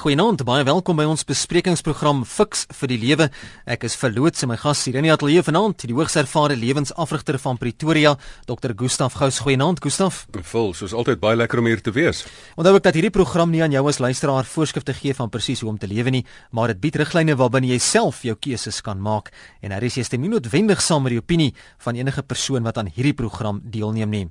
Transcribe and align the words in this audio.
Goeienaand, 0.00 0.46
baie 0.48 0.62
welkom 0.64 0.96
by 0.96 1.04
ons 1.04 1.26
besprekingsprogram 1.28 2.22
Fix 2.24 2.62
vir 2.72 2.88
die 2.88 2.96
Lewe. 3.02 3.26
Ek 3.68 3.82
is 3.84 3.98
verloots 4.00 4.46
en 4.46 4.48
my 4.48 4.56
gas 4.56 4.86
hier 4.88 4.96
in 4.96 5.04
die 5.04 5.12
ateljee 5.12 5.42
vanaand, 5.44 5.84
die 5.84 5.92
hoogs 5.92 6.16
ervare 6.16 6.56
lewensafrigter 6.56 7.36
van 7.42 7.60
Pretoria, 7.60 8.14
Dr. 8.48 8.72
Gustaf 8.80 9.18
Gous. 9.20 9.42
Goeienaand, 9.44 9.84
Gustaf. 9.84 10.22
Vol, 10.54 10.72
soos 10.78 10.96
altyd 10.96 11.20
baie 11.20 11.36
lekker 11.36 11.60
om 11.60 11.68
hier 11.68 11.84
te 11.84 11.92
wees. 11.92 12.24
Onthou 12.56 12.78
ek 12.80 12.88
dat 12.88 12.96
hierdie 12.96 13.12
program 13.12 13.52
nie 13.52 13.60
aan 13.60 13.76
jou 13.76 13.84
as 13.92 14.00
luisteraar 14.00 14.48
voorskrifte 14.48 14.96
gee 14.96 15.12
van 15.20 15.28
presies 15.28 15.60
hoe 15.60 15.74
om 15.74 15.76
te 15.76 15.92
lewe 15.92 16.16
nie, 16.16 16.24
maar 16.56 16.72
dit 16.72 16.80
bied 16.80 16.96
riglyne 17.04 17.36
waarbinne 17.36 17.74
jy 17.74 17.82
self 17.84 18.24
jou 18.24 18.38
keuses 18.40 18.80
kan 18.80 19.04
maak 19.04 19.28
en 19.60 19.76
daar 19.76 19.84
is 19.84 20.00
jy 20.00 20.08
stem 20.08 20.24
nie 20.24 20.32
noodwendig 20.32 20.80
saam 20.80 21.04
met 21.04 21.18
die 21.18 21.20
opinie 21.20 21.52
van 21.84 22.00
enige 22.00 22.24
persoon 22.24 22.64
wat 22.64 22.80
aan 22.80 22.88
hierdie 22.88 23.18
program 23.20 23.60
deelneem 23.68 24.16
nie. 24.16 24.28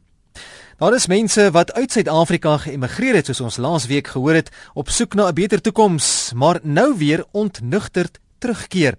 Daar 0.80 0.94
is 0.96 1.08
mense 1.08 1.52
wat 1.52 1.74
uit 1.74 1.92
Suid-Afrika 1.92 2.58
geëmigreer 2.58 3.16
het 3.16 3.26
soos 3.26 3.42
ons 3.42 3.58
laasweek 3.58 4.08
gehoor 4.08 4.34
het 4.34 4.50
op 4.74 4.90
soek 4.90 5.14
na 5.14 5.28
'n 5.28 5.34
beter 5.34 5.62
toekoms, 5.62 6.32
maar 6.36 6.60
nou 6.64 6.98
weer 6.98 7.26
ontnugterd 7.32 8.20
terugkeer. 8.40 8.96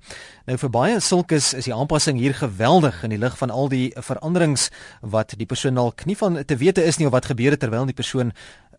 Nou 0.46 0.58
vir 0.58 0.70
baie 0.70 1.00
sulkes 1.00 1.52
is 1.54 1.64
die 1.64 1.74
aanpassing 1.74 2.18
hier 2.18 2.34
geweldig 2.34 3.02
in 3.06 3.14
die 3.14 3.20
lig 3.20 3.36
van 3.38 3.50
al 3.50 3.68
die 3.72 3.90
veranderings 3.96 4.68
wat 5.00 5.34
die 5.38 5.46
persoon 5.46 5.74
dalk 5.74 6.04
nie 6.08 6.16
van 6.16 6.44
te 6.44 6.56
wete 6.60 6.84
is 6.84 7.00
nie 7.00 7.06
of 7.08 7.12
wat 7.12 7.30
gebeur 7.30 7.56
het 7.56 7.60
terwyl 7.60 7.88
die 7.88 7.96
persoon 7.96 8.32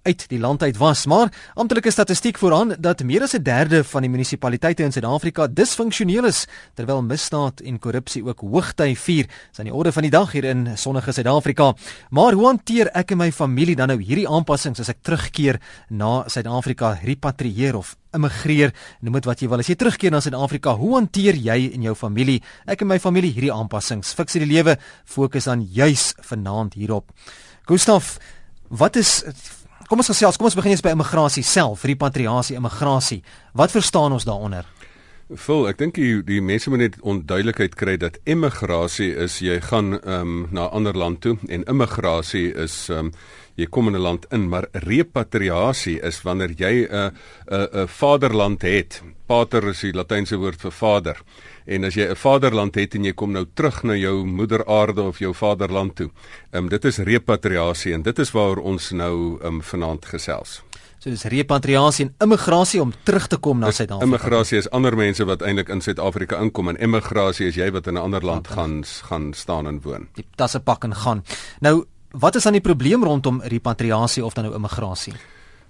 uit 0.03 0.25
die 0.31 0.39
land 0.39 0.63
uit 0.63 0.77
was, 0.77 1.05
maar 1.05 1.29
amptelike 1.53 1.91
statistiek 1.91 2.37
vooraan 2.41 2.75
dat 2.79 3.03
meer 3.03 3.21
as 3.21 3.33
'n 3.33 3.43
derde 3.43 3.83
van 3.83 4.01
die 4.01 4.09
munisipaliteite 4.09 4.83
in 4.83 4.91
Suid-Afrika 4.91 5.47
disfunksioneel 5.47 6.25
is, 6.25 6.47
terwyl 6.73 7.01
misdaad 7.01 7.61
en 7.61 7.79
korrupsie 7.79 8.23
ook 8.25 8.39
hoogtyd 8.39 8.97
vier. 8.97 9.25
Dis 9.49 9.59
aan 9.59 9.65
die 9.65 9.73
orde 9.73 9.91
van 9.91 10.01
die 10.01 10.11
dag 10.11 10.31
hier 10.31 10.43
in 10.43 10.77
sonnige 10.77 11.11
Suid-Afrika. 11.11 11.73
Maar 12.09 12.33
hoe 12.33 12.45
hanteer 12.45 12.87
ek 12.93 13.11
en 13.11 13.17
my 13.17 13.31
familie 13.31 13.75
dan 13.75 13.87
nou 13.87 14.01
hierdie 14.01 14.27
aanpassings 14.27 14.79
as 14.79 14.89
ek 14.89 15.01
terugkeer 15.01 15.59
na 15.89 16.23
Suid-Afrika, 16.27 16.99
repatrieer 17.03 17.75
of 17.75 17.95
immigreer, 18.13 18.73
noem 19.01 19.13
dit 19.13 19.25
wat 19.25 19.39
jy 19.39 19.47
wil. 19.47 19.59
As 19.59 19.67
jy 19.67 19.75
terugkeer 19.75 20.11
na 20.11 20.19
Suid-Afrika, 20.19 20.75
hoe 20.75 20.95
hanteer 20.95 21.35
jy 21.35 21.71
en 21.73 21.81
jou 21.81 21.95
familie, 21.95 22.41
ek 22.65 22.81
en 22.81 22.87
my 22.87 22.99
familie 22.99 23.31
hierdie 23.31 23.53
aanpassings? 23.53 24.13
Fiksie 24.13 24.39
die 24.39 24.51
lewe 24.51 24.77
fokus 25.05 25.45
dan 25.45 25.61
juis 25.61 26.13
vanaand 26.19 26.73
hierop. 26.73 27.11
Gustaf, 27.69 28.17
wat 28.69 28.95
is 28.95 29.23
Kom 29.91 29.99
ons 29.99 30.07
gesels, 30.07 30.37
kom 30.39 30.47
ons 30.47 30.55
begin 30.55 30.71
eers 30.71 30.81
by 30.85 30.93
immigrasie 30.95 31.41
self, 31.43 31.81
repatriasie, 31.83 32.55
immigrasie. 32.55 33.17
Wat 33.59 33.73
verstaan 33.75 34.13
ons 34.15 34.23
daaronder? 34.23 34.63
Vol, 35.31 35.63
ek 35.69 35.77
dink 35.79 35.95
die 35.95 36.19
die 36.27 36.41
mense 36.43 36.67
moet 36.67 36.81
net 36.81 36.95
onduidelikheid 37.07 37.77
kry 37.79 37.93
dat 37.95 38.17
immigrasie 38.27 39.13
is 39.15 39.37
jy 39.39 39.61
gaan 39.63 39.93
ehm 39.95 40.15
um, 40.17 40.47
na 40.51 40.65
'n 40.67 40.75
ander 40.75 40.97
land 40.97 41.21
toe 41.21 41.37
en 41.47 41.63
immigrasie 41.71 42.51
is 42.51 42.89
ehm 42.89 42.99
um, 42.99 43.11
jy 43.55 43.65
kom 43.65 43.87
in 43.87 43.95
'n 43.95 44.01
land 44.01 44.25
in, 44.31 44.49
maar 44.49 44.67
repatriasie 44.73 46.01
is 46.03 46.21
wanneer 46.23 46.51
jy 46.57 46.83
'n 46.83 47.11
'n 47.47 47.67
'n 47.83 47.87
vaderland 47.87 48.61
het. 48.61 49.01
Pater 49.25 49.69
is 49.69 49.79
die 49.79 49.93
latynse 49.93 50.35
woord 50.35 50.61
vir 50.61 50.71
vader. 50.71 51.17
En 51.65 51.83
as 51.85 51.95
jy 51.95 52.09
'n 52.09 52.15
vaderland 52.15 52.75
het 52.75 52.95
en 52.95 53.03
jy 53.05 53.13
kom 53.13 53.31
nou 53.31 53.45
terug 53.53 53.83
na 53.83 53.95
jou 53.95 54.25
moederaarde 54.25 55.01
of 55.01 55.19
jou 55.19 55.33
vaderland 55.33 55.95
toe. 55.95 56.09
Ehm 56.51 56.63
um, 56.63 56.69
dit 56.69 56.85
is 56.85 56.97
repatriasie 56.97 57.93
en 57.93 58.01
dit 58.01 58.19
is 58.19 58.31
waaroor 58.31 58.63
ons 58.63 58.91
nou 58.91 59.39
ehm 59.39 59.47
um, 59.47 59.61
vanaand 59.61 60.05
gesels. 60.05 60.61
So 61.01 61.09
dis 61.09 61.23
repatriasie 61.33 62.03
en 62.05 62.11
immigrasie 62.27 62.77
om 62.81 62.91
terug 63.03 63.23
te 63.27 63.39
kom 63.41 63.57
na 63.57 63.71
Suid-Afrika. 63.73 64.05
Immigrasie 64.05 64.59
is 64.59 64.67
ander 64.69 64.93
mense 64.93 65.25
wat 65.25 65.41
eintlik 65.41 65.71
in 65.73 65.79
Suid-Afrika 65.81 66.37
inkom 66.45 66.69
en 66.69 66.77
immigrasie 66.77 67.47
is 67.49 67.57
jy 67.57 67.71
wat 67.73 67.89
in 67.89 67.97
'n 67.97 68.03
ander 68.03 68.21
land 68.21 68.47
gaan 68.47 68.83
gaan 69.09 69.33
staan 69.33 69.67
en 69.67 69.81
woon. 69.81 70.07
Die 70.13 70.25
tasse 70.35 70.59
pak 70.59 70.83
en 70.83 70.93
gaan. 70.93 71.23
Nou, 71.59 71.85
wat 72.11 72.35
is 72.35 72.43
dan 72.43 72.53
die 72.53 72.61
probleem 72.61 73.03
rondom 73.03 73.41
repatriasie 73.41 74.25
of 74.25 74.33
dan 74.33 74.43
nou 74.43 74.55
immigrasie? 74.55 75.13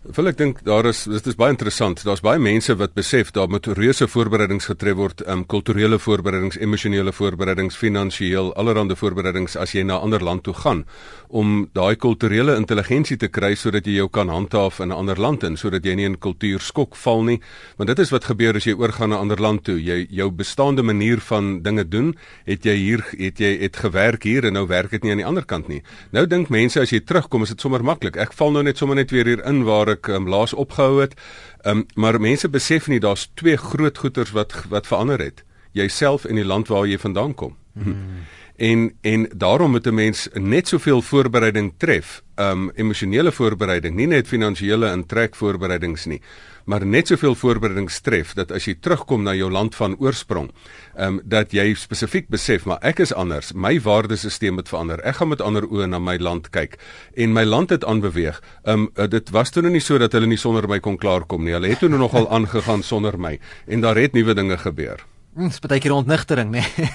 Wil 0.01 0.31
ek 0.31 0.37
dink 0.39 0.63
daar 0.65 0.87
is 0.89 1.03
dit 1.05 1.27
is 1.29 1.35
baie 1.37 1.53
interessant. 1.53 1.99
Daar's 2.01 2.23
baie 2.25 2.39
mense 2.41 2.73
wat 2.73 2.95
besef 2.97 3.29
daar 3.35 3.51
moet 3.53 3.67
reuse 3.77 4.07
voorbereidings 4.09 4.65
getref 4.71 4.95
word, 4.97 5.21
um 5.29 5.43
kulturele 5.45 5.99
voorbereidings, 6.01 6.57
emosionele 6.57 7.13
voorbereidings, 7.13 7.77
finansiëel, 7.77 8.49
allerlei 8.57 8.97
voorbereidings 8.97 9.59
as 9.61 9.75
jy 9.75 9.83
na 9.85 9.99
'n 9.99 10.09
ander 10.09 10.23
land 10.23 10.43
toe 10.43 10.55
gaan 10.57 10.85
om 11.29 11.69
daai 11.73 11.95
kulturele 11.95 12.55
intelligensie 12.55 13.17
te 13.17 13.27
kry 13.27 13.53
sodat 13.55 13.85
jy 13.85 13.93
jou 14.01 14.09
kan 14.09 14.27
handhaaf 14.29 14.79
in 14.79 14.89
'n 14.89 14.97
ander 14.97 15.19
land 15.19 15.43
en 15.43 15.55
sodat 15.55 15.85
jy 15.85 15.95
nie 15.95 16.05
in 16.05 16.17
kultuurskok 16.17 16.95
val 16.95 17.23
nie. 17.23 17.39
Want 17.77 17.87
dit 17.87 17.99
is 17.99 18.09
wat 18.09 18.25
gebeur 18.25 18.55
as 18.55 18.65
jy 18.65 18.73
oorgaan 18.73 19.09
na 19.09 19.15
'n 19.15 19.19
ander 19.19 19.39
land 19.39 19.63
toe. 19.63 19.77
Jy 19.77 20.07
jou 20.09 20.31
bestaande 20.31 20.81
manier 20.81 21.19
van 21.19 21.61
dinge 21.61 21.87
doen, 21.87 22.15
het 22.45 22.63
jy 22.63 22.75
hier 22.75 23.05
het 23.17 23.37
jy 23.37 23.59
het 23.61 23.75
gewerk 23.77 24.23
hier 24.23 24.45
en 24.45 24.53
nou 24.53 24.67
werk 24.67 24.89
dit 24.89 25.03
nie 25.03 25.11
aan 25.11 25.17
die 25.17 25.25
ander 25.25 25.45
kant 25.45 25.67
nie. 25.67 25.83
Nou 26.11 26.25
dink 26.25 26.49
mense 26.49 26.79
as 26.79 26.89
jy 26.89 26.99
terugkom 26.99 27.43
is 27.43 27.49
dit 27.49 27.61
sommer 27.61 27.83
maklik. 27.83 28.17
Ek 28.17 28.33
val 28.33 28.51
nou 28.51 28.63
net 28.63 28.77
sommer 28.77 28.95
net 28.95 29.11
weer 29.11 29.25
hier 29.25 29.45
in 29.45 29.63
waar 29.63 29.90
ek 29.91 30.07
um, 30.07 30.27
laas 30.29 30.53
opgehou 30.53 31.01
het. 31.01 31.15
Um, 31.63 31.85
maar 31.95 32.19
mense 32.21 32.49
besef 32.49 32.87
nie 32.87 32.99
daar's 32.99 33.29
twee 33.33 33.57
groot 33.57 33.97
goeters 33.97 34.31
wat 34.31 34.55
wat 34.69 34.87
verander 34.87 35.19
het. 35.19 35.43
Jouself 35.71 36.25
en 36.25 36.35
die 36.35 36.45
land 36.45 36.67
waar 36.67 36.87
jy 36.87 36.97
vandaan 36.99 37.33
kom. 37.33 37.57
Hmm. 37.73 38.25
En 38.57 38.91
en 39.01 39.29
daarom 39.35 39.71
moet 39.71 39.87
'n 39.87 39.93
mens 39.93 40.27
net 40.33 40.67
soveel 40.67 41.01
voorbereiding 41.01 41.73
tref, 41.77 42.21
um 42.35 42.69
emosionele 42.75 43.31
voorbereiding, 43.31 43.95
nie 43.95 44.07
net 44.07 44.27
finansiële 44.27 44.87
en 44.87 45.05
trek 45.05 45.35
voorbereidings 45.35 46.05
nie 46.05 46.21
maar 46.65 46.85
net 46.85 47.07
soveel 47.07 47.35
voorbereidings 47.35 47.99
tref 48.01 48.33
dat 48.37 48.51
as 48.51 48.67
jy 48.67 48.75
terugkom 48.79 49.23
na 49.23 49.33
jou 49.35 49.51
land 49.51 49.75
van 49.75 49.95
oorsprong, 49.99 50.51
ehm 50.95 51.07
um, 51.07 51.19
dat 51.23 51.51
jy 51.53 51.73
spesifiek 51.75 52.27
besef 52.29 52.65
maar 52.65 52.79
ek 52.81 52.99
is 52.99 53.13
anders, 53.13 53.53
my 53.53 53.79
waardesisteem 53.81 54.57
het 54.57 54.69
verander. 54.69 55.01
Ek 55.03 55.15
gaan 55.19 55.31
met 55.31 55.41
ander 55.41 55.67
oë 55.67 55.87
na 55.87 55.99
my 55.99 56.17
land 56.17 56.49
kyk 56.49 56.77
en 57.15 57.33
my 57.33 57.43
land 57.43 57.69
het 57.69 57.85
aanbeweeg. 57.85 58.41
Ehm 58.63 58.87
um, 58.95 59.09
dit 59.09 59.29
was 59.29 59.49
toe 59.49 59.63
nog 59.63 59.71
nie 59.71 59.83
so 59.83 59.97
dat 59.97 60.11
hulle 60.11 60.27
nie 60.27 60.37
sonder 60.37 60.67
my 60.67 60.79
kon 60.79 60.97
klaarkom 60.97 61.43
nie. 61.43 61.53
Hulle 61.53 61.69
het 61.69 61.79
toe 61.79 61.89
nogal 61.89 62.29
aangegaan 62.37 62.83
sonder 62.83 63.19
my 63.19 63.39
en 63.67 63.81
daar 63.81 63.95
het 63.95 64.13
nuwe 64.13 64.33
dinge 64.33 64.57
gebeur. 64.57 65.05
Dit 65.35 65.51
is 65.51 65.59
baie 65.59 65.79
keer 65.79 65.93
ontnigtering, 65.95 66.51
né? 66.51 66.65
Nee. 66.77 66.89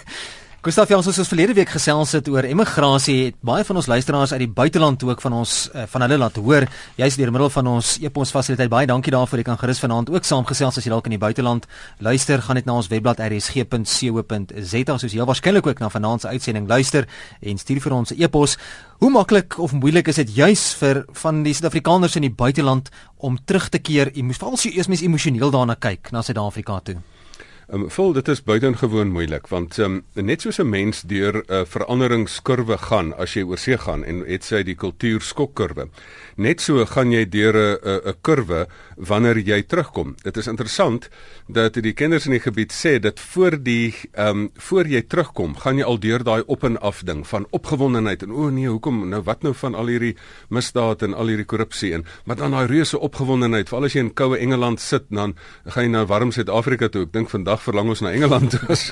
Gustav 0.66 0.91
Jans 0.91 1.06
ons 1.06 1.19
het 1.21 1.28
verlede 1.31 1.54
week 1.54 1.69
gesels 1.71 2.10
het 2.16 2.27
oor 2.27 2.43
immigrasie. 2.43 3.37
Baie 3.47 3.62
van 3.62 3.78
ons 3.78 3.87
luisteraars 3.87 4.32
uit 4.32 4.41
die 4.43 4.50
buiteland 4.50 5.04
ook 5.06 5.21
van 5.22 5.37
ons 5.38 5.53
uh, 5.71 5.84
van 5.93 6.03
hulle 6.03 6.19
laat 6.19 6.41
hoor. 6.43 6.66
Jy's 6.99 7.15
deur 7.21 7.31
middel 7.31 7.53
van 7.54 7.71
ons 7.71 7.93
e-pos 8.03 8.34
fasiliteit. 8.34 8.72
Baie 8.72 8.88
dankie 8.91 9.15
daarvoor. 9.15 9.38
Jy 9.38 9.47
kan 9.47 9.60
gerus 9.60 9.78
vanaand 9.78 10.10
ook 10.10 10.27
saamgesels 10.27 10.81
as 10.81 10.88
jy 10.88 10.91
dalk 10.91 11.06
in 11.06 11.15
die 11.15 11.22
buiteland 11.22 11.71
luister. 12.03 12.43
Gaan 12.43 12.59
net 12.59 12.66
na 12.66 12.81
ons 12.82 12.91
webblad 12.91 13.22
rsg.co.za 13.22 14.99
soos 14.99 15.15
jy 15.15 15.31
waarskynlik 15.31 15.71
ook 15.71 15.87
na 15.87 15.94
vanaand 15.94 16.27
se 16.27 16.34
uitsending 16.34 16.66
luister 16.66 17.06
en 17.47 17.62
stuur 17.62 17.84
vir 17.87 17.98
ons 18.03 18.10
'n 18.10 18.19
e-pos. 18.27 18.59
Hoe 18.98 19.10
maklik 19.10 19.60
of 19.62 19.71
moeilik 19.71 20.09
is 20.09 20.19
dit 20.19 20.34
juis 20.34 20.75
vir 20.83 21.04
van 21.12 21.44
die 21.44 21.54
Suid-Afrikaners 21.54 22.16
in 22.16 22.27
die 22.27 22.34
buiteland 22.34 22.91
om 23.19 23.38
terug 23.38 23.69
te 23.69 23.78
keer? 23.78 24.10
Jy 24.10 24.22
moet 24.22 24.37
veral 24.37 24.56
so 24.56 24.69
eers 24.69 24.88
mens 24.88 25.03
emosioneel 25.03 25.50
daarna 25.50 25.77
kyk 25.78 26.10
na 26.10 26.22
Suid-Afrika 26.22 26.81
toe. 26.83 26.97
Ehm 27.66 27.82
um, 27.82 27.91
vol 27.91 28.12
dit 28.15 28.28
is 28.31 28.38
buitengewoon 28.47 29.09
moeilik 29.10 29.49
want 29.50 29.75
ehm 29.81 29.97
um, 30.15 30.27
net 30.27 30.44
soos 30.44 30.60
'n 30.62 30.69
mens 30.71 31.00
deur 31.03 31.34
'n 31.34 31.53
uh, 31.53 31.65
veranderingskurwe 31.66 32.78
gaan 32.78 33.10
as 33.19 33.34
jy 33.34 33.43
oor 33.43 33.59
see 33.59 33.78
gaan 33.78 34.04
en 34.04 34.22
het 34.22 34.44
sy 34.44 34.62
die 34.62 34.77
kultuurskokkurwe. 34.78 35.88
Net 36.37 36.60
so 36.60 36.87
gaan 36.87 37.10
jy 37.10 37.25
deur 37.28 37.56
'n 37.56 38.00
'n 38.06 38.15
kurwe 38.22 38.69
wanneer 38.97 39.38
jy 39.38 39.62
terugkom. 39.62 40.15
Dit 40.22 40.37
is 40.37 40.47
interessant 40.47 41.09
dat 41.49 41.75
die 41.75 41.93
kinders 41.93 42.27
in 42.27 42.32
die 42.32 42.41
gebied 42.41 42.72
sê 42.72 43.00
dat 43.00 43.21
voor 43.21 43.62
die 43.62 43.94
ehm 44.12 44.28
um, 44.28 44.50
voor 44.54 44.87
jy 44.87 45.03
terugkom, 45.03 45.56
gaan 45.56 45.78
jy 45.78 45.84
al 45.84 45.98
deur 45.98 46.22
daai 46.25 46.43
op 46.47 46.65
en 46.65 46.81
af 46.81 47.03
ding 47.03 47.27
van 47.27 47.47
opgewondenheid 47.50 48.22
en 48.22 48.31
o 48.31 48.47
oh 48.47 48.50
nee, 48.53 48.69
hoekom 48.69 49.09
nou 49.09 49.22
wat 49.22 49.43
nou 49.43 49.54
van 49.54 49.75
al 49.75 49.87
hierdie 49.87 50.16
misdaad 50.48 51.03
en 51.03 51.15
al 51.15 51.27
hierdie 51.27 51.47
korrupsie 51.47 51.94
en 51.94 52.04
maar 52.25 52.37
dan 52.37 52.50
daai 52.50 52.66
reuse 52.66 52.98
opgewondenheid, 52.98 53.69
veral 53.69 53.84
as 53.84 53.93
jy 53.93 54.00
in 54.00 54.15
koue 54.15 54.38
Engeland 54.38 54.81
sit, 54.81 55.04
dan 55.10 55.34
gaan 55.65 55.83
jy 55.83 55.91
na 55.91 56.06
warm 56.06 56.31
Suid-Afrika 56.31 56.88
toe. 56.88 57.03
Ek 57.03 57.12
dink 57.12 57.31
vandag 57.31 57.56
dag 57.56 57.65
verlang 57.65 57.91
ons 57.93 58.03
na 58.05 58.12
Engeland 58.12 58.56
as 58.72 58.91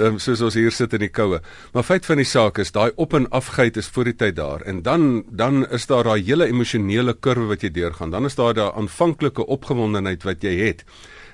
um, 0.00 0.18
soos 0.22 0.42
ons 0.46 0.56
hier 0.58 0.72
sit 0.74 0.94
in 0.96 1.04
die 1.04 1.12
koue. 1.12 1.40
Maar 1.74 1.86
feit 1.86 2.08
van 2.08 2.20
die 2.20 2.28
saak 2.28 2.60
is 2.62 2.72
daai 2.72 2.90
op 2.96 3.14
en 3.16 3.28
afgeit 3.36 3.76
is 3.80 3.90
voor 3.92 4.10
die 4.10 4.16
tyd 4.16 4.38
daar 4.40 4.64
en 4.68 4.82
dan 4.86 5.24
dan 5.30 5.66
is 5.68 5.86
daar 5.90 6.08
daai 6.08 6.22
hele 6.24 6.48
emosionele 6.48 7.14
kurwe 7.14 7.52
wat 7.54 7.64
jy 7.66 7.72
deurgaan. 7.76 8.12
Dan 8.14 8.28
is 8.28 8.38
daar 8.38 8.56
daai 8.56 8.72
aanvanklike 8.72 9.46
opgewondenheid 9.46 10.24
wat 10.24 10.42
jy 10.46 10.56
het. 10.64 10.84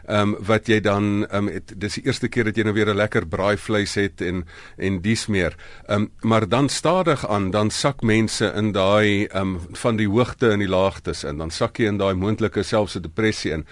Ehm 0.06 0.34
um, 0.34 0.36
wat 0.46 0.68
jy 0.70 0.80
dan 0.80 1.26
ehm 1.26 1.48
um, 1.48 1.52
het, 1.52 1.72
dis 1.76 1.94
die 1.98 2.04
eerste 2.06 2.28
keer 2.28 2.44
dat 2.44 2.56
jy 2.56 2.62
nou 2.62 2.74
weer 2.74 2.90
'n 2.92 2.96
lekker 2.96 3.26
braaivleis 3.26 3.94
het 3.94 4.20
en 4.20 4.46
en 4.76 5.00
dis 5.02 5.26
meer. 5.26 5.56
Ehm 5.88 6.02
um, 6.02 6.10
maar 6.20 6.48
dan 6.48 6.68
stadig 6.68 7.26
aan 7.28 7.50
dan 7.50 7.70
sak 7.70 8.02
mense 8.02 8.52
in 8.56 8.72
daai 8.72 9.26
ehm 9.26 9.40
um, 9.42 9.60
van 9.72 9.96
die 9.96 10.08
hoogte 10.08 10.50
en 10.50 10.58
die 10.58 10.68
laagtes 10.68 11.24
en 11.24 11.38
dan 11.38 11.50
sak 11.50 11.78
jy 11.78 11.86
in 11.86 11.98
daai 11.98 12.14
moontlike 12.14 12.62
selfse 12.62 13.00
depressie 13.00 13.52
in 13.52 13.66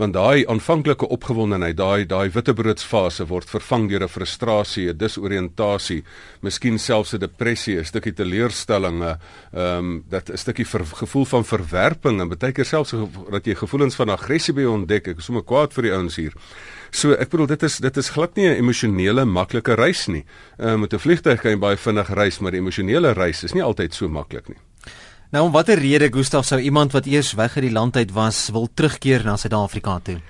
want 0.00 0.14
daai 0.16 0.46
aanvanklike 0.48 1.08
opgewondenheid, 1.12 1.76
daai 1.76 2.06
daai 2.08 2.30
wittebroodsfase 2.32 3.26
word 3.28 3.50
vervang 3.50 3.88
deur 3.90 4.04
'n 4.04 4.08
frustrasie, 4.08 4.88
'n 4.88 4.96
disoriëntasie, 4.96 6.04
miskien 6.42 6.78
selfs 6.78 7.14
'n 7.14 7.20
depressie, 7.20 7.76
'n 7.78 7.84
stukkie 7.84 8.12
teleurstelling, 8.12 9.02
'n 9.02 9.18
ehm 9.52 9.78
um, 9.78 10.04
dat 10.08 10.30
'n 10.30 10.36
stukkie 10.36 10.66
ver, 10.66 10.84
gevoel 10.86 11.24
van 11.24 11.44
verwerping 11.44 12.20
en 12.20 12.28
baie 12.28 12.52
keer 12.52 12.64
selfs 12.64 12.94
dat 13.30 13.44
jy 13.44 13.54
gevoelens 13.54 13.94
van 13.94 14.08
aggressie 14.08 14.54
by 14.54 14.64
ontdek. 14.64 15.08
Ek 15.08 15.18
is 15.18 15.24
sommer 15.24 15.44
kwaad 15.44 15.72
vir 15.72 15.79
die 15.82 15.92
ouens 15.92 16.16
hier. 16.16 16.32
So 16.90 17.12
ek 17.12 17.30
bedoel 17.30 17.46
dit 17.46 17.62
is 17.62 17.78
dit 17.78 17.96
is 17.96 18.10
glad 18.10 18.36
nie 18.36 18.48
'n 18.48 18.58
emosionele 18.58 19.24
maklike 19.24 19.74
reis 19.74 20.06
nie. 20.06 20.24
Ehm 20.58 20.68
uh, 20.68 20.76
met 20.76 20.92
'n 20.92 20.98
vliegtuig 20.98 21.40
kan 21.40 21.50
jy 21.50 21.58
baie 21.58 21.76
vinnig 21.76 22.08
reis, 22.08 22.38
maar 22.38 22.50
die 22.50 22.60
emosionele 22.60 23.12
reis 23.12 23.44
is 23.44 23.52
nie 23.52 23.62
altyd 23.62 23.94
so 23.94 24.08
maklik 24.08 24.48
nie. 24.48 24.58
Nou 25.30 25.44
om 25.44 25.52
watter 25.52 25.78
rede 25.78 26.08
Gustaf 26.10 26.46
sou 26.46 26.60
iemand 26.60 26.92
wat 26.92 27.06
eers 27.06 27.32
weg 27.38 27.56
uit 27.56 27.64
die 27.64 27.72
land 27.72 27.96
uit 27.96 28.12
was 28.12 28.48
wil 28.50 28.68
terugkeer 28.74 29.24
na 29.24 29.36
Suid-Afrika 29.36 30.00
toe? 30.02 30.20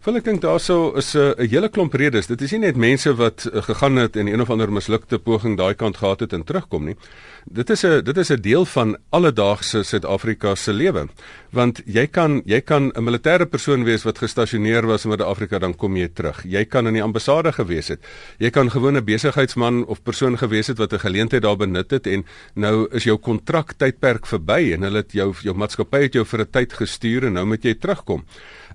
Wel 0.00 0.16
ek 0.16 0.24
dink 0.24 0.40
daarso 0.40 0.94
is 0.96 1.12
'n 1.12 1.36
uh, 1.36 1.48
hele 1.52 1.68
klomp 1.68 1.92
redes. 1.92 2.26
Dit 2.26 2.40
is 2.40 2.52
nie 2.52 2.60
net 2.60 2.76
mense 2.76 3.12
wat 3.14 3.44
uh, 3.44 3.60
gegaan 3.60 3.96
het 3.96 4.16
en 4.16 4.26
een 4.32 4.40
of 4.40 4.48
ander 4.50 4.72
mislukte 4.72 5.18
poging 5.18 5.58
daai 5.58 5.74
kant 5.74 5.96
gehad 5.96 6.20
het 6.20 6.32
en 6.32 6.44
terugkom 6.44 6.84
nie. 6.84 6.96
Dit 7.44 7.70
is 7.70 7.84
'n 7.84 8.00
dit 8.04 8.16
is 8.16 8.30
'n 8.30 8.40
deel 8.40 8.64
van 8.64 8.96
alledaagse 9.10 9.82
Suid-Afrika 9.82 10.54
se 10.54 10.72
lewe. 10.72 11.08
Want 11.50 11.82
jy 11.84 12.06
kan 12.06 12.40
jy 12.46 12.60
kan 12.60 12.92
'n 12.94 13.04
militêre 13.04 13.44
persoon 13.46 13.84
wees 13.84 14.02
wat 14.02 14.18
gestasioneer 14.18 14.86
was 14.86 15.04
in 15.04 15.10
Suid-Afrika 15.10 15.58
dan 15.58 15.76
kom 15.76 15.96
jy 15.96 16.08
terug. 16.08 16.44
Jy 16.44 16.64
kan 16.64 16.86
in 16.86 16.94
die 16.94 17.02
ambassade 17.02 17.52
gewees 17.52 17.88
het. 17.88 18.00
Jy 18.38 18.50
kan 18.50 18.70
gewoon 18.70 18.96
'n 18.96 19.04
besigheidsman 19.04 19.84
of 19.84 20.02
persoon 20.02 20.38
gewees 20.38 20.66
het 20.66 20.78
wat 20.78 20.92
'n 20.92 20.98
geleentheid 20.98 21.42
daar 21.42 21.56
benut 21.56 21.90
het 21.90 22.06
en 22.06 22.24
nou 22.54 22.88
is 22.90 23.04
jou 23.04 23.18
kontrak 23.18 23.72
tydperk 23.72 24.26
verby 24.26 24.72
en 24.72 24.82
hulle 24.82 24.96
het 24.96 25.12
jou 25.12 25.34
jou 25.42 25.54
maatskappy 25.54 26.02
het 26.02 26.12
jou 26.12 26.24
vir 26.24 26.40
'n 26.40 26.50
tyd 26.50 26.72
gestuur 26.72 27.24
en 27.24 27.32
nou 27.32 27.46
moet 27.46 27.62
jy 27.62 27.74
terugkom. 27.74 28.24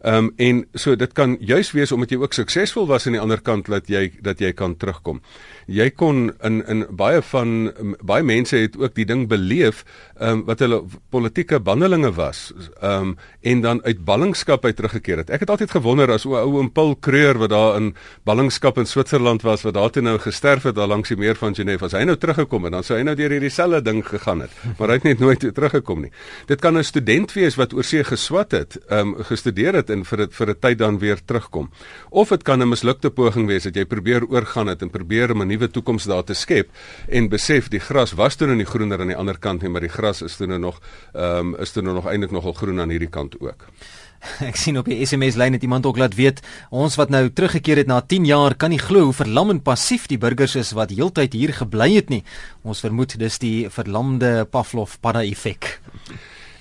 Ehm 0.01 0.15
um, 0.15 0.31
en 0.35 0.65
so 0.73 0.95
dit 0.95 1.13
kan 1.13 1.37
juis 1.39 1.71
wees 1.71 1.91
omdat 1.91 2.11
jy 2.11 2.17
ook 2.17 2.33
suksesvol 2.33 2.87
was 2.87 3.05
aan 3.07 3.15
die 3.15 3.21
ander 3.21 3.41
kant 3.41 3.69
dat 3.71 3.87
jy 3.89 4.11
dat 4.21 4.39
jy 4.39 4.51
kan 4.53 4.75
terugkom. 4.77 5.21
Jy 5.65 5.89
kon 5.89 6.31
in 6.43 6.61
in 6.67 6.85
baie 6.89 7.21
van 7.21 7.71
baie 8.01 8.23
mense 8.23 8.57
het 8.57 8.77
ook 8.77 8.95
die 8.95 9.05
ding 9.05 9.27
beleef 9.27 9.83
ehm 10.19 10.29
um, 10.29 10.43
wat 10.45 10.59
hulle 10.59 10.83
politieke 11.09 11.59
bandelinge 11.59 12.11
was 12.13 12.51
ehm 12.81 13.01
um, 13.01 13.15
en 13.41 13.61
dan 13.61 13.83
uit 13.83 14.05
ballingskap 14.05 14.65
uit 14.65 14.75
teruggekeer 14.75 15.17
het. 15.17 15.29
Ek 15.29 15.39
het 15.39 15.49
altyd 15.49 15.71
gewonder 15.71 16.11
as 16.11 16.25
ou 16.25 16.57
oom 16.57 16.71
Paul 16.71 16.95
Kreur 16.95 17.37
wat 17.37 17.49
daar 17.49 17.77
in 17.77 17.95
ballingskap 18.23 18.77
in 18.77 18.85
Switserland 18.85 19.41
was 19.41 19.61
wat 19.61 19.73
daar 19.73 19.89
toe 19.89 20.01
nou 20.01 20.17
gesterf 20.19 20.63
het 20.63 20.75
daar 20.75 20.87
langs 20.87 21.09
die 21.09 21.17
meer 21.17 21.35
van 21.35 21.55
Genève. 21.55 21.85
As 21.85 21.93
hy 21.93 22.03
nou 22.03 22.17
teruggekom 22.17 22.63
het, 22.63 22.73
dan 22.73 22.83
sou 22.83 22.97
hy 22.97 23.03
nou 23.03 23.15
deur 23.15 23.31
hierdie 23.31 23.49
selfde 23.49 23.81
ding 23.81 24.03
gegaan 24.07 24.41
het. 24.45 24.51
Maar 24.77 24.87
hy 24.87 24.93
het 24.99 25.03
net 25.03 25.19
nooit 25.19 25.45
teruggekom 25.55 26.01
nie. 26.01 26.11
Dit 26.47 26.61
kan 26.61 26.77
'n 26.77 26.83
student 26.83 27.33
wees 27.33 27.55
wat 27.55 27.73
oorsee 27.73 28.03
geswat 28.03 28.51
het, 28.51 28.77
ehm 28.89 29.15
um, 29.15 29.23
gestudeer 29.23 29.73
het 29.73 29.84
en 29.89 30.05
vir 30.05 30.17
dit 30.17 30.33
vir 30.33 30.49
'n 30.49 30.59
tyd 30.59 30.77
dan 30.77 30.99
weer 30.99 31.19
terugkom. 31.25 31.69
Of 32.09 32.29
dit 32.29 32.43
kan 32.43 32.61
'n 32.61 32.69
mislukte 32.69 33.09
poging 33.09 33.47
wees 33.47 33.63
dat 33.63 33.75
jy 33.75 33.85
probeer 33.85 34.25
oorgaan 34.27 34.67
het 34.67 34.81
en 34.81 34.89
probeer 34.89 35.35
'n 35.35 35.47
nuwe 35.47 35.67
toekoms 35.71 36.05
daar 36.05 36.23
te 36.23 36.33
skep 36.33 36.69
en 37.09 37.29
besef 37.29 37.69
die 37.69 37.79
gras 37.79 38.13
was 38.13 38.35
toe 38.35 38.47
nou 38.47 38.57
nie 38.57 38.65
groener 38.65 38.99
aan 38.99 39.07
die 39.07 39.17
ander 39.17 39.37
kant 39.37 39.61
nie, 39.61 39.69
maar 39.69 39.81
die 39.81 39.89
gras 39.89 40.21
is 40.21 40.35
toe 40.35 40.47
nou 40.47 40.59
nog 40.59 40.81
ehm 41.13 41.53
um, 41.53 41.55
is 41.59 41.71
toe 41.71 41.83
nou 41.83 41.95
nog 41.95 42.07
eintlik 42.07 42.31
nogal 42.31 42.53
groen 42.53 42.79
aan 42.79 42.89
hierdie 42.89 43.09
kant 43.09 43.39
ook. 43.39 43.65
Ek 44.49 44.57
sien 44.59 44.77
op 44.79 44.89
die 44.89 44.99
SMS 45.05 45.37
lyn 45.39 45.55
het 45.55 45.63
iemand 45.65 45.85
ook 45.85 45.99
laat 46.01 46.15
weet 46.17 46.41
ons 46.69 46.97
wat 46.99 47.11
nou 47.13 47.27
teruggekeer 47.29 47.83
het 47.83 47.91
na 47.91 48.01
10 48.01 48.27
jaar 48.29 48.55
kan 48.55 48.73
nie 48.73 48.81
glo 48.81 49.09
hoe 49.09 49.15
verlammend 49.15 49.63
passief 49.63 50.07
die 50.11 50.19
burgers 50.21 50.55
is 50.59 50.73
wat 50.77 50.93
heeltyd 50.95 51.33
hier 51.37 51.53
gebly 51.55 51.95
het 51.95 52.09
nie. 52.13 52.23
Ons 52.63 52.83
vermoed 52.85 53.17
dis 53.19 53.39
die 53.41 53.69
verlamde 53.69 54.45
Pavlov 54.51 54.97
padda 55.01 55.23
effek. 55.25 55.77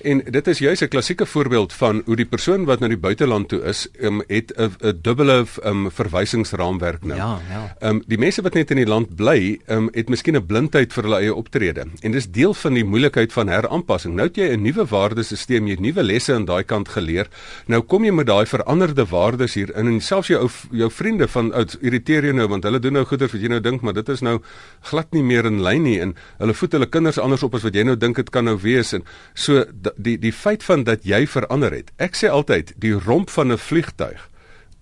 En 0.04 0.20
dit 0.30 0.46
is 0.46 0.58
juis 0.58 0.80
'n 0.80 0.88
klassieke 0.88 1.26
voorbeeld 1.26 1.72
van 1.72 2.02
hoe 2.04 2.16
die 2.16 2.26
persoon 2.26 2.64
wat 2.64 2.80
na 2.80 2.88
die 2.88 2.96
buiteland 2.96 3.48
toe 3.48 3.60
is, 3.62 3.88
um, 4.00 4.22
het 4.26 4.52
'n 4.56 4.72
'n 4.80 4.98
dubbele 5.02 5.44
um, 5.64 5.90
verwysingsraamwerk 5.90 7.04
nou. 7.04 7.16
Ja, 7.18 7.40
ja. 7.50 7.76
Ehm 7.78 7.90
um, 7.90 8.02
die 8.06 8.18
mense 8.18 8.42
wat 8.42 8.54
net 8.54 8.70
in 8.70 8.76
die 8.76 8.86
land 8.86 9.16
bly, 9.16 9.60
um, 9.66 9.88
het 9.92 10.08
miskien 10.08 10.36
'n 10.36 10.46
blindheid 10.46 10.92
vir 10.92 11.02
hulle 11.02 11.16
eie 11.16 11.34
optrede. 11.34 11.86
En 12.00 12.10
dis 12.12 12.30
deel 12.30 12.54
van 12.54 12.74
die 12.74 12.84
moeilikheid 12.84 13.32
van 13.32 13.48
heraanpassing. 13.48 14.14
Nou 14.14 14.26
het 14.26 14.36
jy 14.36 14.52
'n 14.52 14.62
nuwe 14.62 14.84
waardesisteem, 14.84 15.64
jy 15.64 15.70
het 15.70 15.80
nuwe 15.80 16.02
lesse 16.02 16.34
aan 16.34 16.44
daai 16.44 16.64
kant 16.64 16.88
geleer. 16.88 17.28
Nou 17.66 17.80
kom 17.82 18.04
jy 18.04 18.12
met 18.12 18.26
daai 18.26 18.46
veranderde 18.46 19.06
waardes 19.06 19.54
hier 19.54 19.76
in 19.76 19.86
en 19.86 20.00
selfs 20.00 20.28
jou 20.28 20.40
ou 20.40 20.50
jou 20.70 20.90
vriende 20.90 21.28
van 21.28 21.52
oud 21.52 21.78
irriteer 21.80 22.24
jou 22.24 22.34
nou 22.34 22.48
want 22.48 22.64
hulle 22.64 22.78
doen 22.78 22.92
nou 22.92 23.04
goeie 23.04 23.28
wat 23.32 23.40
jy 23.40 23.48
nou 23.48 23.60
dink, 23.60 23.80
maar 23.80 23.94
dit 23.94 24.08
is 24.08 24.20
nou 24.20 24.40
glad 24.80 25.12
nie 25.12 25.22
meer 25.22 25.44
in 25.44 25.62
lyn 25.62 25.82
nie 25.82 26.00
en 26.00 26.14
hulle 26.38 26.54
voed 26.54 26.72
hulle 26.72 26.86
kinders 26.86 27.18
anders 27.18 27.42
op 27.42 27.54
as 27.54 27.62
wat 27.62 27.74
jy 27.74 27.82
nou 27.82 27.96
dink 27.96 28.16
dit 28.16 28.30
kan 28.30 28.44
nou 28.44 28.58
wees 28.60 28.92
en 28.92 29.02
so 29.34 29.64
die 29.96 30.18
die 30.18 30.32
feit 30.32 30.62
van 30.62 30.84
dat 30.84 31.04
jy 31.04 31.26
verander 31.26 31.72
het. 31.72 31.92
Ek 31.96 32.16
sê 32.16 32.28
altyd 32.28 32.72
die 32.76 32.92
romp 32.92 33.30
van 33.30 33.52
'n 33.52 33.58
vliegtyg 33.58 34.30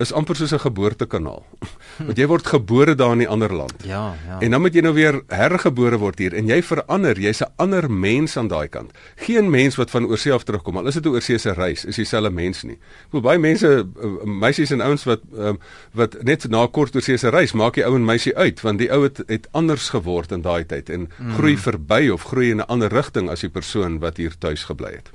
is 0.02 0.12
amper 0.12 0.36
soos 0.36 0.52
'n 0.52 0.60
geboortekanaal. 0.62 1.42
Want 2.06 2.18
jy 2.18 2.26
word 2.26 2.46
gebore 2.46 2.94
daar 2.94 3.12
in 3.12 3.22
'n 3.22 3.30
ander 3.30 3.52
land. 3.54 3.74
Ja, 3.84 4.14
ja. 4.26 4.40
En 4.40 4.50
dan 4.50 4.60
moet 4.60 4.74
jy 4.74 4.82
nou 4.82 4.94
weer 4.94 5.22
hergebore 5.28 5.98
word 5.98 6.18
hier 6.18 6.34
en 6.34 6.46
jy 6.46 6.62
verander, 6.62 7.18
jy's 7.18 7.40
'n 7.40 7.52
ander 7.56 7.90
mens 7.90 8.36
aan 8.36 8.48
daai 8.48 8.68
kant. 8.68 8.90
Geen 9.16 9.50
mens 9.50 9.76
wat 9.76 9.90
van 9.90 10.06
oorsee 10.06 10.32
af 10.32 10.44
terugkom, 10.44 10.76
al 10.76 10.86
is 10.86 10.94
dit 10.94 11.06
'n 11.06 11.08
oorseese 11.08 11.52
reis, 11.52 11.84
is 11.84 11.96
dieselfde 11.96 12.30
mens 12.30 12.62
nie. 12.62 12.78
Ek 12.78 13.10
voel 13.10 13.20
baie 13.20 13.38
mense, 13.38 13.66
uh, 13.66 14.24
meisies 14.24 14.70
en 14.70 14.80
ouens 14.80 15.04
wat 15.04 15.20
um, 15.36 15.58
wat 15.92 16.22
net 16.22 16.48
na 16.48 16.62
'n 16.62 16.70
kort 16.70 16.94
oorseese 16.94 17.30
reis 17.30 17.52
maak 17.52 17.74
die 17.74 17.84
ou 17.84 17.94
en 17.94 18.04
meisie 18.04 18.36
uit, 18.36 18.60
want 18.60 18.78
die 18.78 18.90
ou 18.90 19.02
het, 19.02 19.22
het 19.26 19.48
anders 19.52 19.88
geword 19.88 20.32
in 20.32 20.42
daai 20.42 20.64
tyd 20.66 20.90
en 20.90 21.10
mm. 21.18 21.32
groei 21.32 21.56
verby 21.56 22.08
of 22.08 22.22
groei 22.22 22.50
in 22.50 22.58
'n 22.58 22.68
ander 22.68 22.88
rigting 22.88 23.30
as 23.30 23.40
die 23.40 23.50
persoon 23.50 23.98
wat 23.98 24.16
hier 24.16 24.32
tuis 24.38 24.64
gebly 24.64 24.92
het. 24.92 25.10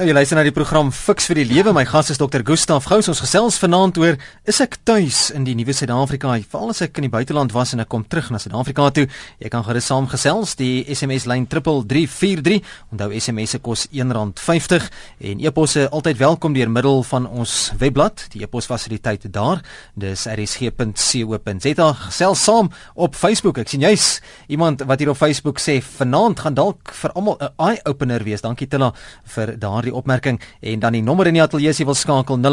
Nou 0.00 0.06
jy 0.08 0.14
luister 0.16 0.38
na 0.38 0.42
die 0.46 0.54
program 0.56 0.88
Fix 0.96 1.26
vir 1.28 1.42
die 1.42 1.42
Lewe. 1.44 1.74
My 1.76 1.82
gas 1.84 2.08
is 2.08 2.16
Dr. 2.16 2.40
Gustaf 2.40 2.86
Gous. 2.88 3.10
Ons 3.12 3.18
gesels 3.20 3.58
vanaand 3.60 3.98
oor 4.00 4.14
is 4.48 4.60
ek 4.64 4.78
tuis 4.88 5.26
in 5.36 5.44
die 5.44 5.52
nuwe 5.52 5.74
Suid-Afrika? 5.76 6.30
Veral 6.48 6.70
as 6.72 6.78
ek 6.86 6.96
in 7.02 7.04
die 7.04 7.10
buiteland 7.12 7.52
was 7.52 7.74
en 7.76 7.82
ek 7.84 7.90
kom 7.92 8.06
terug 8.08 8.30
na 8.32 8.40
Suid-Afrika 8.40 8.86
toe. 8.96 9.04
Jy 9.44 9.50
kan 9.52 9.60
gerus 9.66 9.90
saamgesels. 9.90 10.54
Die 10.56 10.86
SMS 10.88 11.26
lyn 11.28 11.44
3343. 11.52 12.62
Onthou 12.94 13.10
SMS 13.18 13.52
se 13.52 13.60
kos 13.60 13.82
R1.50 13.92 14.86
en 15.32 15.42
e-posse 15.44 15.84
altyd 15.90 16.22
welkom 16.22 16.56
deur 16.56 16.72
middel 16.72 17.04
van 17.10 17.28
ons 17.28 17.58
webblad. 17.84 18.24
Die 18.32 18.40
e-pos 18.48 18.70
fasiliteit 18.72 19.28
daar. 19.28 19.60
Dis 20.00 20.24
rsg.co.za. 20.32 21.90
Gesels 22.06 22.46
saam 22.48 22.72
op 22.96 23.20
Facebook. 23.20 23.60
Ek 23.60 23.74
sien 23.74 23.84
jy's 23.84 24.08
iemand 24.48 24.88
wat 24.88 25.04
hier 25.04 25.12
op 25.12 25.20
Facebook 25.20 25.60
sê 25.60 25.76
vanaand 25.84 26.40
gaan 26.46 26.56
dalk 26.56 26.96
vir 27.02 27.12
almal 27.12 27.36
'n 27.36 27.52
eye 27.68 27.84
opener 27.84 28.24
wees. 28.24 28.40
Dankie 28.40 28.64
Tilla 28.66 28.94
vir 29.36 29.58
daardie 29.60 29.89
die 29.90 29.98
opmerking 29.98 30.40
en 30.60 30.80
dan 30.82 30.92
die 30.96 31.02
nommer 31.04 31.26
in 31.30 31.34
die 31.36 31.42
ateljee 31.42 31.72
se 31.76 31.84
wil 31.84 31.98
skakel 31.98 32.38
0891104553. 32.38 32.44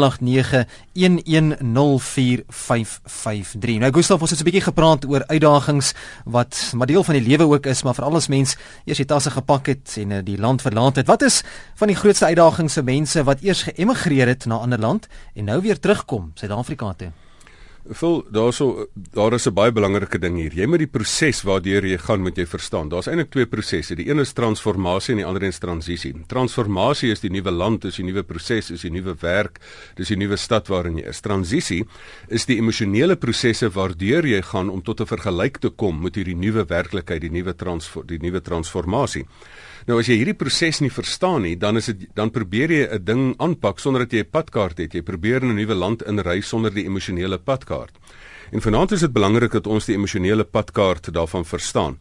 Nou 3.82 3.92
Gustaf, 3.94 4.20
ons 4.20 4.30
het 4.30 4.40
'n 4.40 4.44
bietjie 4.44 4.68
gepraat 4.68 5.06
oor 5.06 5.22
uitdagings 5.26 5.94
wat 6.24 6.72
maar 6.74 6.86
deel 6.86 7.04
van 7.04 7.14
die 7.14 7.28
lewe 7.28 7.44
ook 7.44 7.66
is, 7.66 7.82
maar 7.82 7.94
veral 7.94 8.16
as 8.16 8.28
mens 8.28 8.56
eers 8.84 8.98
die 8.98 9.06
tasse 9.06 9.30
gepak 9.30 9.66
het 9.66 9.96
en 9.96 10.12
eh, 10.12 10.24
die 10.24 10.38
land 10.38 10.62
verlaat 10.62 10.96
het. 10.96 11.06
Wat 11.06 11.22
is 11.22 11.42
van 11.74 11.88
die 11.88 11.96
grootste 11.96 12.26
uitdagings 12.26 12.74
vir 12.74 12.84
mense 12.84 13.24
wat 13.24 13.40
eers 13.40 13.62
geëmigreer 13.62 14.26
het 14.26 14.46
na 14.46 14.54
'n 14.54 14.60
ander 14.62 14.78
land 14.78 15.06
en 15.34 15.44
nou 15.44 15.60
weer 15.60 15.78
terugkom 15.80 16.30
Suid-Afrika 16.34 16.94
toe? 16.96 17.12
Vul 17.88 18.18
daarso 18.28 18.88
daar 19.16 19.32
is 19.32 19.46
'n 19.46 19.54
baie 19.54 19.72
belangrike 19.72 20.18
ding 20.18 20.36
hier. 20.36 20.52
Jy 20.52 20.66
moet 20.66 20.78
die 20.78 20.86
proses 20.86 21.42
waardeur 21.42 21.84
jy 21.84 21.96
gaan 21.96 22.20
moet 22.20 22.36
jy 22.36 22.46
verstaan. 22.46 22.88
Daar's 22.88 23.06
eintlik 23.06 23.30
twee 23.30 23.46
prosesse. 23.46 23.94
Die 23.94 24.10
een 24.10 24.18
is 24.18 24.32
transformasie 24.32 25.12
en 25.12 25.16
die 25.16 25.26
ander 25.26 25.42
is 25.42 25.58
transisie. 25.58 26.14
Transformasie 26.26 27.10
is 27.10 27.20
die 27.20 27.30
nuwe 27.30 27.50
land, 27.50 27.84
is 27.84 27.96
die 27.96 28.04
nuwe 28.04 28.22
proses, 28.22 28.70
is 28.70 28.82
die 28.82 28.90
nuwe 28.90 29.14
werk, 29.20 29.58
dis 29.96 30.08
die 30.08 30.16
nuwe 30.16 30.36
stad 30.36 30.68
waarin 30.68 30.98
jy 30.98 31.08
is. 31.08 31.20
Transisie 31.20 31.86
is 32.28 32.44
die 32.46 32.58
emosionele 32.58 33.16
prosesse 33.16 33.70
waardeur 33.70 34.26
jy 34.26 34.42
gaan 34.42 34.68
om 34.68 34.82
tot 34.82 35.00
'n 35.00 35.06
vergelyk 35.06 35.58
te 35.58 35.70
kom 35.70 36.02
met 36.02 36.14
hierdie 36.14 36.36
nuwe 36.36 36.64
werklikheid, 36.66 37.20
die 37.20 37.30
nuwe 37.30 37.54
transfor 37.54 38.04
die 38.06 38.18
nuwe 38.18 38.40
transformasie. 38.40 39.26
Nou 39.88 39.96
as 40.02 40.08
jy 40.10 40.18
hierdie 40.20 40.36
proses 40.36 40.82
nie 40.84 40.90
verstaan 40.92 41.46
nie, 41.46 41.54
dan 41.56 41.80
is 41.80 41.86
dit 41.88 42.02
dan 42.16 42.28
probeer 42.28 42.70
jy 42.70 42.82
'n 42.92 43.04
ding 43.04 43.22
aanpak 43.40 43.80
sonder 43.80 44.04
dat 44.04 44.12
jy 44.12 44.20
'n 44.20 44.30
padkaart 44.30 44.78
het. 44.78 44.92
Jy 44.92 45.02
probeer 45.02 45.42
in 45.42 45.48
'n 45.48 45.56
nuwe 45.56 45.74
land 45.74 46.02
inry 46.02 46.42
sonder 46.42 46.70
die 46.70 46.84
emosionele 46.84 47.38
padkaart. 47.38 47.96
En 48.52 48.60
vanaand 48.60 48.92
is 48.92 49.00
dit 49.00 49.12
belangrik 49.12 49.52
dat 49.52 49.66
ons 49.66 49.86
die 49.86 49.94
emosionele 49.94 50.44
padkaart 50.44 51.12
daarvan 51.12 51.44
verstaan. 51.44 51.98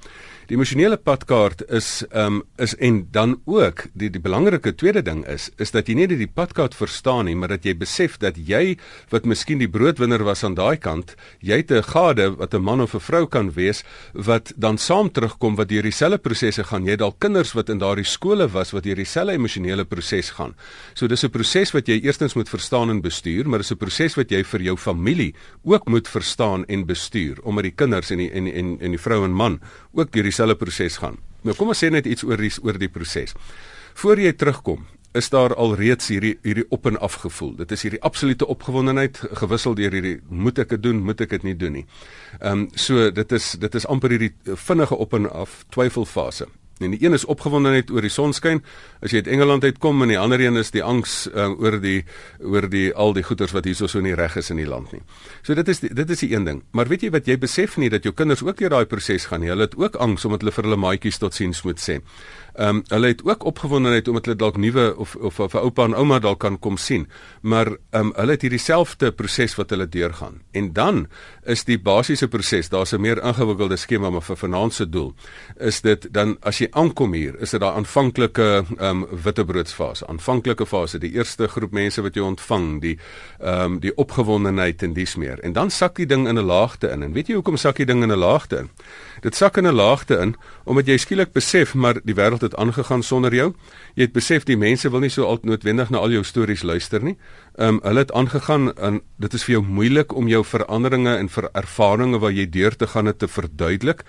Die 0.48 0.56
emosionele 0.56 0.96
padkaart 0.96 1.66
is 1.76 2.06
ehm 2.08 2.38
um, 2.38 2.44
is 2.56 2.72
en 2.80 3.02
dan 3.12 3.34
ook 3.46 3.82
die 4.00 4.08
die 4.10 4.22
belangrike 4.24 4.72
tweede 4.80 5.02
ding 5.04 5.26
is 5.28 5.50
is 5.60 5.74
dat 5.76 5.90
jy 5.90 5.96
nie 5.98 6.06
net 6.08 6.22
die 6.22 6.30
padkaart 6.40 6.76
verstaan 6.76 7.28
nie, 7.28 7.36
maar 7.36 7.52
dat 7.52 7.66
jy 7.68 7.74
besef 7.76 8.16
dat 8.22 8.38
jy 8.40 8.78
wat 9.12 9.28
miskien 9.28 9.60
die 9.60 9.68
broodwinner 9.68 10.24
was 10.24 10.46
aan 10.48 10.56
daai 10.56 10.78
kant, 10.80 11.18
jy 11.44 11.58
het 11.60 11.72
'n 11.72 11.84
gade 11.84 12.30
wat 12.40 12.54
'n 12.54 12.64
man 12.64 12.82
of 12.82 12.96
'n 12.96 13.00
vrou 13.00 13.28
kan 13.28 13.52
wees 13.52 13.84
wat 14.14 14.54
dan 14.56 14.78
saam 14.78 15.12
terugkom 15.12 15.56
wat 15.58 15.68
deur 15.68 15.84
dieselfde 15.84 16.18
prosesse 16.18 16.64
gaan. 16.64 16.86
Jy 16.86 16.92
het 16.92 17.00
dalk 17.00 17.20
kinders 17.20 17.54
wat 17.54 17.70
in 17.70 17.80
daardie 17.80 18.06
skole 18.06 18.48
was 18.48 18.72
wat 18.72 18.84
deur 18.84 18.96
dieselfde 18.96 19.34
emosionele 19.34 19.84
proses 19.84 20.30
gaan. 20.30 20.56
So 20.94 21.08
dis 21.08 21.24
'n 21.24 21.30
proses 21.30 21.74
wat 21.74 21.88
jy 21.88 22.00
eerstens 22.00 22.36
moet 22.36 22.50
verstaan 22.50 22.90
en 22.90 23.02
bestuur, 23.02 23.50
maar 23.50 23.60
dis 23.60 23.72
'n 23.72 23.78
proses 23.78 24.16
wat 24.16 24.30
jy 24.30 24.44
vir 24.44 24.62
jou 24.62 24.78
familie 24.78 25.36
ook 25.64 25.88
moet 25.90 26.08
verstaan 26.08 26.66
en 26.68 26.86
bestuur 26.86 27.36
omdat 27.44 27.64
die 27.64 27.76
kinders 27.76 28.12
en 28.12 28.18
die 28.18 28.32
en 28.32 28.48
en 28.48 28.78
en 28.80 28.92
die 28.92 29.02
vrou 29.02 29.26
en 29.26 29.34
man 29.34 29.60
ook 29.94 30.12
deur 30.12 30.24
dieselfde 30.38 30.56
proses 30.56 31.00
gaan. 31.02 31.18
Nou 31.42 31.56
kom 31.58 31.74
ons 31.74 31.82
sê 31.82 31.90
net 31.90 32.06
iets 32.06 32.26
oor 32.28 32.38
die 32.38 32.54
oor 32.62 32.78
die 32.78 32.92
proses. 32.92 33.34
Voor 33.98 34.20
jy 34.22 34.34
terugkom, 34.38 34.86
is 35.18 35.30
daar 35.34 35.56
al 35.56 35.74
reeds 35.80 36.12
hierdie 36.12 36.36
hierdie 36.44 36.66
op 36.70 36.86
en 36.86 37.00
af 37.02 37.18
gevoel. 37.24 37.56
Dit 37.58 37.72
is 37.72 37.82
hierdie 37.82 38.02
absolute 38.06 38.46
opgewondenheid 38.46 39.18
gewissel 39.40 39.74
deur 39.76 39.96
hierdie 39.96 40.20
moet 40.30 40.60
ek 40.60 40.76
dit 40.76 40.84
doen, 40.84 41.02
moet 41.02 41.22
ek 41.26 41.34
dit 41.38 41.48
nie 41.48 41.56
doen 41.58 41.80
nie. 41.80 41.86
Ehm 42.40 42.68
um, 42.68 42.68
so 42.76 43.10
dit 43.10 43.32
is 43.32 43.56
dit 43.58 43.76
is 43.76 43.88
amper 43.90 44.14
hierdie 44.14 44.34
vinnige 44.68 44.96
op 44.96 45.18
en 45.18 45.30
af 45.32 45.64
twyfelfase. 45.74 46.48
En 46.82 46.94
die 46.94 47.00
een 47.04 47.14
is 47.18 47.26
opgewondenheid 47.26 47.92
oor 47.92 48.06
die 48.06 48.14
sonskyn 48.14 48.62
as 49.02 49.14
jy 49.14 49.24
uit 49.24 49.30
Engeland 49.34 49.64
uitkom 49.64 50.02
en 50.06 50.12
die 50.14 50.20
ander 50.20 50.42
een 50.42 50.60
is 50.60 50.72
die 50.76 50.84
angs 50.84 51.28
uh, 51.34 51.50
oor 51.58 51.80
die 51.82 52.04
oor 52.40 52.70
die 52.70 52.90
al 52.94 53.16
die 53.18 53.24
goeders 53.26 53.54
wat 53.56 53.66
hierso 53.66 53.90
so 53.92 54.02
nie 54.04 54.16
reg 54.18 54.38
is 54.38 54.52
in 54.54 54.62
die 54.62 54.68
land 54.70 54.94
nie. 54.94 55.02
So 55.42 55.58
dit 55.58 55.68
is 55.68 55.82
die, 55.84 55.94
dit 55.94 56.10
is 56.14 56.24
die 56.26 56.32
een 56.36 56.46
ding. 56.48 56.64
Maar 56.78 56.92
weet 56.92 57.08
jy 57.08 57.12
wat 57.16 57.28
jy 57.28 57.38
besef 57.42 57.78
nie 57.82 57.90
dat 57.94 58.06
jou 58.06 58.14
kinders 58.14 58.44
ook 58.46 58.60
deur 58.62 58.76
daai 58.76 58.86
proses 58.90 59.26
gaan 59.32 59.42
nie. 59.44 59.52
Hulle 59.54 59.70
het 59.70 59.78
ook 59.78 59.98
angs 60.04 60.26
omdat 60.28 60.46
hulle 60.46 60.56
vir 60.56 60.70
hulle 60.70 60.82
maatjies 60.82 61.22
totsiens 61.22 61.64
moet 61.66 61.82
sê. 61.82 62.00
Ehm 62.58 62.76
um, 62.76 62.84
hulle 62.88 63.08
het 63.08 63.22
ook 63.24 63.44
opgewondenheid 63.44 64.08
omdat 64.08 64.26
hulle 64.26 64.38
dalk 64.38 64.58
nuwe 64.58 64.96
of 64.98 65.16
of 65.16 65.40
of 65.40 65.54
'n 65.54 65.58
oupa 65.58 65.84
en 65.84 65.96
ouma 65.96 66.20
dalk 66.20 66.40
kan 66.40 66.60
kom 66.60 66.78
sien. 66.78 67.08
Maar 67.42 67.68
ehm 67.68 68.06
um, 68.06 68.12
hulle 68.16 68.32
het 68.32 68.42
hierdie 68.42 68.60
selfde 68.60 69.12
proses 69.12 69.56
wat 69.56 69.70
hulle 69.70 69.90
deurgaan. 69.90 70.42
En 70.52 70.74
dan 70.74 71.08
is 71.44 71.64
die 71.64 71.80
basiese 71.80 72.28
proses, 72.28 72.70
daar's 72.70 72.94
'n 72.94 73.02
meer 73.02 73.24
ingewikkelde 73.24 73.76
skema 73.76 74.10
maar 74.10 74.22
vir 74.22 74.72
se 74.72 74.90
doel. 74.90 75.14
Is 75.58 75.82
dit 75.82 76.08
dan 76.14 76.38
as 76.42 76.58
jy 76.58 76.68
aankom 76.72 77.14
hier, 77.14 77.40
is 77.40 77.50
dit 77.50 77.60
daai 77.60 77.76
aanvanklike 77.76 78.66
ehm 78.78 79.04
um, 79.04 79.08
wittebroodsfase, 79.24 80.08
aanvanklike 80.08 80.66
fase, 80.66 80.98
die 81.00 81.12
eerste 81.12 81.48
groep 81.48 81.72
mense 81.72 82.02
wat 82.02 82.16
jy 82.16 82.22
ontvang, 82.22 82.82
die 82.82 82.98
ehm 83.40 83.62
um, 83.62 83.80
die 83.80 83.96
opgewondenheid 83.96 84.84
en 84.84 84.94
dis 84.94 85.16
meer. 85.16 85.40
En 85.40 85.54
dan 85.54 85.70
sak 85.70 85.96
die 85.96 86.06
ding 86.06 86.28
in 86.28 86.38
'n 86.38 86.46
laagte 86.46 86.90
in. 86.90 87.04
En 87.04 87.14
weet 87.14 87.28
jy 87.28 87.34
hoekom 87.34 87.58
sak 87.58 87.76
die 87.76 87.86
ding 87.86 88.04
in 88.04 88.12
'n 88.12 88.18
laagte 88.18 88.58
in? 88.58 88.70
Dit 89.22 89.36
sak 89.36 89.58
in 89.58 89.68
'n 89.68 89.74
laagte 89.74 90.18
in 90.18 90.36
omdat 90.64 90.86
jy 90.88 90.98
skielik 90.98 91.32
besef 91.32 91.74
maar 91.74 92.00
die 92.04 92.16
wêreld 92.16 92.47
het 92.48 92.56
aangegaan 92.60 93.04
sonder 93.04 93.36
jou. 93.36 93.52
Jy 93.96 94.08
het 94.08 94.16
besef 94.16 94.48
die 94.48 94.58
mense 94.58 94.90
wil 94.90 95.04
nie 95.04 95.12
so 95.14 95.28
altyd 95.28 95.52
noodwendig 95.52 95.92
na 95.94 96.02
al 96.04 96.16
jou 96.16 96.24
stories 96.24 96.64
luister 96.64 97.04
nie. 97.04 97.18
Ehm 97.58 97.68
um, 97.68 97.80
hulle 97.82 98.00
het 98.00 98.12
aangegaan 98.12 98.74
en 98.76 99.00
dit 99.18 99.34
is 99.34 99.44
vir 99.44 99.56
jou 99.56 99.64
moeilik 99.66 100.12
om 100.14 100.28
jou 100.30 100.44
veranderinge 100.46 101.16
en 101.18 101.30
ver 101.30 101.48
ervarings 101.58 102.20
wat 102.22 102.36
jy 102.38 102.46
deur 102.54 102.76
te 102.78 102.88
gaan 102.88 103.10
het 103.10 103.18
te 103.20 103.28
verduidelik 103.28 104.04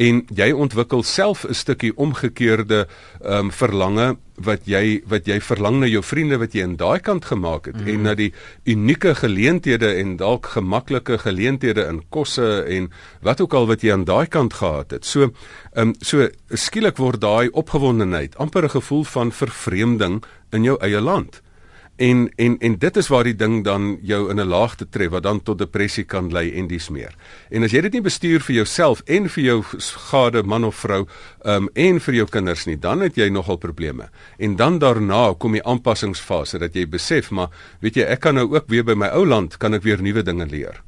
en 0.00 0.22
jy 0.32 0.46
ontwikkel 0.52 1.02
self 1.02 1.44
'n 1.44 1.54
stukkie 1.54 1.92
omgekeerde 1.96 2.86
ehm 3.20 3.38
um, 3.38 3.50
verlange 3.52 4.16
wat 4.36 4.64
jy 4.64 5.02
wat 5.06 5.28
jy 5.28 5.38
verlang 5.40 5.78
na 5.80 5.86
jou 5.86 6.02
vriende 6.02 6.38
wat 6.38 6.54
jy 6.54 6.64
in 6.64 6.76
daai 6.76 6.98
kant 7.00 7.28
gemaak 7.28 7.66
het 7.66 7.76
mm. 7.76 7.92
en 7.92 8.02
na 8.02 8.14
die 8.14 8.32
unieke 8.64 9.14
geleenthede 9.14 9.94
en 10.00 10.16
dalk 10.16 10.46
gemaklike 10.56 11.18
geleenthede 11.18 11.84
in 11.86 12.02
kosse 12.08 12.64
en 12.64 12.90
wat 13.20 13.40
ook 13.40 13.54
al 13.54 13.66
wat 13.66 13.84
jy 13.84 13.92
aan 13.92 14.04
daai 14.04 14.26
kant 14.26 14.54
gehad 14.54 14.90
het. 14.90 15.04
So 15.04 15.28
ehm 15.28 15.88
um, 15.88 15.94
so 16.00 16.28
skielik 16.48 16.96
word 16.96 17.20
daai 17.20 17.50
opgewondenheid 17.52 18.36
amper 18.36 18.64
'n 18.64 18.76
gevoel 18.80 19.04
van 19.04 19.32
vervreemding 19.32 20.22
in 20.50 20.64
jou 20.64 20.78
eie 20.80 21.00
land. 21.00 21.43
En 21.96 22.32
en 22.36 22.58
en 22.58 22.78
dit 22.78 22.96
is 22.96 23.08
waar 23.08 23.24
die 23.24 23.36
ding 23.36 23.64
dan 23.64 23.98
jou 24.02 24.30
in 24.30 24.40
'n 24.40 24.46
laagte 24.46 24.88
tref 24.88 25.10
wat 25.10 25.22
dan 25.22 25.42
tot 25.42 25.58
depressie 25.58 26.04
kan 26.04 26.32
lei 26.32 26.52
en 26.52 26.66
dis 26.66 26.88
meer. 26.88 27.14
En 27.50 27.62
as 27.62 27.70
jy 27.70 27.80
dit 27.80 27.92
nie 27.92 28.00
bestuur 28.00 28.40
vir 28.40 28.54
jouself 28.54 29.02
en 29.04 29.28
vir 29.28 29.44
jou 29.44 29.62
gade 30.10 30.42
man 30.42 30.64
of 30.64 30.76
vrou 30.76 31.06
um, 31.44 31.68
en 31.72 32.00
vir 32.00 32.14
jou 32.14 32.26
kinders 32.26 32.64
nie, 32.66 32.76
dan 32.76 33.00
het 33.00 33.14
jy 33.14 33.28
nogal 33.28 33.56
probleme. 33.56 34.10
En 34.38 34.56
dan 34.56 34.78
daarna 34.78 35.34
kom 35.38 35.52
die 35.52 35.64
aanpassingsfase 35.64 36.58
dat 36.58 36.74
jy 36.74 36.88
besef 36.88 37.30
maar 37.30 37.48
weet 37.80 37.94
jy 37.94 38.02
ek 38.02 38.20
kan 38.20 38.34
nou 38.34 38.54
ook 38.54 38.64
weer 38.66 38.84
by 38.84 38.94
my 38.94 39.08
ou 39.08 39.26
land 39.26 39.56
kan 39.56 39.74
ek 39.74 39.82
weer 39.82 40.02
nuwe 40.02 40.22
dinge 40.22 40.46
leer. 40.46 40.82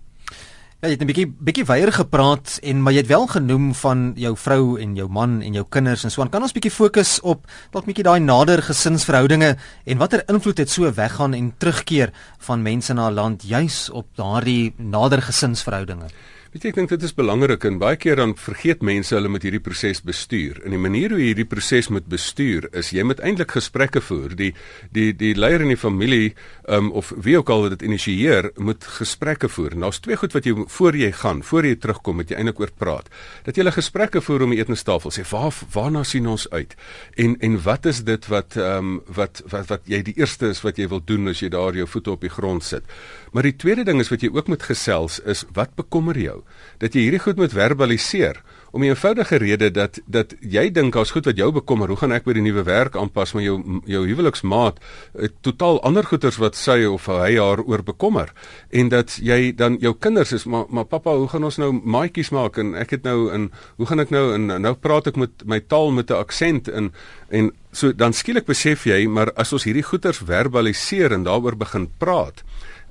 Ja, 0.76 0.90
jy 0.90 0.98
het 0.98 1.02
'n 1.02 1.08
bietjie 1.08 1.26
bietjie 1.40 1.64
weier 1.64 1.92
gepraat 1.92 2.58
en 2.62 2.82
maar 2.82 2.92
jy 2.92 2.98
het 2.98 3.08
wel 3.08 3.26
genoem 3.26 3.74
van 3.74 4.12
jou 4.14 4.36
vrou 4.36 4.78
en 4.80 4.94
jou 4.94 5.08
man 5.08 5.40
en 5.40 5.52
jou 5.52 5.64
kinders 5.68 6.04
en 6.04 6.10
so 6.10 6.20
aan. 6.20 6.28
Kan 6.28 6.42
ons 6.42 6.52
bietjie 6.52 6.70
fokus 6.70 7.20
op 7.20 7.46
dalk 7.70 7.86
bietjie 7.86 8.04
daai 8.04 8.20
nader 8.20 8.62
gesinsverhoudinge 8.62 9.56
en 9.84 9.98
watter 9.98 10.22
invloed 10.28 10.58
het 10.58 10.70
so 10.70 10.92
weggaan 10.92 11.34
en 11.34 11.54
terugkeer 11.58 12.12
van 12.38 12.62
mense 12.62 12.92
na 12.92 13.08
'n 13.08 13.14
land 13.14 13.42
juis 13.42 13.90
op 13.90 14.06
daardie 14.16 14.74
nader 14.76 15.22
gesinsverhoudinge? 15.22 16.08
Weet 16.56 16.62
jy, 16.64 16.70
ek 16.72 16.76
dink 16.78 16.92
dit 16.94 17.02
is 17.04 17.12
belangrik 17.12 17.64
en 17.68 17.74
baie 17.76 17.98
keer 18.00 18.16
dan 18.16 18.30
vergeet 18.40 18.80
mense 18.80 19.12
hulle 19.12 19.28
moet 19.28 19.42
hierdie 19.44 19.60
proses 19.60 19.98
bestuur. 20.00 20.62
En 20.64 20.72
die 20.72 20.78
manier 20.80 21.12
hoe 21.12 21.18
jy 21.20 21.26
hierdie 21.34 21.44
proses 21.44 21.90
moet 21.92 22.06
bestuur 22.08 22.70
is 22.80 22.94
jy 22.96 23.02
moet 23.04 23.18
eintlik 23.20 23.52
gesprekke 23.58 24.00
voer. 24.00 24.32
Die 24.38 24.54
die 24.96 25.10
die 25.12 25.34
leier 25.36 25.60
in 25.60 25.74
die 25.74 25.76
familie 25.76 26.30
um, 26.72 26.88
of 26.96 27.10
wie 27.26 27.34
ook 27.36 27.52
al 27.52 27.66
wat 27.66 27.74
dit 27.74 27.84
initieer, 27.90 28.48
moet 28.56 28.88
gesprekke 28.88 29.50
voer. 29.52 29.76
En 29.76 29.84
daar's 29.84 30.00
twee 30.00 30.16
goed 30.16 30.32
wat 30.32 30.48
jy 30.48 30.54
voor 30.78 30.96
jy 30.96 31.10
gaan, 31.18 31.42
voor 31.44 31.68
jy 31.68 31.74
terugkom, 31.82 32.22
moet 32.22 32.32
jy 32.32 32.40
eintlik 32.40 32.64
oor 32.64 32.72
praat. 32.72 33.12
Dat 33.44 33.52
jy 33.52 33.66
hulle 33.66 33.76
gesprekke 33.76 34.24
voer 34.24 34.46
om 34.48 34.56
die 34.56 34.62
etenstafel 34.62 35.12
sê, 35.12 35.28
"Waar 35.28 35.52
waarna 35.76 36.06
sien 36.08 36.24
ons 36.24 36.48
uit?" 36.56 36.72
En 37.20 37.36
en 37.36 37.60
wat 37.68 37.84
is 37.84 38.00
dit 38.00 38.32
wat 38.32 38.56
ehm 38.56 38.96
um, 38.96 39.02
wat 39.12 39.42
wat 39.44 39.68
wat 39.68 39.82
jy 39.84 40.00
die 40.02 40.16
eerste 40.16 40.48
is 40.56 40.64
wat 40.64 40.80
jy 40.80 40.88
wil 40.88 41.04
doen 41.04 41.28
as 41.28 41.44
jy 41.44 41.52
daar 41.52 41.76
jou 41.76 41.86
voete 41.86 42.10
op 42.16 42.20
die 42.24 42.32
grond 42.32 42.64
sit. 42.64 42.84
Maar 43.32 43.42
die 43.42 43.56
tweede 43.56 43.84
ding 43.84 44.00
is 44.00 44.08
wat 44.08 44.22
jy 44.22 44.32
ook 44.32 44.48
moet 44.48 44.62
gesels 44.62 45.20
is 45.20 45.44
wat 45.52 45.76
bekommer 45.76 46.16
jou? 46.16 46.45
Dat 46.78 46.94
jy 46.94 47.06
hierdie 47.06 47.22
goed 47.22 47.36
moet 47.36 47.52
verbaliseer 47.52 48.42
om 48.76 48.82
'n 48.82 48.86
eenvoudige 48.92 49.36
rede 49.36 49.70
dat 49.70 50.00
dat 50.06 50.34
jy 50.40 50.70
dink 50.70 50.96
as 50.96 51.10
goed 51.10 51.24
wat 51.24 51.36
jou 51.36 51.52
bekommer, 51.52 51.88
hoe 51.88 51.96
gaan 51.96 52.12
ek 52.12 52.24
by 52.24 52.32
die 52.32 52.42
nuwe 52.42 52.62
werk 52.62 52.96
aanpas 52.96 53.32
met 53.32 53.44
jou 53.44 53.80
jou 53.84 54.06
huweliksmaat 54.06 54.78
het 55.18 55.32
totaal 55.40 55.80
ander 55.82 56.04
goeters 56.04 56.36
wat 56.36 56.56
sy 56.56 56.84
of 56.84 57.06
hy 57.06 57.36
haar 57.36 57.62
oor 57.64 57.82
bekommer 57.82 58.32
en 58.70 58.88
dat 58.88 59.16
jy 59.22 59.54
dan 59.56 59.78
jou 59.80 59.94
kinders 59.94 60.32
is 60.32 60.44
maar 60.44 60.64
maar 60.68 60.84
pappa, 60.84 61.16
hoe 61.16 61.28
gaan 61.28 61.44
ons 61.44 61.56
nou 61.58 61.72
maatjies 61.72 62.30
maak 62.30 62.58
en 62.58 62.74
ek 62.74 62.90
het 62.90 63.02
nou 63.02 63.32
in 63.32 63.50
hoe 63.76 63.86
gaan 63.86 64.00
ek 64.00 64.10
nou 64.10 64.34
en 64.34 64.46
nou 64.62 64.74
praat 64.74 65.06
ek 65.06 65.16
met 65.16 65.30
my 65.44 65.60
taal 65.60 65.90
met 65.90 66.10
'n 66.10 66.20
aksent 66.20 66.68
in 66.68 66.92
en 67.28 67.52
so 67.72 67.92
dan 67.92 68.12
skielik 68.12 68.46
besef 68.46 68.86
jy 68.86 69.06
maar 69.08 69.32
as 69.36 69.52
ons 69.52 69.64
hierdie 69.64 69.82
goeters 69.82 70.18
verbaliseer 70.18 71.12
en 71.12 71.24
daaroor 71.24 71.56
begin 71.56 71.88
praat 71.98 72.44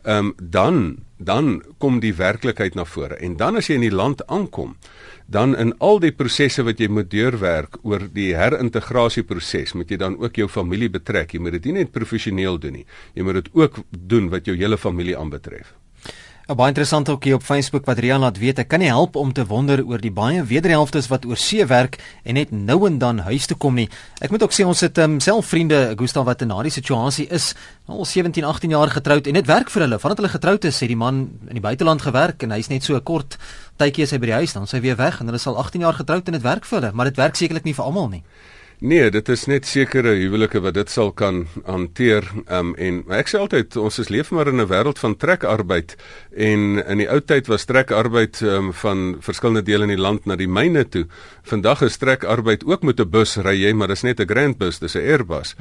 ehm 0.05 0.31
um, 0.31 0.33
dan 0.39 0.97
dan 1.17 1.63
kom 1.79 1.99
die 2.03 2.13
werklikheid 2.13 2.75
na 2.75 2.83
vore. 2.85 3.15
En 3.23 3.37
dan 3.39 3.55
as 3.55 3.69
jy 3.69 3.77
in 3.79 3.85
die 3.87 3.95
land 3.95 4.25
aankom 4.27 4.75
dan 5.31 5.55
in 5.55 5.71
al 5.79 5.99
die 5.99 6.11
prosesse 6.11 6.63
wat 6.63 6.79
jy 6.79 6.89
moet 6.91 7.09
deurwerk 7.09 7.79
oor 7.83 8.03
die 8.13 8.33
herintegrasieproses 8.35 9.73
moet 9.73 9.89
jy 9.89 9.97
dan 9.97 10.19
ook 10.19 10.35
jou 10.35 10.47
familie 10.47 10.89
betrek. 10.89 11.33
Jy 11.33 11.39
moet 11.39 11.57
dit 11.57 11.71
nie 11.71 11.79
net 11.79 11.95
professioneel 11.95 12.59
doen 12.59 12.81
nie. 12.81 12.85
Jy 13.15 13.23
moet 13.23 13.41
dit 13.41 13.49
ook 13.53 13.81
doen 13.89 14.29
wat 14.29 14.45
jou 14.45 14.57
hele 14.59 14.77
familie 14.77 15.17
aanbetref 15.17 15.73
Baie 16.45 16.69
interessant 16.69 17.09
ook 17.09 17.23
hier 17.23 17.35
op 17.39 17.43
Facebook 17.43 17.87
wat 17.89 17.97
Rian 17.97 18.21
laat 18.21 18.37
weet, 18.37 18.59
ek 18.61 18.67
kan 18.69 18.77
nie 18.79 18.91
help 18.91 19.15
om 19.17 19.31
te 19.33 19.41
wonder 19.49 19.81
oor 19.81 19.97
die 19.97 20.11
baie 20.13 20.43
wederhelftes 20.45 21.07
wat 21.09 21.23
oor 21.25 21.39
see 21.41 21.65
werk 21.65 21.97
en 22.21 22.37
net 22.37 22.51
nou 22.53 22.75
en 22.85 22.99
dan 23.01 23.23
huis 23.25 23.47
toe 23.49 23.57
kom 23.57 23.73
nie. 23.73 23.87
Ek 24.21 24.29
moet 24.29 24.45
ook 24.45 24.53
sê 24.53 24.61
ons 24.61 24.83
het 24.85 25.01
um, 25.01 25.15
self 25.17 25.49
vriende, 25.49 25.95
Gustav 25.97 26.27
wat 26.29 26.43
in 26.45 26.53
daardie 26.53 26.73
situasie 26.75 27.25
is, 27.33 27.55
al 27.89 28.05
17, 28.05 28.45
18 28.45 28.75
jaar 28.77 28.93
getroud 28.93 29.25
en 29.25 29.39
dit 29.39 29.49
werk 29.49 29.73
vir 29.73 29.87
hulle. 29.87 29.99
Vandat 30.03 30.21
hulle 30.21 30.33
getroud 30.35 30.69
is, 30.69 30.83
het 30.85 30.93
die 30.93 31.01
man 31.01 31.23
in 31.49 31.57
die 31.57 31.65
buiteland 31.65 32.05
gewerk 32.05 32.45
en 32.45 32.53
hy's 32.53 32.69
net 32.69 32.85
so 32.85 32.93
'n 32.93 33.01
kort 33.01 33.39
tydjie 33.81 34.05
as 34.05 34.13
hy 34.13 34.21
by 34.21 34.25
die 34.29 34.39
huis 34.45 34.53
dan 34.53 34.67
sy 34.67 34.85
weer 34.85 35.01
weg 35.01 35.21
en 35.21 35.25
hulle 35.25 35.41
sal 35.41 35.57
18 35.57 35.81
jaar 35.81 35.97
getroud 35.97 36.27
en 36.27 36.37
dit 36.37 36.45
werk 36.45 36.65
vir 36.65 36.79
hulle, 36.79 36.93
maar 36.93 37.09
dit 37.09 37.17
werk 37.17 37.35
sekerlik 37.35 37.65
nie 37.65 37.73
vir 37.73 37.85
almal 37.85 38.09
nie. 38.09 38.23
Nee, 38.85 39.07
dit 39.09 39.29
is 39.33 39.47
net 39.49 39.65
sekere 39.65 40.11
huwelike 40.13 40.59
wat 40.61 40.75
dit 40.77 40.91
sal 40.93 41.09
kan 41.17 41.39
hanteer. 41.65 42.27
Um, 42.53 42.75
en 42.77 42.99
ek 43.17 43.31
sê 43.31 43.39
altyd 43.41 43.73
ons 43.81 43.95
is 44.03 44.11
leef 44.13 44.29
maar 44.29 44.51
in 44.51 44.61
'n 44.61 44.69
wêreld 44.69 44.99
van 45.01 45.15
trekarbeid 45.17 45.95
en 46.37 46.77
in 46.85 46.97
die 47.01 47.09
ou 47.09 47.19
tyd 47.19 47.47
was 47.47 47.65
trekarbeid 47.65 48.41
um, 48.41 48.73
van 48.73 49.17
verskillende 49.19 49.63
dele 49.63 49.83
in 49.89 49.95
die 49.95 50.03
land 50.07 50.25
na 50.25 50.35
die 50.35 50.47
myne 50.47 50.85
toe. 50.85 51.07
Vandag 51.43 51.81
is 51.81 51.97
trekarbeid 51.97 52.65
ook 52.65 52.83
met 52.83 52.99
'n 52.99 53.09
bus 53.09 53.37
ry 53.37 53.55
jy, 53.57 53.73
maar 53.73 53.87
dis 53.87 54.03
net 54.03 54.19
'n 54.19 54.27
Grand 54.27 54.57
bus, 54.57 54.79
dis 54.79 54.95
'n 54.95 55.01
Airbus. 55.01 55.55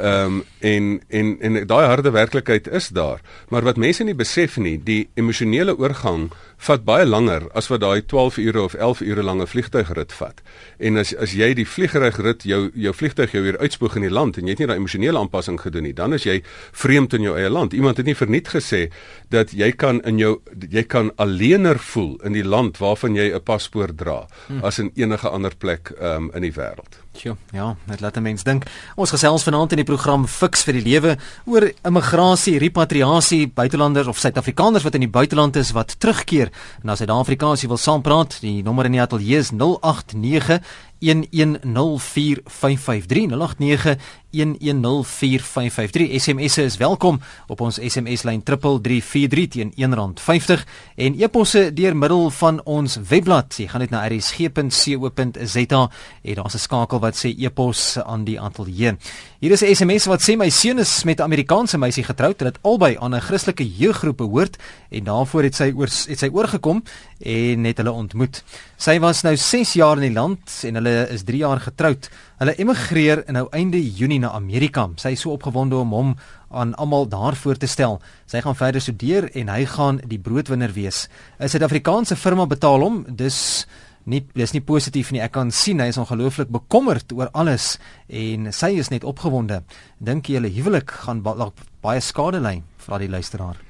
Um, 0.00 0.44
en 0.60 1.00
en 1.08 1.36
en 1.40 1.66
daai 1.66 1.86
harde 1.86 2.10
werklikheid 2.10 2.68
is 2.68 2.88
daar. 2.88 3.20
Maar 3.48 3.62
wat 3.62 3.76
mense 3.76 4.04
nie 4.04 4.14
besef 4.14 4.56
nie, 4.56 4.78
die 4.78 5.08
emosionele 5.14 5.76
oorgang 5.78 6.30
vat 6.58 6.84
baie 6.84 7.06
langer 7.06 7.48
as 7.54 7.68
wat 7.68 7.80
daai 7.80 8.02
12 8.06 8.38
ure 8.38 8.62
of 8.62 8.74
11 8.74 9.00
ure 9.00 9.22
lange 9.22 9.46
vliegtuigrit 9.46 10.12
vat. 10.12 10.42
En 10.78 10.96
as 10.96 11.14
as 11.16 11.32
jy 11.32 11.54
die 11.54 11.66
vliegrygrit 11.66 12.42
jou 12.42 12.67
jou 12.74 12.94
vliegtuig 12.94 13.32
jou 13.32 13.42
weer 13.42 13.58
uitspoeg 13.58 13.96
in 13.96 14.02
die 14.02 14.12
land 14.12 14.38
en 14.38 14.46
jy 14.46 14.56
het 14.56 14.62
nie 14.62 14.68
daai 14.70 14.78
emosionele 14.78 15.18
aanpassing 15.18 15.60
gedoen 15.60 15.88
nie, 15.88 15.94
dan 15.94 16.12
is 16.12 16.24
jy 16.24 16.42
vreemd 16.72 17.14
in 17.14 17.22
jou 17.22 17.36
eie 17.38 17.50
land. 17.50 17.72
Iemand 17.72 17.96
het 17.96 18.06
nie 18.06 18.16
verniet 18.18 18.48
gesê 18.48 18.88
dat 19.30 19.52
jy 19.52 19.72
kan 19.72 20.00
in 20.08 20.18
jou 20.18 20.38
jy 20.70 20.84
kan 20.84 21.12
alleener 21.16 21.78
voel 21.78 22.16
in 22.24 22.32
die 22.32 22.44
land 22.44 22.78
waarvan 22.78 23.16
jy 23.16 23.32
'n 23.34 23.42
paspoort 23.42 23.96
dra 23.98 24.26
hm. 24.48 24.64
as 24.64 24.78
in 24.78 24.90
enige 24.94 25.28
ander 25.28 25.54
plek 25.56 25.92
um, 26.00 26.30
in 26.34 26.42
die 26.42 26.52
wêreld. 26.52 27.00
Tjoh, 27.18 27.34
ja, 27.50 27.72
net 27.90 27.98
laat 28.00 28.16
'n 28.16 28.22
mens 28.22 28.42
dink. 28.42 28.64
Ons 28.94 29.10
gesels 29.10 29.42
vanaand 29.42 29.72
in 29.72 29.76
die 29.76 29.84
program 29.84 30.26
Fix 30.26 30.62
vir 30.62 30.74
die 30.74 30.82
Lewe 30.82 31.16
oor 31.46 31.72
immigrasie, 31.82 32.58
repatriasie, 32.58 33.48
buitelanders 33.48 34.06
of 34.06 34.18
Suid-Afrikaners 34.18 34.84
wat 34.84 34.94
in 34.94 35.00
die 35.00 35.10
buiteland 35.10 35.56
is 35.56 35.72
wat 35.72 35.98
terugkeer 35.98 36.50
na 36.82 36.94
Suid-Afrika. 36.94 37.50
As 37.50 37.62
jy 37.62 37.68
wil 37.68 37.76
saampraat, 37.76 38.40
die 38.40 38.62
nommer 38.62 38.84
in 38.84 38.92
die 38.92 39.00
ateljee 39.00 39.38
is 39.38 39.50
089 39.50 40.60
1104553 41.00 43.98
089 44.30 44.78
01045531104553. 44.78 46.18
SMS'e 46.18 46.62
is 46.62 46.76
welkom 46.76 47.20
op 47.46 47.60
ons 47.60 47.78
SMS 47.80 48.22
lyn 48.28 48.42
3343 48.42 49.48
teen 49.48 49.72
R1.50 49.72 50.64
en 50.96 51.16
e-posse 51.20 51.72
deur 51.72 51.96
middel 51.96 52.30
van 52.30 52.60
ons 52.64 52.98
webblad. 53.08 53.56
Jy 53.56 53.68
gaan 53.72 53.80
net 53.84 53.94
na 53.94 54.04
rsg.co.za 54.08 55.80
en 56.22 56.34
daar's 56.34 56.54
'n 56.54 56.58
skakel 56.58 57.00
wat 57.00 57.16
sê 57.16 57.32
e-pos 57.38 57.98
aan 57.98 58.24
die 58.24 58.40
ateljee. 58.40 58.96
Hier 59.38 59.52
is 59.52 59.62
'n 59.62 59.70
SMS 59.70 60.06
wat 60.10 60.20
sê 60.20 60.34
my 60.36 60.50
seun 60.50 60.80
is 60.80 61.04
met 61.04 61.20
'n 61.20 61.22
Amerikaanse 61.22 61.78
meisie 61.78 62.02
getroud 62.02 62.40
en 62.40 62.46
dit 62.50 62.58
albei 62.62 62.96
aan 62.98 63.14
'n 63.14 63.20
Christelike 63.20 63.62
jeuggroep 63.62 64.16
behoort 64.16 64.56
en 64.90 65.04
daarvoor 65.04 65.42
het 65.42 65.54
sy 65.54 65.72
oor 65.76 65.86
het 65.86 66.18
sy 66.18 66.28
oorgekom 66.32 66.82
en 67.20 67.60
net 67.60 67.76
hulle 67.76 67.92
ontmoet. 67.92 68.42
Sy 68.76 68.98
was 68.98 69.22
nou 69.22 69.36
6 69.36 69.72
jaar 69.72 69.96
in 69.96 70.12
die 70.12 70.20
land 70.20 70.40
en 70.64 70.74
hulle 70.74 71.08
is 71.10 71.22
3 71.22 71.38
jaar 71.38 71.60
getroud. 71.60 72.10
Hulle 72.38 72.58
emigreer 72.58 73.28
in 73.28 73.34
nou 73.34 73.46
einde 73.50 73.94
Junie 73.94 74.18
na 74.18 74.30
Amerika. 74.30 74.88
Sy 74.96 75.08
is 75.08 75.20
so 75.20 75.30
opgewonde 75.30 75.76
om 75.76 75.92
hom 75.92 76.16
aan 76.50 76.74
almal 76.74 77.08
daarvoor 77.08 77.56
te 77.56 77.66
stel. 77.66 78.00
Sy 78.26 78.40
gaan 78.40 78.56
verder 78.56 78.80
studeer 78.80 79.30
en 79.34 79.48
hy 79.48 79.64
gaan 79.66 80.00
die 80.06 80.18
broodwinner 80.18 80.72
wees. 80.72 81.08
'n 81.38 81.48
Suid-Afrikaanse 81.48 82.16
firma 82.16 82.46
betaal 82.46 82.80
hom, 82.80 83.06
dus 83.08 83.66
nie 84.08 84.24
dis 84.34 84.54
nie 84.56 84.64
positief 84.64 85.12
nie. 85.12 85.22
Ek 85.24 85.36
kan 85.36 85.52
sien 85.54 85.80
hy 85.80 85.90
is 85.92 86.00
ongelooflik 86.00 86.50
bekommerd 86.54 87.12
oor 87.12 87.30
alles 87.32 87.76
en 88.08 88.52
sy 88.52 88.74
is 88.80 88.90
net 88.90 89.04
opgewonde. 89.04 89.62
Dink 90.00 90.28
jy 90.28 90.40
hulle 90.40 90.52
huwelik 90.56 90.90
gaan 91.04 91.22
ba 91.22 91.36
baie 91.82 92.00
skade 92.00 92.40
ly? 92.40 92.62
Vra 92.82 92.98
die 92.98 93.12
luisteraar. 93.12 93.60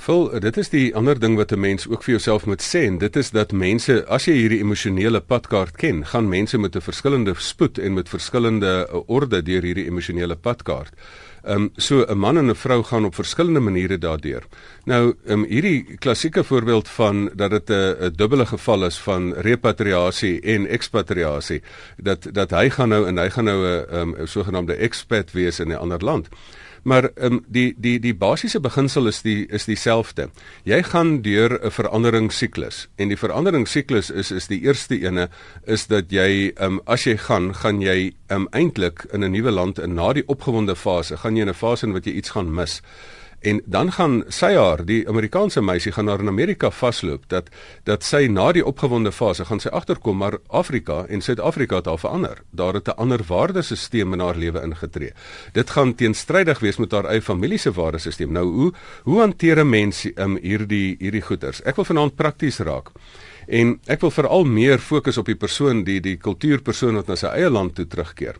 Vol, 0.00 0.30
dit 0.40 0.56
is 0.56 0.70
die 0.72 0.86
ander 0.96 1.18
ding 1.20 1.34
wat 1.36 1.52
'n 1.52 1.60
mens 1.60 1.86
ook 1.86 2.02
vir 2.02 2.14
jouself 2.14 2.46
moet 2.46 2.62
sê 2.62 2.86
en 2.88 2.98
dit 2.98 3.16
is 3.16 3.30
dat 3.30 3.52
mense 3.52 4.04
as 4.08 4.24
jy 4.24 4.32
hierdie 4.32 4.60
emosionele 4.60 5.20
padkaart 5.20 5.76
ken, 5.76 6.06
gaan 6.06 6.28
mense 6.28 6.58
met 6.58 6.74
'n 6.76 6.80
verskillende 6.80 7.34
spoed 7.36 7.78
en 7.78 7.94
met 7.94 8.08
verskillende 8.08 8.88
uh, 8.88 9.00
orde 9.06 9.42
deur 9.42 9.62
hierdie 9.62 9.86
emosionele 9.86 10.36
padkaart. 10.36 10.92
Ehm 11.42 11.62
um, 11.62 11.70
so 11.76 12.04
'n 12.04 12.18
man 12.18 12.36
en 12.36 12.50
'n 12.50 12.54
vrou 12.54 12.82
gaan 12.82 13.04
op 13.04 13.14
verskillende 13.14 13.60
maniere 13.60 13.98
daardeur. 13.98 14.42
Nou, 14.84 15.14
ehm 15.24 15.38
um, 15.38 15.44
hierdie 15.44 15.96
klassieke 15.98 16.44
voorbeeld 16.44 16.88
van 16.88 17.30
dat 17.34 17.50
dit 17.50 17.70
'n 17.70 18.12
dubbele 18.16 18.46
geval 18.46 18.84
is 18.84 18.98
van 18.98 19.32
repatriasie 19.32 20.40
en 20.40 20.66
ekspatriasie, 20.66 21.62
dat 21.96 22.26
dat 22.32 22.50
hy 22.50 22.70
gaan 22.70 22.88
nou 22.88 23.06
en 23.06 23.16
hy 23.18 23.30
gaan 23.30 23.44
nou 23.44 23.66
'n 23.66 23.96
um, 23.96 24.26
sogenaamde 24.26 24.74
expat 24.74 25.32
wees 25.32 25.60
in 25.60 25.68
'n 25.68 25.78
ander 25.78 26.04
land. 26.04 26.28
Maar 26.82 27.10
ehm 27.14 27.32
um, 27.32 27.44
die 27.48 27.74
die 27.78 27.98
die 28.00 28.14
basiese 28.14 28.60
beginsel 28.60 29.06
is 29.06 29.22
die 29.22 29.46
is 29.46 29.64
dieselfde. 29.64 30.30
Jy 30.64 30.82
gaan 30.82 31.22
deur 31.22 31.58
'n 31.64 31.70
veranderingssiklus 31.70 32.88
en 32.96 33.08
die 33.08 33.16
veranderingssiklus 33.16 34.10
is 34.10 34.30
is 34.30 34.46
die 34.46 34.60
eerste 34.62 35.00
ene 35.00 35.28
is 35.66 35.86
dat 35.86 36.10
jy 36.10 36.52
ehm 36.56 36.72
um, 36.72 36.80
as 36.86 37.04
jy 37.04 37.16
gaan, 37.16 37.54
gaan 37.54 37.80
jy 37.80 38.12
ehm 38.28 38.40
um, 38.40 38.48
eintlik 38.50 39.06
in 39.12 39.24
'n 39.24 39.30
nuwe 39.30 39.50
land 39.50 39.78
in 39.78 39.94
na 39.94 40.12
die 40.12 40.26
opgewonde 40.26 40.76
fase, 40.76 41.16
gaan 41.16 41.36
jy 41.36 41.42
in 41.42 41.48
'n 41.48 41.54
fase 41.54 41.86
in 41.86 41.92
wat 41.92 42.04
jy 42.04 42.12
iets 42.12 42.30
gaan 42.30 42.54
mis. 42.54 42.82
En 43.40 43.62
dan 43.64 43.92
gaan 43.92 44.24
sy 44.28 44.52
haar, 44.52 44.82
die 44.84 45.08
Amerikaanse 45.08 45.62
meisie 45.64 45.92
gaan 45.92 46.08
haar 46.12 46.20
in 46.20 46.28
Amerika 46.28 46.70
vasloop 46.70 47.22
dat 47.32 47.48
dat 47.88 48.04
sy 48.04 48.26
na 48.28 48.50
die 48.52 48.64
opgewonde 48.64 49.12
fase 49.12 49.46
gaan 49.48 49.62
sy 49.64 49.72
agterkom 49.72 50.18
maar 50.20 50.36
Afrika 50.46 51.06
en 51.08 51.24
Suid-Afrika 51.24 51.80
het 51.80 51.88
al 51.88 51.98
verander. 51.98 52.42
Daar 52.50 52.74
het 52.74 52.88
'n 52.88 53.00
ander 53.00 53.24
waardesisteem 53.26 54.12
in 54.12 54.20
haar 54.20 54.36
lewe 54.36 54.62
ingetree. 54.62 55.12
Dit 55.52 55.70
gaan 55.70 55.94
teenstrydig 55.94 56.58
wees 56.58 56.76
met 56.76 56.92
haar 56.92 57.04
eie 57.04 57.22
familie 57.22 57.58
se 57.58 57.72
waardesisteem. 57.72 58.32
Nou 58.32 58.46
hoe 58.46 58.72
hoe 59.02 59.20
hanteer 59.20 59.64
'n 59.64 59.68
mens 59.68 60.04
um, 60.14 60.36
hierdie 60.36 60.96
hierdie 60.98 61.22
goeters? 61.22 61.62
Ek 61.62 61.76
wil 61.76 61.84
vanaand 61.84 62.14
prakties 62.14 62.58
raak. 62.58 62.90
En 63.46 63.80
ek 63.86 64.00
wil 64.00 64.10
veral 64.10 64.44
meer 64.44 64.78
fokus 64.78 65.18
op 65.18 65.26
die 65.26 65.34
persoon 65.34 65.84
die 65.84 66.00
die 66.00 66.16
kultuurpersoon 66.16 66.94
wat 66.94 67.06
na 67.06 67.16
sy 67.16 67.26
eie 67.26 67.50
land 67.50 67.74
toe 67.74 67.86
terugkeer. 67.86 68.36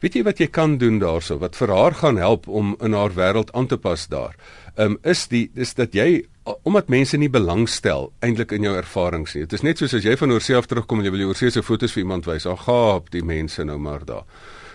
Weet 0.00 0.14
jy 0.16 0.22
wat 0.24 0.38
jy 0.40 0.46
kan 0.48 0.78
doen 0.80 0.96
daarso 1.00 1.36
wat 1.42 1.58
vir 1.60 1.72
haar 1.76 1.94
gaan 2.00 2.16
help 2.16 2.48
om 2.48 2.72
in 2.80 2.96
haar 2.96 3.12
wêreld 3.16 3.52
aan 3.52 3.66
te 3.68 3.76
pas 3.76 4.06
daar? 4.08 4.36
Ehm 4.76 4.96
um, 4.96 4.98
is 5.04 5.26
die 5.28 5.50
is 5.54 5.74
dat 5.74 5.94
jy 5.94 6.24
omdat 6.64 6.88
mense 6.88 7.16
nie 7.20 7.28
belangstel 7.28 8.08
eintlik 8.24 8.52
in 8.56 8.64
jou 8.64 8.72
ervarings 8.76 9.34
nie. 9.34 9.44
Dit 9.44 9.58
is 9.60 9.62
net 9.66 9.78
soos 9.78 9.94
as 9.94 10.04
jy 10.04 10.16
van 10.16 10.32
oorsee 10.32 10.56
af 10.56 10.66
terugkom 10.66 10.98
en 10.98 11.04
jy 11.04 11.12
wil 11.12 11.24
jou 11.26 11.34
oorsee 11.34 11.50
se 11.50 11.62
foto's 11.62 11.92
vir 11.92 12.02
iemand 12.02 12.26
wys. 12.26 12.46
Ag, 12.48 12.64
gaap 12.64 13.10
die 13.12 13.22
mense 13.22 13.64
nou 13.64 13.78
maar 13.78 14.06
daar. 14.08 14.24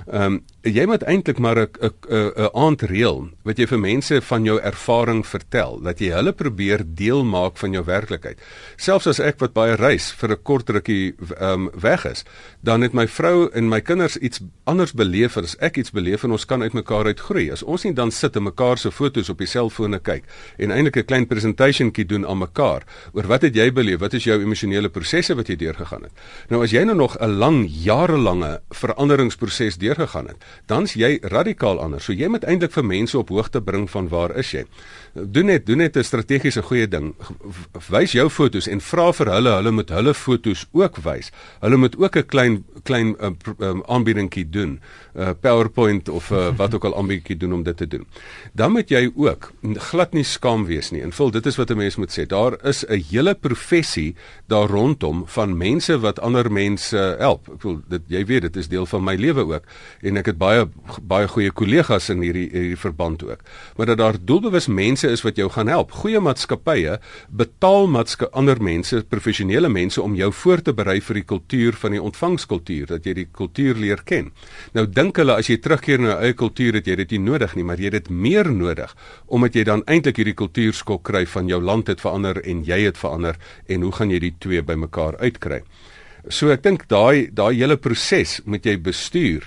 Ehm 0.06 0.22
um, 0.22 0.44
jy 0.66 0.86
moet 0.90 1.04
eintlik 1.06 1.38
maar 1.38 1.60
'n 1.60 1.70
'n 1.82 2.32
'n 2.36 2.50
aand 2.54 2.82
reël 2.82 3.30
wat 3.44 3.58
jy 3.58 3.68
vir 3.68 3.80
mense 3.80 4.22
van 4.22 4.44
jou 4.44 4.60
ervaring 4.60 5.26
vertel, 5.28 5.80
dat 5.82 6.00
jy 6.00 6.10
hulle 6.10 6.34
probeer 6.34 6.84
deel 6.86 7.24
maak 7.24 7.58
van 7.58 7.72
jou 7.72 7.84
werklikheid. 7.86 8.40
Selfs 8.76 9.08
as 9.08 9.20
ek 9.20 9.40
wat 9.40 9.54
baie 9.54 9.76
reis 9.76 10.12
vir 10.12 10.32
'n 10.32 10.44
kort 10.44 10.70
rukkie 10.70 11.16
ehm 11.38 11.54
um, 11.54 11.70
weg 11.74 12.06
is, 12.06 12.26
dan 12.62 12.82
het 12.82 12.94
my 12.94 13.08
vrou 13.08 13.50
en 13.54 13.70
my 13.70 13.82
kinders 13.82 14.18
iets 14.18 14.42
anders 14.64 14.94
beleef 14.94 15.38
as 15.38 15.56
ek 15.60 15.78
iets 15.78 15.92
beleef 15.92 16.24
en 16.24 16.32
ons 16.32 16.46
kan 16.46 16.62
uitmekaar 16.62 17.06
uitgroei. 17.06 17.52
As 17.52 17.64
ons 17.64 17.84
nie 17.84 17.94
dan 17.94 18.12
sit 18.12 18.36
en 18.36 18.44
mekaar 18.44 18.78
se 18.78 18.92
foto's 18.92 19.30
op 19.30 19.38
die 19.38 19.48
selfone 19.48 20.00
kyk 20.00 20.24
en 20.58 20.72
eintlik 20.72 20.98
'n 20.98 21.06
klein 21.06 21.28
presentationkie 21.28 22.06
doen 22.06 22.26
aan 22.26 22.38
mekaar 22.38 22.84
oor 23.14 23.28
wat 23.28 23.42
het 23.42 23.56
jy 23.56 23.72
beleef, 23.72 24.00
wat 24.00 24.14
is 24.14 24.24
jou 24.24 24.42
emosionele 24.42 24.90
prosesse 24.90 25.36
wat 25.36 25.48
jy 25.48 25.56
deurgegaan 25.56 26.04
het. 26.04 26.12
Nou 26.50 26.64
as 26.64 26.72
jy 26.72 26.84
nou 26.84 26.96
nog 26.96 27.18
'n 27.20 27.38
lang 27.38 27.68
jarelange 27.70 28.62
veranderingsproses 28.70 29.78
deurgegaan 29.96 30.28
het, 30.28 30.44
dan's 30.66 30.94
jy 30.94 31.18
radikaal 31.22 31.80
anders. 31.80 32.06
So 32.06 32.14
jy 32.14 32.28
moet 32.28 32.44
eintlik 32.44 32.72
vir 32.72 32.86
mense 32.86 33.18
op 33.18 33.30
hoogte 33.30 33.62
bring 33.62 33.90
van 33.90 34.10
waar 34.10 34.36
is 34.38 34.52
jy. 34.52 34.66
Doen 35.16 35.46
net 35.46 35.66
doen 35.66 35.78
net 35.78 35.96
'n 35.96 36.04
strategiese 36.04 36.62
goeie 36.62 36.88
ding. 36.88 37.16
Wys 37.90 38.12
jou 38.12 38.30
fotos 38.30 38.68
en 38.68 38.82
vra 38.82 39.14
vir 39.14 39.30
hulle, 39.32 39.50
hulle 39.50 39.72
moet 39.72 39.90
hulle 39.90 40.14
fotos 40.14 40.66
ook 40.72 40.98
wys. 40.98 41.32
Hulle 41.62 41.78
moet 41.78 41.96
ook 41.98 42.18
'n 42.18 42.26
klein 42.26 42.66
klein 42.84 43.16
uh, 43.22 43.32
um, 43.60 43.84
aanbiedingkie 43.88 44.50
doen. 44.50 44.82
Uh, 45.16 45.30
PowerPoint 45.40 46.10
of 46.10 46.32
uh, 46.32 46.52
wat 46.58 46.74
ook 46.74 46.86
al 46.86 46.98
aanbiedingkie 46.98 47.38
doen 47.38 47.54
om 47.54 47.64
dit 47.64 47.78
te 47.78 47.88
doen. 47.88 48.06
Dan 48.54 48.72
moet 48.72 48.90
jy 48.90 49.12
ook 49.16 49.52
glad 49.74 50.14
nie 50.14 50.24
skaam 50.24 50.66
wees 50.66 50.92
nie. 50.92 51.02
En 51.02 51.12
vul 51.12 51.32
dit 51.32 51.46
is 51.46 51.56
wat 51.56 51.72
'n 51.72 51.78
mens 51.78 51.96
moet 51.96 52.12
sê. 52.20 52.26
Daar 52.28 52.66
is 52.66 52.84
'n 52.86 53.04
hele 53.10 53.36
professie 53.36 54.16
daar 54.48 54.68
rondom 54.68 55.24
van 55.28 55.58
mense 55.58 56.00
wat 56.00 56.20
ander 56.20 56.52
mense 56.52 57.16
help. 57.20 57.48
Ek 57.54 57.62
voel 57.62 57.82
dit 57.88 58.02
jy 58.08 58.26
weet 58.26 58.42
dit 58.42 58.56
is 58.56 58.68
deel 58.68 58.86
van 58.86 59.04
my 59.04 59.16
lewe 59.16 59.46
ook 59.46 59.64
en 60.02 60.18
ek 60.18 60.26
het 60.26 60.38
baie 60.38 60.68
baie 61.02 61.28
goeie 61.28 61.52
kollegas 61.52 62.10
in 62.10 62.22
hierdie 62.22 62.50
hierdie 62.52 62.78
verband 62.78 63.24
ook. 63.24 63.40
Maar 63.78 63.86
dat 63.86 63.98
daar 63.98 64.16
doelbewus 64.26 64.68
mense 64.68 65.05
is 65.12 65.24
wat 65.26 65.38
jou 65.40 65.50
gaan 65.52 65.70
help. 65.72 65.92
Goeie 65.92 66.20
maatskappye 66.20 66.98
betaal 67.30 67.88
maatske 67.92 68.30
ander 68.32 68.62
mense, 68.64 69.02
professionele 69.10 69.70
mense 69.70 70.02
om 70.02 70.16
jou 70.16 70.32
voor 70.34 70.62
te 70.62 70.74
berei 70.74 71.00
vir 71.02 71.20
die 71.22 71.26
kultuur 71.30 71.80
van 71.82 71.96
die 71.96 72.02
ontvangskultuur, 72.02 72.88
dat 72.94 73.06
jy 73.06 73.14
die 73.22 73.28
kultuur 73.32 73.80
leer 73.82 74.04
ken. 74.06 74.32
Nou 74.74 74.86
dink 74.88 75.18
hulle 75.22 75.38
as 75.40 75.50
jy 75.50 75.58
terugkeer 75.62 76.02
na 76.02 76.14
jou 76.14 76.20
eie 76.28 76.38
kultuur 76.38 76.80
het 76.80 76.88
jy 76.88 76.96
dit 77.04 77.16
nie 77.18 77.24
nodig 77.30 77.56
nie, 77.56 77.66
maar 77.68 77.82
jy 77.82 77.92
het 77.92 78.00
dit 78.00 78.10
meer 78.10 78.52
nodig 78.52 78.96
omdat 79.28 79.56
jy 79.56 79.64
dan 79.68 79.84
eintlik 79.90 80.22
hierdie 80.22 80.38
kultuurskok 80.38 81.04
kry 81.08 81.26
van 81.30 81.50
jou 81.50 81.62
land 81.62 81.90
het 81.92 82.02
verander 82.04 82.42
en 82.44 82.64
jy 82.66 82.82
het 82.86 82.98
verander 82.98 83.40
en 83.68 83.86
hoe 83.86 83.94
gaan 83.96 84.12
jy 84.14 84.20
die 84.24 84.36
twee 84.40 84.64
bymekaar 84.66 85.18
uitkry? 85.22 85.62
So 86.30 86.50
ek 86.50 86.64
dink 86.66 86.88
daai 86.90 87.30
daai 87.30 87.54
hele 87.54 87.78
proses 87.78 88.40
moet 88.50 88.66
jy 88.66 88.80
bestuur 88.82 89.46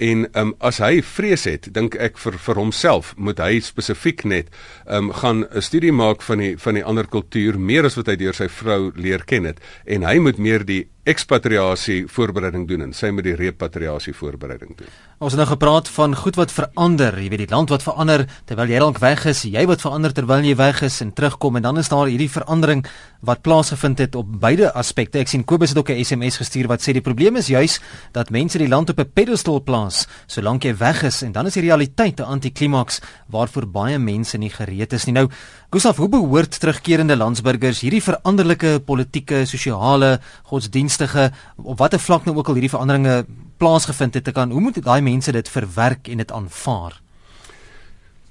en 0.00 0.24
um, 0.34 0.54
as 0.64 0.80
hy 0.80 1.02
vrees 1.04 1.44
het 1.44 1.68
dink 1.76 1.96
ek 2.00 2.18
vir 2.22 2.38
vir 2.40 2.60
homself 2.60 3.12
moet 3.16 3.40
hy 3.42 3.60
spesifiek 3.64 4.24
net 4.24 4.48
um, 4.86 5.12
gaan 5.12 5.44
'n 5.44 5.62
studie 5.62 5.92
maak 5.92 6.24
van 6.24 6.38
die 6.40 6.56
van 6.56 6.74
die 6.74 6.84
ander 6.84 7.06
kultuur 7.06 7.58
meer 7.58 7.84
as 7.84 7.98
wat 8.00 8.08
hy 8.08 8.16
deur 8.16 8.34
sy 8.34 8.48
vrou 8.48 8.92
leer 8.96 9.24
ken 9.24 9.44
het. 9.44 9.60
En 9.84 10.02
hy 10.02 10.18
moet 10.18 10.38
meer 10.38 10.64
die 10.64 10.88
ekspatriasie 11.08 12.04
voorbereiding 12.12 12.66
doen 12.68 12.82
en 12.84 12.92
sy 12.92 13.08
met 13.14 13.24
die 13.24 13.36
repatriasie 13.36 14.12
voorbereiding 14.12 14.74
doen. 14.76 14.90
Ons 15.20 15.32
het 15.32 15.40
nou 15.40 15.48
gepraat 15.48 15.88
van 15.88 16.16
goed 16.16 16.36
wat 16.36 16.52
verander, 16.52 17.16
jy 17.16 17.28
weet 17.32 17.42
die 17.46 17.52
land 17.52 17.72
wat 17.72 17.84
verander 17.84 18.26
terwyl 18.48 18.68
jy 18.68 18.80
dalk 18.82 19.00
weg 19.00 19.24
is, 19.28 19.42
jy 19.48 19.64
wat 19.68 19.80
verander 19.80 20.12
terwyl 20.16 20.44
jy 20.44 20.54
weg 20.56 20.82
is 20.84 21.00
en 21.00 21.12
terugkom 21.16 21.56
en 21.56 21.64
dan 21.64 21.80
is 21.80 21.88
daar 21.88 22.08
hierdie 22.08 22.30
verandering 22.30 22.84
wat 23.24 23.40
plaasgevind 23.44 24.00
het 24.00 24.16
op 24.16 24.28
beide 24.40 24.72
aspekte. 24.76 25.20
Ek 25.20 25.28
sien 25.28 25.44
Kobus 25.44 25.72
het 25.72 25.78
ook 25.78 25.90
'n 25.90 26.04
SMS 26.04 26.36
gestuur 26.36 26.68
wat 26.68 26.80
sê 26.80 26.92
die 26.92 27.04
probleem 27.04 27.36
is 27.36 27.48
juis 27.48 27.80
dat 28.12 28.30
mense 28.30 28.58
die 28.58 28.68
land 28.68 28.90
op 28.90 29.00
'n 29.00 29.12
pedestal 29.12 29.62
plaas 29.62 30.06
solank 30.26 30.64
jy 30.64 30.76
weg 30.76 31.02
is 31.02 31.22
en 31.22 31.32
dan 31.32 31.46
is 31.46 31.54
die 31.54 31.62
realiteit 31.62 32.20
'n 32.20 32.24
antiklimaks 32.24 33.00
waarvoor 33.28 33.66
baie 33.66 33.98
mense 33.98 34.38
nie 34.38 34.50
gereed 34.50 34.92
is 34.92 35.04
nie. 35.04 35.12
Nou, 35.14 35.28
Gustav, 35.70 36.00
hoe 36.02 36.08
behoort 36.10 36.56
terugkerende 36.58 37.14
landsburgers 37.14 37.84
hierdie 37.84 38.00
veranderlike 38.02 38.80
politieke, 38.82 39.44
sosiale, 39.46 40.16
godsdienstige 40.50 41.28
op 41.62 41.78
watter 41.78 42.02
vlak 42.02 42.26
nou 42.26 42.34
ook 42.40 42.50
al 42.50 42.58
hierdie 42.58 42.72
veranderinge 42.72 43.20
plaasgevind 43.62 44.18
het 44.18 44.26
te 44.26 44.34
kan 44.34 44.50
hoe 44.50 44.64
moet 44.64 44.80
daai 44.82 44.98
mense 45.06 45.30
dit 45.30 45.52
verwerk 45.54 46.10
en 46.10 46.24
dit 46.24 46.34
aanvaar? 46.34 46.98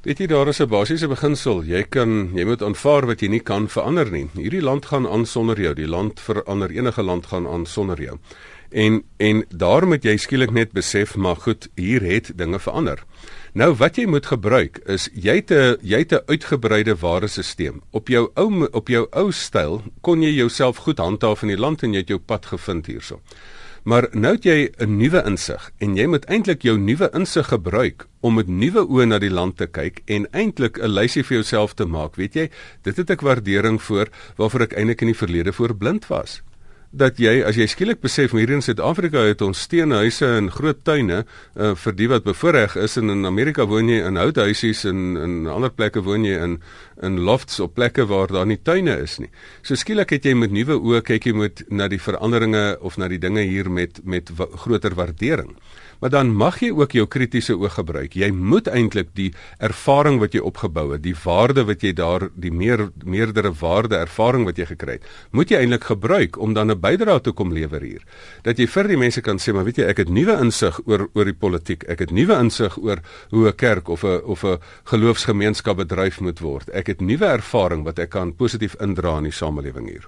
Weet 0.04 0.19
jy 0.19 0.28
daar 0.28 0.52
is 0.52 0.60
'n 0.60 0.67
basiese 0.67 1.08
beginsel. 1.08 1.63
Jy 1.63 1.84
kan 1.84 2.36
jy 2.36 2.43
moet 2.43 2.62
aanvaar 2.62 3.08
wat 3.08 3.21
jy 3.21 3.30
nie 3.30 3.39
kan 3.39 3.69
verander 3.69 4.12
nie. 4.12 4.28
Hierdie 4.36 4.62
land 4.62 4.86
gaan 4.86 5.08
aan 5.08 5.25
sonder 5.25 5.62
jou. 5.62 5.73
Die 5.73 5.88
land 5.88 6.19
verander 6.19 6.69
enige 6.69 7.04
land 7.04 7.25
gaan 7.25 7.47
aan 7.47 7.65
sonder 7.65 8.02
jou. 8.02 8.19
En 8.69 9.03
en 9.17 9.45
daar 9.49 9.88
moet 9.88 10.03
jy 10.03 10.15
skielik 10.17 10.51
net 10.53 10.71
besef 10.71 11.15
maar 11.15 11.36
goed, 11.36 11.67
hier 11.75 12.01
het 12.05 12.32
dinge 12.38 12.60
verander. 12.60 13.03
Nou 13.58 13.73
wat 13.75 13.97
jy 13.97 14.05
moet 14.05 14.27
gebruik 14.29 14.77
is 14.86 15.10
jy 15.13 15.36
het 15.41 15.51
'n 15.51 15.77
jy 15.82 15.97
het 15.97 16.13
'n 16.13 16.25
uitgebreide 16.27 16.95
waardesisteem. 16.95 17.82
Op 17.91 18.08
jou 18.08 18.29
ou 18.36 18.67
op 18.71 18.88
jou 18.88 19.08
ou 19.12 19.32
styl 19.32 19.82
kon 20.01 20.21
jy 20.21 20.29
jouself 20.29 20.77
goed 20.77 20.97
handhaaf 20.97 21.41
in 21.41 21.47
die 21.47 21.58
land 21.58 21.84
en 21.84 21.93
jy 21.93 21.99
het 21.99 22.08
jou 22.08 22.19
pad 22.19 22.45
gevind 22.45 22.86
hierso. 22.86 23.21
Maar 23.84 24.08
nou 24.12 24.34
het 24.36 24.43
jy 24.43 24.71
'n 24.77 24.97
nuwe 24.97 25.23
insig 25.25 25.71
en 25.77 25.95
jy 25.95 26.05
moet 26.05 26.25
eintlik 26.25 26.62
jou 26.62 26.77
nuwe 26.77 27.10
insig 27.13 27.47
gebruik 27.47 28.08
om 28.19 28.34
met 28.34 28.47
nuwe 28.47 28.86
oë 28.88 29.05
na 29.05 29.19
die 29.19 29.32
land 29.32 29.58
te 29.58 29.67
kyk 29.67 30.01
en 30.05 30.27
eintlik 30.32 30.77
'n 30.77 30.88
lysie 30.88 31.23
vir 31.23 31.38
jouself 31.38 31.73
te 31.73 31.86
maak. 31.86 32.15
Weet 32.15 32.34
jy, 32.34 32.49
dit 32.82 32.97
het 32.97 33.10
ek 33.10 33.21
waardering 33.21 33.82
voor 33.82 34.08
waarvoor 34.36 34.62
ek 34.62 34.73
eintlik 34.73 35.01
in 35.01 35.08
die 35.08 35.17
verlede 35.17 35.53
voor 35.53 35.75
blind 35.75 36.08
was 36.08 36.41
dat 36.91 37.19
jy 37.21 37.39
as 37.45 37.58
jy 37.60 37.67
skielik 37.69 37.99
besef 38.02 38.34
hier 38.34 38.49
in 38.49 38.63
Suid-Afrika 38.65 39.21
het 39.28 39.43
ons 39.45 39.62
steenhuise 39.67 40.25
en 40.39 40.49
groot 40.49 40.80
tuine 40.84 41.21
uh, 41.21 41.75
vir 41.78 41.95
die 41.97 42.08
wat 42.10 42.25
bevoorreg 42.25 42.75
is 42.82 42.97
en 42.97 43.13
in 43.13 43.30
Amerika 43.30 43.67
woon 43.69 43.91
jy 43.91 43.99
in 44.08 44.17
houthuisies 44.17 44.86
en 44.89 45.04
in 45.19 45.36
ander 45.52 45.69
plekke 45.69 46.02
woon 46.06 46.25
jy 46.25 46.39
in 46.41 46.58
in 47.06 47.21
lofts 47.23 47.62
op 47.63 47.78
plekke 47.78 48.04
waar 48.10 48.28
daar 48.28 48.47
nie 48.49 48.58
tuine 48.60 48.97
is 48.99 49.19
nie. 49.21 49.30
So 49.63 49.78
skielik 49.80 50.10
het 50.12 50.25
jy 50.25 50.34
met 50.36 50.52
nuwe 50.52 50.75
oë 50.75 51.04
kyk 51.08 51.30
jy 51.30 51.36
moet 51.38 51.62
na 51.71 51.88
die 51.88 52.02
veranderinge 52.02 52.80
of 52.82 52.97
na 52.97 53.08
die 53.08 53.21
dinge 53.21 53.45
hier 53.47 53.69
met 53.69 54.02
met 54.04 54.34
groter 54.65 54.97
waardering 54.97 55.56
maar 55.99 56.09
dan 56.09 56.31
mag 56.35 56.59
jy 56.63 56.71
ook 56.71 56.91
jou 56.95 57.05
kritiese 57.07 57.57
oog 57.57 57.73
gebruik. 57.73 58.15
Jy 58.15 58.31
moet 58.31 58.67
eintlik 58.67 59.12
die 59.17 59.29
ervaring 59.57 60.19
wat 60.19 60.33
jy 60.33 60.41
opgebou 60.45 60.93
het, 60.93 61.03
die 61.03 61.15
waarde 61.23 61.65
wat 61.67 61.83
jy 61.83 61.93
daar, 61.93 62.29
die 62.35 62.51
meer 62.51 62.89
meerdere 63.03 63.51
waarde 63.59 63.99
ervaring 63.99 64.45
wat 64.47 64.57
jy 64.57 64.69
gekry 64.71 64.97
het, 64.99 65.07
moet 65.31 65.51
jy 65.51 65.62
eintlik 65.63 65.89
gebruik 65.91 66.39
om 66.39 66.53
dan 66.53 66.71
'n 66.71 66.79
bydrae 66.79 67.21
te 67.21 67.31
kom 67.31 67.53
lewer 67.53 67.81
hier. 67.81 68.03
Dat 68.43 68.57
jy 68.57 68.67
vir 68.67 68.88
die 68.88 68.97
mense 68.97 69.21
kan 69.21 69.38
sê, 69.38 69.53
maar 69.53 69.65
weet 69.65 69.77
jy, 69.77 69.83
ek 69.83 69.97
het 69.97 70.09
nuwe 70.09 70.39
insig 70.39 70.79
oor 70.85 71.09
oor 71.13 71.25
die 71.25 71.33
politiek. 71.33 71.83
Ek 71.83 71.99
het 71.99 72.12
nuwe 72.12 72.39
insig 72.39 72.77
oor 72.77 72.99
hoe 73.29 73.47
'n 73.47 73.55
kerk 73.55 73.89
of 73.89 74.03
'n 74.03 74.21
of 74.23 74.43
'n 74.43 74.57
geloofsgemeenskap 74.83 75.77
bedryf 75.77 76.19
moet 76.21 76.39
word. 76.39 76.69
Ek 76.69 76.88
het 76.88 77.01
nuwe 77.01 77.25
ervaring 77.25 77.83
wat 77.83 77.99
ek 77.99 78.09
kan 78.09 78.35
positief 78.35 78.75
indra 78.79 79.17
in 79.17 79.23
die 79.23 79.31
samelewing 79.31 79.88
hier. 79.89 80.07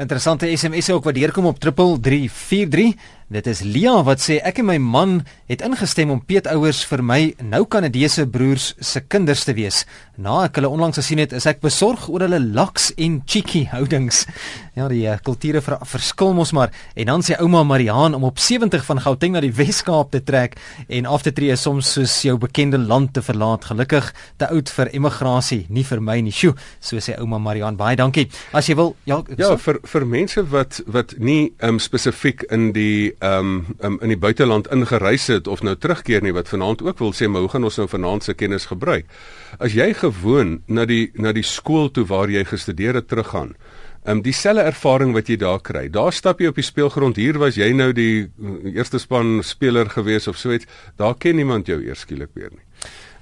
Interessante 0.00 0.56
SMS 0.56 0.90
ook 0.90 1.04
wat 1.04 1.14
deurkom 1.14 1.46
op 1.46 1.58
3343. 1.58 2.94
Dit 3.30 3.46
is 3.46 3.60
Lia 3.62 3.92
wat 4.02 4.18
sê 4.18 4.40
ek 4.42 4.56
en 4.58 4.66
my 4.66 4.74
man 4.82 5.12
het 5.46 5.60
ingestem 5.62 6.10
om 6.10 6.18
peetouers 6.18 6.80
vir 6.90 7.02
my 7.06 7.18
nou 7.52 7.60
Kanadese 7.70 8.24
broers 8.26 8.72
se 8.82 9.04
kinders 9.06 9.44
te 9.46 9.54
wees. 9.54 9.84
Na 10.18 10.48
ek 10.48 10.58
hulle 10.58 10.68
onlangs 10.68 10.98
gesien 10.98 11.22
het, 11.22 11.30
is 11.38 11.46
ek 11.46 11.62
besorg 11.62 12.08
oor 12.10 12.24
hulle 12.26 12.40
laks 12.42 12.90
en 12.98 13.20
cheeky 13.22 13.68
houdings. 13.70 14.26
Ja, 14.80 14.86
die 14.88 15.02
uh, 15.10 15.16
kulture 15.20 15.60
ver 15.60 15.74
verskil 15.84 16.30
mos 16.32 16.54
maar. 16.56 16.70
En 16.94 17.08
dan 17.10 17.24
sê 17.26 17.34
ouma 17.42 17.60
Mariaan 17.66 18.14
om 18.16 18.22
op 18.24 18.38
70 18.40 18.84
van 18.86 19.00
Gauteng 19.02 19.34
na 19.34 19.42
die 19.44 19.50
Wes-Kaap 19.52 20.12
te 20.14 20.22
trek 20.24 20.54
en 20.88 21.08
af 21.10 21.26
te 21.26 21.32
tree 21.36 21.52
soms 21.58 21.90
soos 21.98 22.14
jou 22.24 22.36
bekende 22.40 22.78
land 22.78 23.10
te 23.12 23.20
verlaat. 23.20 23.66
Gelukkig 23.68 24.08
te 24.40 24.48
oud 24.48 24.70
vir 24.72 24.92
emigrasie, 24.96 25.66
nie 25.68 25.84
vir 25.84 26.00
my 26.00 26.16
nie. 26.24 26.32
Sjoe, 26.32 26.54
so 26.80 27.02
sê 27.02 27.18
ouma 27.18 27.42
Mariaan. 27.42 27.76
Baie 27.76 27.98
dankie. 27.98 28.30
As 28.56 28.70
jy 28.70 28.78
wil, 28.78 28.94
ja, 29.10 29.18
ja 29.36 29.50
vir 29.60 29.82
vir 29.92 30.08
mense 30.14 30.46
wat 30.54 30.80
wat 30.88 31.12
nie 31.18 31.50
um, 31.66 31.82
spesifiek 31.82 32.46
in 32.54 32.70
die 32.72 33.10
um, 33.20 33.66
um 33.80 33.98
in 34.00 34.08
die 34.08 34.18
buiteland 34.18 34.68
ingereis 34.72 35.26
het 35.26 35.48
of 35.48 35.62
nou 35.62 35.76
terugkeer 35.76 36.22
nie 36.22 36.32
wat 36.32 36.48
vanaand 36.48 36.82
ook 36.82 36.98
wil 36.98 37.12
sê 37.16 37.28
maar 37.28 37.44
hoe 37.44 37.52
gaan 37.52 37.64
ons 37.64 37.76
nou 37.76 37.88
vanaand 37.88 38.24
se 38.24 38.34
kennis 38.34 38.66
gebruik? 38.70 39.06
As 39.58 39.76
jy 39.76 39.92
gewoon 39.94 40.60
na 40.66 40.84
die 40.84 41.10
na 41.14 41.32
die 41.32 41.46
skool 41.46 41.90
toe 41.90 42.06
waar 42.06 42.30
jy 42.30 42.44
gestudeer 42.44 42.94
het 42.94 43.08
teruggaan, 43.08 43.54
um 44.08 44.22
dieselfde 44.24 44.64
ervaring 44.64 45.12
wat 45.12 45.28
jy 45.28 45.36
daar 45.36 45.60
kry. 45.60 45.88
Daar 45.92 46.12
stap 46.12 46.40
jy 46.40 46.48
op 46.48 46.56
die 46.56 46.64
speelgrond. 46.64 47.20
Hier 47.20 47.38
was 47.38 47.58
jy 47.60 47.72
nou 47.76 47.92
die 47.92 48.30
eerste 48.72 48.98
span 48.98 49.42
speler 49.44 49.90
gewees 49.92 50.28
of 50.28 50.38
so 50.40 50.52
iets. 50.52 50.66
Daar 50.96 51.14
ken 51.14 51.36
niemand 51.36 51.68
jou 51.68 51.80
eers 51.84 52.06
skielik 52.06 52.32
weer 52.34 52.50
nie. 52.50 52.64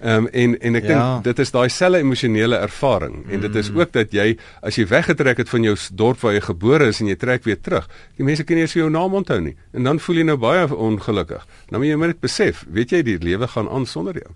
Ehm 0.01 0.25
um, 0.25 0.29
en 0.33 0.55
en 0.61 0.79
ek 0.79 0.85
ja. 0.87 0.99
dink 0.99 1.25
dit 1.25 1.39
is 1.43 1.51
daai 1.51 1.69
selfe 1.69 1.99
emosionele 1.99 2.57
ervaring 2.63 3.25
en 3.27 3.41
dit 3.41 3.55
is 3.55 3.71
mm. 3.71 3.81
ook 3.81 3.93
dat 3.93 4.13
jy 4.15 4.29
as 4.63 4.79
jy 4.79 4.87
weggetrek 4.87 5.43
het 5.43 5.51
van 5.51 5.67
jou 5.67 5.75
dorp 5.93 6.23
waar 6.23 6.37
jy 6.37 6.45
gebore 6.47 6.87
is 6.93 7.01
en 7.03 7.11
jy 7.11 7.17
trek 7.19 7.45
weer 7.45 7.59
terug, 7.61 7.89
die 8.17 8.25
mense 8.25 8.45
kan 8.47 8.57
nie 8.57 8.67
eens 8.69 8.77
jou 8.79 8.87
naam 8.91 9.19
onthou 9.19 9.41
nie 9.43 9.57
en 9.75 9.91
dan 9.91 9.99
voel 9.99 10.23
jy 10.23 10.27
nou 10.31 10.39
baie 10.39 10.69
ongelukkig. 10.71 11.43
Nou 11.71 11.83
moet 11.83 11.91
jy 11.91 12.01
net 12.07 12.21
besef, 12.21 12.65
weet 12.71 12.95
jy 12.95 13.03
die 13.03 13.19
lewe 13.19 13.51
gaan 13.51 13.69
aan 13.69 13.87
sonder 13.87 14.15
jou. 14.23 14.31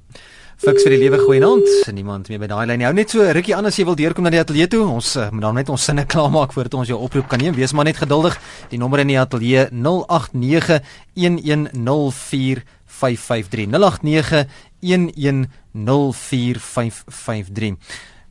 Fiks 0.63 0.85
vir 0.87 0.95
die 0.95 1.01
lewe 1.01 1.19
goeie 1.19 1.43
aand. 1.43 1.71
Niemand 1.91 2.29
meer 2.31 2.39
by 2.39 2.47
daai 2.51 2.67
lyn. 2.71 2.85
Hou 2.87 2.93
net 2.95 3.11
so 3.11 3.25
rukkie 3.35 3.55
aan 3.57 3.67
as 3.67 3.79
jy 3.79 3.87
wil 3.89 3.97
deurkom 3.99 4.23
na 4.23 4.31
die 4.31 4.39
ateljee 4.39 4.69
toe. 4.71 4.85
Ons 4.87 5.17
uh, 5.19 5.25
moet 5.35 5.43
dan 5.43 5.59
net 5.59 5.73
ons 5.75 5.87
sinne 5.89 6.05
klaarmaak 6.07 6.55
voordat 6.55 6.77
ons 6.79 6.93
jou 6.93 6.99
oproep 7.03 7.27
kan 7.31 7.43
neem. 7.43 7.57
Wees 7.57 7.75
maar 7.75 7.89
net 7.89 7.99
geduldig. 7.99 8.37
Die 8.71 8.79
nommer 8.79 9.03
in 9.03 9.11
die 9.11 9.19
ateljee 9.19 9.65
089 9.75 10.79
1104 11.19 12.63
553 13.03 14.47
0891104553. 14.83 17.77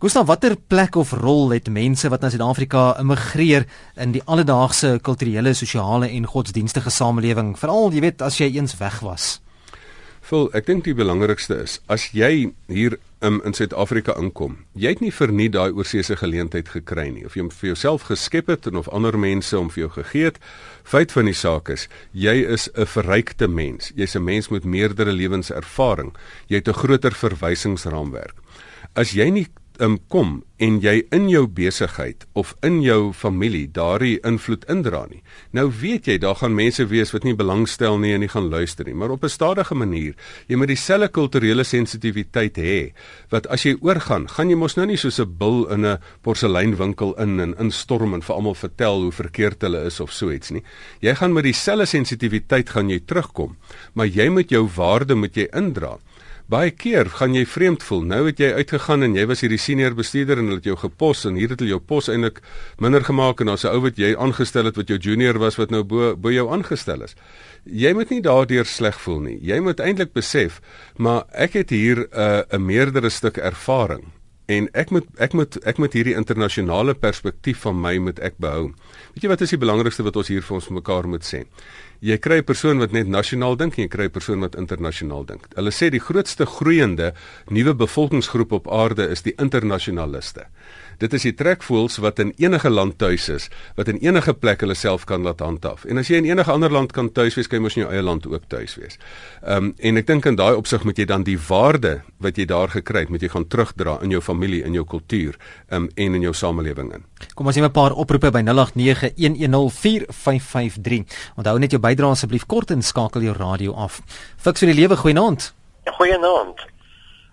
Gustav, 0.02 0.26
watter 0.26 0.56
plek 0.58 0.96
of 0.98 1.14
rol 1.14 1.52
het 1.54 1.70
mense 1.70 2.10
wat 2.10 2.24
na 2.24 2.30
Suid-Afrika 2.34 2.98
immigreer 3.00 3.68
in 4.02 4.12
die 4.16 4.24
alledaagse 4.26 4.96
kulturele, 5.06 5.54
sosiale 5.54 6.10
en 6.10 6.26
godsdienstige 6.26 6.90
samelewing, 6.90 7.54
veral 7.60 7.94
jy 7.94 8.02
weet 8.08 8.22
as 8.26 8.40
jy 8.42 8.50
eens 8.56 8.74
weg 8.80 8.98
was? 9.06 9.38
Vol, 10.26 10.50
ek 10.58 10.66
dink 10.66 10.90
die 10.90 10.98
belangrikste 10.98 11.62
is 11.68 11.78
as 11.86 12.10
jy 12.18 12.50
hier 12.66 12.98
um, 13.22 13.42
in 13.46 13.54
Suid-Afrika 13.54 14.16
inkom, 14.20 14.58
jy 14.74 14.94
het 14.94 15.02
nie 15.04 15.12
vir 15.14 15.32
nie 15.36 15.50
daai 15.50 15.72
oorseese 15.72 16.18
geleentheid 16.20 16.72
gekry 16.74 17.10
nie 17.14 17.26
of 17.26 17.38
jy 17.38 17.46
hom 17.46 17.52
vir 17.54 17.72
jouself 17.72 18.08
geskep 18.10 18.50
het 18.52 18.68
en 18.70 18.80
of 18.82 18.90
ander 18.90 19.18
mense 19.20 19.58
om 19.58 19.70
vir 19.70 19.86
jou 19.86 19.92
gegee 20.00 20.30
het. 20.32 20.40
Feit 20.84 21.14
van 21.16 21.30
die 21.30 21.38
saak 21.38 21.70
is, 21.70 21.88
jy 22.14 22.36
is 22.46 22.70
'n 22.76 22.86
verrykte 22.86 23.48
mens. 23.48 23.92
Jy's 23.96 24.16
'n 24.16 24.24
mens 24.24 24.50
met 24.50 24.66
meerdere 24.66 25.12
lewenservaring. 25.12 26.16
Jy 26.48 26.56
het 26.56 26.68
'n 26.68 26.74
groter 26.74 27.12
verwysingsraamwerk. 27.12 28.36
As 28.96 29.12
jy 29.12 29.30
nie 29.30 29.48
um, 29.82 29.98
kom 30.08 30.42
en 30.62 30.78
jy 30.82 31.02
in 31.16 31.26
jou 31.32 31.48
besigheid 31.50 32.28
of 32.38 32.54
in 32.66 32.82
jou 32.86 33.12
familie 33.18 33.66
daardie 33.74 34.20
invloed 34.28 34.68
indra 34.70 35.08
nie. 35.10 35.22
Nou 35.58 35.66
weet 35.74 36.10
jy 36.12 36.20
daar 36.22 36.38
gaan 36.38 36.54
mense 36.56 36.86
wees 36.92 37.14
wat 37.16 37.26
nie 37.26 37.34
belangstel 37.38 37.98
nie 38.02 38.14
en 38.14 38.22
nie 38.22 38.30
gaan 38.30 38.52
luister 38.52 38.86
nie, 38.86 38.94
maar 38.94 39.12
op 39.16 39.24
'n 39.24 39.30
stadige 39.30 39.76
manier. 39.76 40.14
Jy 40.48 40.56
moet 40.56 40.68
dieselfde 40.68 41.10
kulturele 41.10 41.64
sensitiwiteit 41.64 42.58
hê 42.58 42.94
wat 43.32 43.48
as 43.48 43.64
jy 43.64 43.76
oorgaan, 43.82 44.28
gaan 44.30 44.50
jy 44.50 44.56
mos 44.56 44.76
nou 44.76 44.86
nie 44.86 44.98
soos 44.98 45.20
'n 45.20 45.38
bil 45.38 45.68
in 45.72 45.86
'n 45.86 46.00
porseleinwinkel 46.22 47.14
in 47.18 47.40
en 47.40 47.56
instorm 47.58 48.14
en 48.14 48.22
vir 48.22 48.36
almal 48.36 48.56
vertel 48.56 49.02
hoe 49.02 49.12
verkeerd 49.12 49.62
hulle 49.62 49.86
is 49.86 50.00
of 50.00 50.12
so 50.12 50.32
iets 50.32 50.52
nie. 50.52 50.64
Jy 51.02 51.16
gaan 51.16 51.34
met 51.34 51.44
dieselfde 51.44 51.86
sensitiwiteit 51.86 52.70
gaan 52.70 52.90
jy 52.90 53.00
terugkom, 53.00 53.58
maar 53.94 54.08
jy 54.08 54.30
moet 54.30 54.50
jou 54.50 54.70
waarde 54.76 55.16
moet 55.16 55.36
jy 55.36 55.48
indra. 55.54 55.98
Baie 56.52 56.74
keer 56.76 57.08
gaan 57.16 57.32
jy 57.32 57.46
vreemd 57.48 57.84
voel. 57.88 58.02
Nou 58.12 58.26
het 58.26 58.42
jy 58.42 58.50
uitgegaan 58.58 59.06
en 59.06 59.14
jy 59.16 59.24
was 59.30 59.40
hierdie 59.46 59.60
senior 59.62 59.94
bestuurder 59.96 60.42
en 60.42 60.50
hulle 60.50 60.60
het 60.60 60.68
jou 60.68 60.76
gepos 60.82 61.24
en 61.30 61.38
hier 61.40 61.54
het 61.54 61.62
hulle 61.64 61.78
jou 61.78 61.80
pos 61.80 62.10
eintlik 62.12 62.42
minder 62.84 63.06
gemaak 63.08 63.40
en 63.40 63.48
daar's 63.48 63.64
'n 63.64 63.72
ou 63.72 63.80
wat 63.86 63.96
jy 63.96 64.12
aangestel 64.18 64.68
het 64.68 64.76
wat 64.76 64.90
jou 64.92 65.00
junior 65.00 65.40
was 65.40 65.56
wat 65.56 65.72
nou 65.72 65.84
bo 65.84 66.16
bo 66.18 66.30
jou 66.30 66.50
aangestel 66.52 67.04
is. 67.04 67.16
Jy 67.64 67.94
moet 67.94 68.10
nie 68.10 68.22
daardeur 68.22 68.66
sleg 68.66 69.00
voel 69.00 69.20
nie. 69.20 69.40
Jy 69.42 69.60
moet 69.60 69.80
eintlik 69.80 70.14
besef, 70.14 70.60
maar 70.98 71.24
ek 71.32 71.54
het 71.54 71.70
hier 71.70 72.08
'n 72.12 72.20
uh, 72.20 72.44
'n 72.52 72.66
meerdere 72.66 73.10
stuk 73.10 73.38
ervaring 73.38 74.12
en 74.52 74.68
ek 74.74 74.92
moet 74.92 75.08
ek 75.22 75.34
moet 75.38 75.58
ek 75.68 75.78
moet 75.78 75.94
hierdie 75.94 76.16
internasionale 76.18 76.94
perspektief 76.94 77.64
van 77.66 77.80
my 77.82 77.98
moet 77.98 78.20
ek 78.20 78.38
behou. 78.38 78.74
Weet 79.14 79.24
jy 79.24 79.32
wat 79.32 79.42
is 79.42 79.54
die 79.54 79.62
belangrikste 79.62 80.04
wat 80.04 80.16
ons 80.16 80.28
hier 80.28 80.42
vir 80.42 80.56
ons 80.56 80.70
mekaar 80.70 81.08
moet 81.08 81.24
sê? 81.24 81.46
Jy 82.02 82.18
kry 82.18 82.40
'n 82.42 82.44
persoon 82.44 82.80
wat 82.80 82.92
net 82.92 83.08
nasionaal 83.08 83.56
dink 83.56 83.78
en 83.78 83.84
jy 83.84 83.90
kry 83.90 84.06
'n 84.06 84.12
persoon 84.12 84.40
wat 84.40 84.56
internasionaal 84.56 85.26
dink. 85.26 85.46
Hulle 85.56 85.72
sê 85.72 85.90
die 85.90 86.00
grootste 86.00 86.46
groeiende 86.46 87.14
nuwe 87.50 87.74
bevolkingsgroep 87.76 88.52
op 88.52 88.72
aarde 88.72 89.08
is 89.10 89.22
die 89.22 89.34
internasionaliste. 89.38 90.48
Dit 91.02 91.16
is 91.18 91.24
die 91.26 91.34
trekvoels 91.34 91.96
wat 92.04 92.20
in 92.22 92.30
enige 92.38 92.70
land 92.70 93.00
tuis 93.02 93.26
is, 93.34 93.48
wat 93.76 93.88
in 93.90 93.98
enige 94.06 94.34
plek 94.38 94.62
hulle 94.62 94.78
self 94.78 95.02
kan 95.10 95.26
laat 95.26 95.40
handhaaf. 95.42 95.82
En 95.90 95.98
as 95.98 96.08
jy 96.12 96.18
in 96.22 96.28
enige 96.30 96.52
ander 96.54 96.72
land 96.72 96.92
kan 96.94 97.10
tuis 97.10 97.36
wees, 97.40 97.50
kan 97.50 97.58
jy 97.58 97.64
mos 97.66 97.78
in 97.78 97.84
jou 97.84 97.94
eie 97.94 98.04
land 98.06 98.28
ook 98.30 98.44
tuis 98.52 98.76
wees. 98.78 99.00
Ehm 99.42 99.72
um, 99.72 99.76
en 99.82 99.98
ek 99.98 100.08
dink 100.08 100.26
in 100.30 100.36
daai 100.38 100.56
opsig 100.56 100.84
moet 100.86 100.98
jy 101.02 101.06
dan 101.10 101.24
die 101.26 101.40
waarde 101.48 102.02
wat 102.22 102.38
jy 102.38 102.46
daar 102.46 102.70
gekry 102.70 103.00
het, 103.06 103.10
moet 103.10 103.22
jy 103.26 103.32
gaan 103.34 103.48
terugdra 103.50 103.98
in 104.06 104.12
jou 104.14 104.22
familie, 104.22 104.62
in 104.64 104.74
jou 104.78 104.86
kultuur, 104.86 105.38
ehm 105.70 105.84
um, 105.84 105.90
en 105.96 106.16
in 106.20 106.24
jou 106.28 106.34
samelewing 106.38 106.94
in. 106.94 107.04
Kom 107.36 107.48
ons 107.48 107.56
neem 107.56 107.66
'n 107.66 107.72
paar 107.72 107.94
oproepe 107.94 108.32
by 108.32 108.42
0891104553. 108.42 111.06
Onthou 111.36 111.60
net 111.60 111.72
jou 111.72 111.82
bydrae 111.82 112.10
asseblief 112.12 112.46
kort 112.46 112.72
en 112.72 112.82
skakel 112.82 113.22
jou 113.22 113.36
radio 113.38 113.74
af. 113.74 114.02
Fiks 114.38 114.60
vir 114.60 114.68
die 114.74 114.82
lewe 114.82 114.98
goeienaand. 114.98 115.54
Goeienaand. 115.98 116.71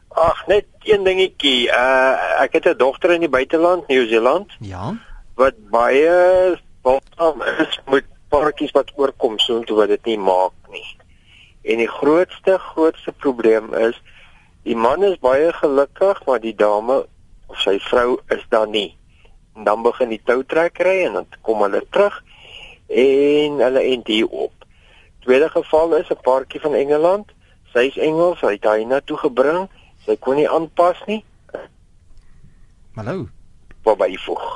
Ag, 0.09 0.47
net 0.47 0.67
een 0.83 1.05
dingetjie. 1.05 1.69
Uh 1.69 2.43
ek 2.43 2.53
het 2.53 2.67
'n 2.67 2.77
dogter 2.77 3.11
in 3.11 3.21
die 3.21 3.29
buiteland, 3.29 3.87
Nieu-Seeland. 3.87 4.53
Ja. 4.61 4.95
Wat 5.35 5.55
baie 5.71 6.59
baam 6.83 7.43
is 7.43 7.81
met 7.91 8.05
paartjies 8.29 8.71
wat 8.71 8.93
oorkom 8.95 9.39
so 9.39 9.61
toe 9.61 9.77
wat 9.77 9.89
dit 9.89 10.05
nie 10.05 10.19
maak 10.19 10.53
nie. 10.71 10.97
En 11.63 11.77
die 11.77 11.89
grootste 11.89 12.59
grootste 12.59 13.13
probleem 13.13 13.75
is 13.75 14.03
die 14.63 14.77
man 14.77 15.03
is 15.03 15.19
baie 15.19 15.53
gelukkig, 15.53 16.25
maar 16.27 16.41
die 16.41 16.55
dame 16.55 17.07
of 17.47 17.61
sy 17.61 17.79
vrou 17.79 18.19
is 18.29 18.45
daar 18.49 18.69
nie. 18.69 18.97
En 19.57 19.65
dan 19.65 19.83
begin 19.83 20.09
die 20.09 20.23
toutrekkery 20.25 21.05
en 21.05 21.13
dan 21.13 21.27
kom 21.43 21.63
hulle 21.63 21.83
terug 21.91 22.23
en 22.89 23.59
hulle 23.65 23.81
end 23.81 24.07
hier 24.07 24.29
op. 24.29 24.53
Tweede 25.25 25.49
geval 25.49 25.97
is 25.97 26.11
'n 26.11 26.21
paartjie 26.23 26.61
van 26.61 26.75
Engeland. 26.75 27.33
Sy's 27.73 27.97
Engels, 27.97 28.41
hy 28.41 28.53
het 28.53 28.65
haar 28.65 28.87
na 28.87 29.01
toe 29.05 29.17
gebring. 29.17 29.69
Sy 30.09 30.17
kon 30.25 30.39
nie 30.41 30.49
aanpas 30.49 31.03
nie. 31.05 31.21
Hallo. 32.97 33.27
Wat 33.85 33.99
by 34.01 34.09
voeg. 34.25 34.47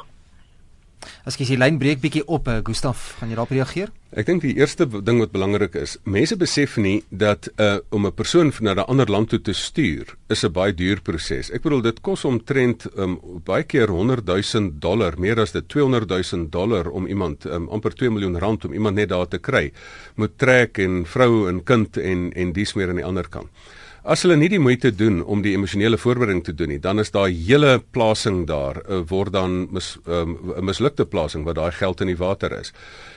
As 1.29 1.37
jy 1.37 1.45
die 1.53 1.59
lyn 1.59 1.77
breek 1.79 2.01
bietjie 2.01 2.23
op, 2.25 2.49
uh, 2.49 2.63
Gustaf, 2.65 3.19
gaan 3.19 3.29
jy 3.29 3.37
daarop 3.37 3.53
reageer? 3.53 3.91
Ek 4.17 4.27
dink 4.27 4.41
die 4.43 4.55
eerste 4.57 4.87
ding 4.89 5.21
wat 5.21 5.35
belangrik 5.35 5.77
is, 5.77 5.99
mense 6.09 6.39
besef 6.41 6.79
nie 6.81 7.03
dat 7.11 7.51
uh 7.61 7.83
om 7.93 8.07
'n 8.07 8.15
persoon 8.17 8.53
na 8.61 8.73
'n 8.73 8.89
ander 8.89 9.11
land 9.11 9.29
toe 9.29 9.41
te 9.41 9.53
stuur 9.53 10.17
is 10.31 10.45
'n 10.45 10.53
baie 10.53 10.73
duur 10.73 11.03
proses. 11.03 11.51
Ek 11.51 11.63
bedoel 11.63 11.83
dit 11.83 12.01
kos 12.01 12.25
omtrent 12.25 12.87
um 12.97 13.21
baie 13.45 13.63
keer 13.63 13.89
100 13.89 14.25
000 14.25 14.81
dollar, 14.81 15.19
meer 15.19 15.41
as 15.41 15.53
dit 15.53 15.69
200 15.69 16.09
000 16.09 16.51
dollar 16.51 16.91
om 16.91 17.07
iemand 17.07 17.45
um 17.47 17.69
amper 17.69 17.95
2 17.95 18.11
miljoen 18.11 18.39
rand 18.39 18.65
om 18.65 18.73
iemand 18.73 18.97
net 18.97 19.09
daar 19.09 19.29
te 19.29 19.39
kry. 19.39 19.73
Moet 20.17 20.39
trek 20.39 20.79
en 20.79 21.05
vrou 21.07 21.49
en 21.49 21.63
kind 21.65 21.97
en 21.97 22.33
en 22.33 22.53
dis 22.53 22.75
meer 22.75 22.89
aan 22.89 22.97
die 22.97 23.05
ander 23.05 23.29
kant. 23.29 23.49
As 24.03 24.25
hulle 24.25 24.35
nie 24.35 24.49
die 24.51 24.59
moeite 24.59 24.91
doen 24.91 25.21
om 25.31 25.45
die 25.45 25.53
emosionele 25.55 25.95
voorbereiding 25.95 26.41
te 26.43 26.53
doen 26.59 26.73
nie, 26.73 26.81
dan 26.83 26.99
is 26.99 27.13
daar 27.15 27.29
'n 27.31 27.39
hele 27.47 27.79
plasing 27.79 28.47
daar 28.49 28.83
uh, 28.91 28.99
word 29.07 29.33
dan 29.33 29.69
mis, 29.71 29.97
um, 30.09 30.39
'n 30.59 30.65
mislukte 30.65 31.07
plasing 31.07 31.45
wat 31.45 31.55
daai 31.55 31.71
geld 31.71 32.01
in 32.01 32.09
die 32.09 32.17
water 32.17 32.51
is. 32.51 32.73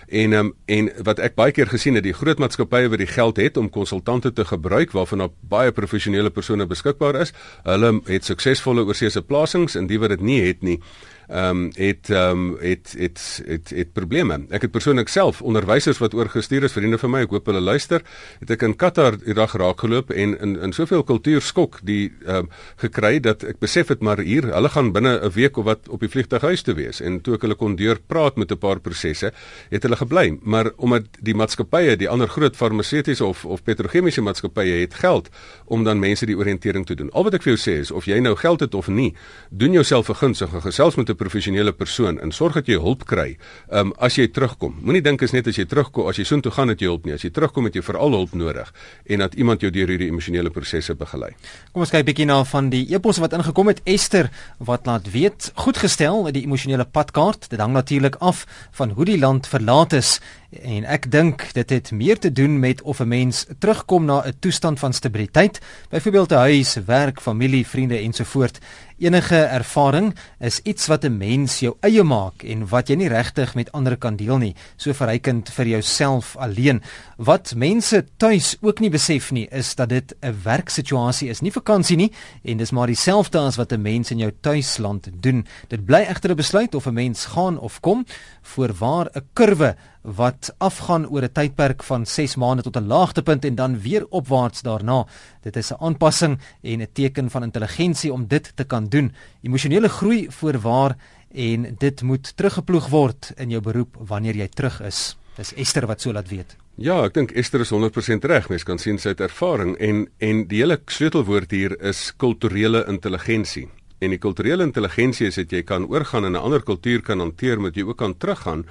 En 0.07 0.33
um, 0.33 0.53
en 0.67 0.91
wat 1.03 1.19
ek 1.19 1.35
baie 1.35 1.51
keer 1.51 1.67
gesien 1.67 1.95
het, 1.95 2.03
die 2.03 2.13
groot 2.13 2.37
maatskappye 2.37 2.89
wat 2.89 2.99
die 2.99 3.07
geld 3.07 3.37
het 3.37 3.57
om 3.57 3.69
konsultante 3.69 4.33
te 4.33 4.45
gebruik 4.45 4.91
waarvan 4.91 5.17
daar 5.17 5.33
baie 5.41 5.71
professionele 5.71 6.29
persone 6.29 6.67
beskikbaar 6.67 7.15
is, 7.15 7.33
hulle 7.63 8.01
het 8.05 8.25
suksesvolle 8.25 8.85
oorseese 8.85 9.21
plasings 9.21 9.75
en 9.75 9.87
die 9.87 9.99
wat 9.99 10.09
dit 10.09 10.21
nie 10.21 10.41
het 10.41 10.61
nie, 10.61 10.79
ehm 11.27 11.49
um, 11.49 11.71
het 11.75 12.09
ehm 12.09 12.29
um, 12.29 12.57
het 12.59 12.95
het 12.97 13.41
het 13.45 13.69
het 13.69 13.93
probleme. 13.93 14.45
Ek 14.49 14.61
het 14.61 14.71
persoonlik 14.71 15.09
self 15.09 15.41
onderwysers 15.41 15.97
wat 15.97 16.13
oorgestuur 16.13 16.63
is, 16.63 16.71
vriende 16.71 16.97
van 16.97 17.11
my, 17.11 17.21
ek 17.25 17.33
hoop 17.33 17.45
hulle 17.45 17.61
luister, 17.61 18.03
het 18.39 18.51
ek 18.51 18.61
in 18.67 18.75
Qatar 18.75 19.17
die 19.17 19.33
dag 19.33 19.55
raak 19.57 19.79
geloop 19.79 20.11
en 20.11 20.37
in 20.39 20.55
in 20.61 20.73
soveel 20.73 21.03
kultuurskok 21.03 21.79
die 21.83 22.13
ehm 22.25 22.45
um, 22.45 22.49
gekry 22.81 23.19
dat 23.19 23.43
ek 23.43 23.59
besef 23.59 23.87
het 23.87 24.01
maar 24.01 24.21
hier, 24.21 24.51
hulle 24.53 24.69
gaan 24.69 24.91
binne 24.91 25.19
'n 25.21 25.31
week 25.33 25.57
of 25.57 25.65
wat 25.65 25.89
op 25.89 25.99
die 25.99 26.09
vliegtuig 26.09 26.41
huis 26.41 26.61
toe 26.61 26.75
wees 26.75 27.01
en 27.01 27.21
toe 27.21 27.35
ek 27.35 27.41
hulle 27.41 27.55
kon 27.55 27.75
deur 27.75 27.99
praat 28.07 28.35
met 28.35 28.51
'n 28.51 28.57
paar 28.57 28.79
prosesse, 28.79 29.31
het 29.69 29.83
hulle 29.83 29.95
gebly, 29.95 30.37
maar 30.41 30.71
omdat 30.77 31.05
die 31.21 31.35
maatskappye, 31.35 31.95
die 31.95 32.09
ander 32.09 32.27
groot 32.27 32.55
farmaseutiese 32.55 33.25
of 33.25 33.45
of 33.45 33.63
petrochemiese 33.63 34.21
maatskappye 34.21 34.81
het 34.81 34.93
geld 34.93 35.29
om 35.65 35.83
dan 35.83 35.99
mense 35.99 36.25
die 36.25 36.37
oriëntering 36.37 36.85
te 36.85 36.95
doen. 36.95 37.11
Al 37.11 37.23
wat 37.23 37.33
ek 37.33 37.43
vir 37.43 37.55
jou 37.55 37.61
sê 37.61 37.79
is 37.79 37.91
of 37.91 38.05
jy 38.05 38.19
nou 38.19 38.35
geld 38.35 38.59
het 38.59 38.73
of 38.75 38.87
nie, 38.87 39.15
doen 39.49 39.71
jouself 39.71 40.09
'n 40.09 40.15
gunstige 40.15 40.61
gesels 40.61 40.95
met 40.95 41.14
'n 41.15 41.21
professionele 41.23 41.71
persoon 41.71 42.19
en 42.19 42.31
sorg 42.31 42.59
dat 42.59 42.67
jy 42.67 42.77
hulp 42.79 43.05
kry 43.07 43.37
um, 43.71 43.93
as 43.97 44.17
jy 44.19 44.27
terugkom. 44.27 44.75
Moenie 44.81 45.01
dink 45.01 45.23
is 45.25 45.31
net 45.31 45.47
as 45.47 45.57
jy 45.57 45.65
terugkom, 45.65 46.09
as 46.11 46.19
jy 46.19 46.25
soontoe 46.27 46.51
gaan 46.51 46.73
dat 46.73 46.81
jy 46.81 46.91
hulp 46.91 47.05
nie. 47.07 47.15
As 47.15 47.23
jy 47.23 47.31
terugkom 47.31 47.65
het 47.69 47.75
jy 47.75 47.83
veral 47.85 48.11
hulp 48.11 48.35
nodig 48.35 48.71
en 49.05 49.23
dat 49.23 49.35
iemand 49.39 49.61
jou 49.61 49.71
deur 49.71 49.87
hierdie 49.87 50.11
emosionele 50.11 50.51
prosesse 50.51 50.95
begelei. 50.95 51.31
Kom 51.71 51.85
ons 51.85 51.93
kyk 51.93 52.05
bietjie 52.05 52.27
na 52.27 52.43
van 52.43 52.69
die 52.69 52.85
epos 52.93 53.21
wat 53.23 53.33
ingekom 53.33 53.71
het. 53.71 53.81
Esther 53.85 54.29
wat 54.59 54.85
laat 54.85 55.11
weet, 55.11 55.51
goed 55.55 55.77
gestel 55.77 56.27
die 56.31 56.43
emosionele 56.43 56.85
padkaart. 56.85 57.49
Dit 57.49 57.59
hang 57.59 57.73
natuurlik 57.73 58.15
af 58.19 58.45
van 58.75 58.89
hoe 58.89 59.05
die 59.05 59.19
land 59.19 59.47
verlaat 59.47 59.93
is 59.93 60.19
en 60.63 60.85
ek 60.87 61.09
dink 61.11 61.49
dit 61.55 61.69
het 61.69 61.91
meer 61.91 62.19
te 62.19 62.31
doen 62.31 62.59
met 62.59 62.81
of 62.81 62.99
'n 62.99 63.07
mens 63.07 63.45
terugkom 63.59 64.05
na 64.05 64.23
'n 64.23 64.33
toestand 64.39 64.79
van 64.79 64.93
stabiliteit, 64.93 65.59
byvoorbeeld 65.89 66.31
'n 66.31 66.35
huis, 66.35 66.77
werk, 66.85 67.21
familie, 67.21 67.67
vriende 67.67 67.97
ensovoorts. 67.97 68.59
Enige 68.95 69.35
ervaring 69.35 70.13
is 70.39 70.61
iets 70.63 70.87
wat 70.87 71.03
'n 71.03 71.17
mens 71.17 71.59
jou 71.59 71.75
eie 71.81 72.03
maak 72.03 72.43
en 72.43 72.67
wat 72.67 72.87
jy 72.87 72.95
nie 72.95 73.09
regtig 73.09 73.55
met 73.55 73.71
ander 73.71 73.97
kan 73.97 74.15
deel 74.15 74.37
nie, 74.37 74.55
so 74.77 74.93
verrykend 74.93 75.49
vir 75.49 75.67
jouself 75.67 76.37
alleen. 76.37 76.81
Wat 77.17 77.53
mense 77.55 78.05
tuis 78.17 78.55
ook 78.61 78.79
nie 78.79 78.89
besef 78.89 79.31
nie, 79.31 79.47
is 79.51 79.75
dat 79.75 79.89
dit 79.89 80.15
'n 80.21 80.35
werksituasie 80.43 81.29
is, 81.29 81.41
nie 81.41 81.51
vakansie 81.51 81.97
nie, 81.97 82.11
en 82.43 82.57
dis 82.57 82.71
maar 82.71 82.87
dieselfde 82.87 83.39
as 83.39 83.55
wat 83.57 83.73
'n 83.73 83.81
mens 83.81 84.11
in 84.11 84.17
jou 84.17 84.31
tuisland 84.41 85.09
doen. 85.21 85.45
Dit 85.67 85.85
bly 85.85 86.05
egter 86.07 86.31
'n 86.31 86.35
besluit 86.35 86.75
of 86.75 86.87
'n 86.87 86.93
mens 86.93 87.25
gaan 87.25 87.59
of 87.59 87.79
kom, 87.79 88.05
voorwaar 88.41 89.09
'n 89.13 89.21
kurwe 89.33 89.75
wat 90.05 90.53
afgaan 90.57 91.07
oor 91.09 91.23
'n 91.23 91.31
tydperk 91.31 91.83
van 91.83 92.05
6 92.05 92.35
maande 92.35 92.61
tot 92.61 92.77
'n 92.77 92.87
laagtepunt 92.87 93.45
en 93.45 93.55
dan 93.55 93.79
weer 93.79 94.05
opwaarts 94.09 94.61
daarna. 94.61 95.07
Dit 95.41 95.55
is 95.55 95.71
'n 95.71 95.77
aanpassing 95.79 96.39
en 96.61 96.81
'n 96.81 96.87
teken 96.93 97.29
van 97.29 97.43
intelligensie 97.43 98.13
om 98.13 98.27
dit 98.27 98.51
te 98.55 98.63
kan 98.63 98.87
doen. 98.87 99.13
Emosionele 99.41 99.89
groei 99.89 100.27
voorwaar 100.29 100.95
en 101.31 101.75
dit 101.77 102.01
moet 102.01 102.33
teruggeploeg 102.35 102.87
word 102.87 103.31
in 103.35 103.49
jou 103.49 103.61
beroep 103.61 103.97
wanneer 103.99 104.35
jy 104.35 104.47
terug 104.47 104.81
is. 104.81 105.17
Dis 105.35 105.53
Esther 105.53 105.85
wat 105.87 106.01
so 106.01 106.13
laat 106.13 106.29
weet. 106.29 106.55
Ja, 106.75 107.03
ek 107.03 107.13
dink 107.13 107.31
Esther 107.31 107.59
is 107.59 107.71
100% 107.71 108.25
reg. 108.25 108.49
Mens 108.49 108.63
kan 108.63 108.79
sien 108.79 108.97
sy 108.97 109.09
het 109.09 109.19
ervaring 109.19 109.77
en 109.77 110.07
en 110.17 110.47
die 110.47 110.59
hele 110.59 110.79
sleutelwoord 110.85 111.51
hier 111.51 111.81
is 111.81 112.13
kulturele 112.17 112.85
intelligensie. 112.87 113.69
En 113.99 114.09
die 114.09 114.19
kulturele 114.19 114.63
intelligensie 114.63 115.27
is 115.27 115.35
dat 115.35 115.51
jy 115.51 115.63
kan 115.63 115.87
oorgaan 115.87 116.25
in 116.25 116.31
'n 116.31 116.43
ander 116.43 116.63
kultuur 116.63 117.01
kan 117.01 117.19
hanteer 117.19 117.61
met 117.61 117.75
jy 117.75 117.83
ook 117.83 117.97
kan 117.97 118.17
teruggaan 118.17 118.65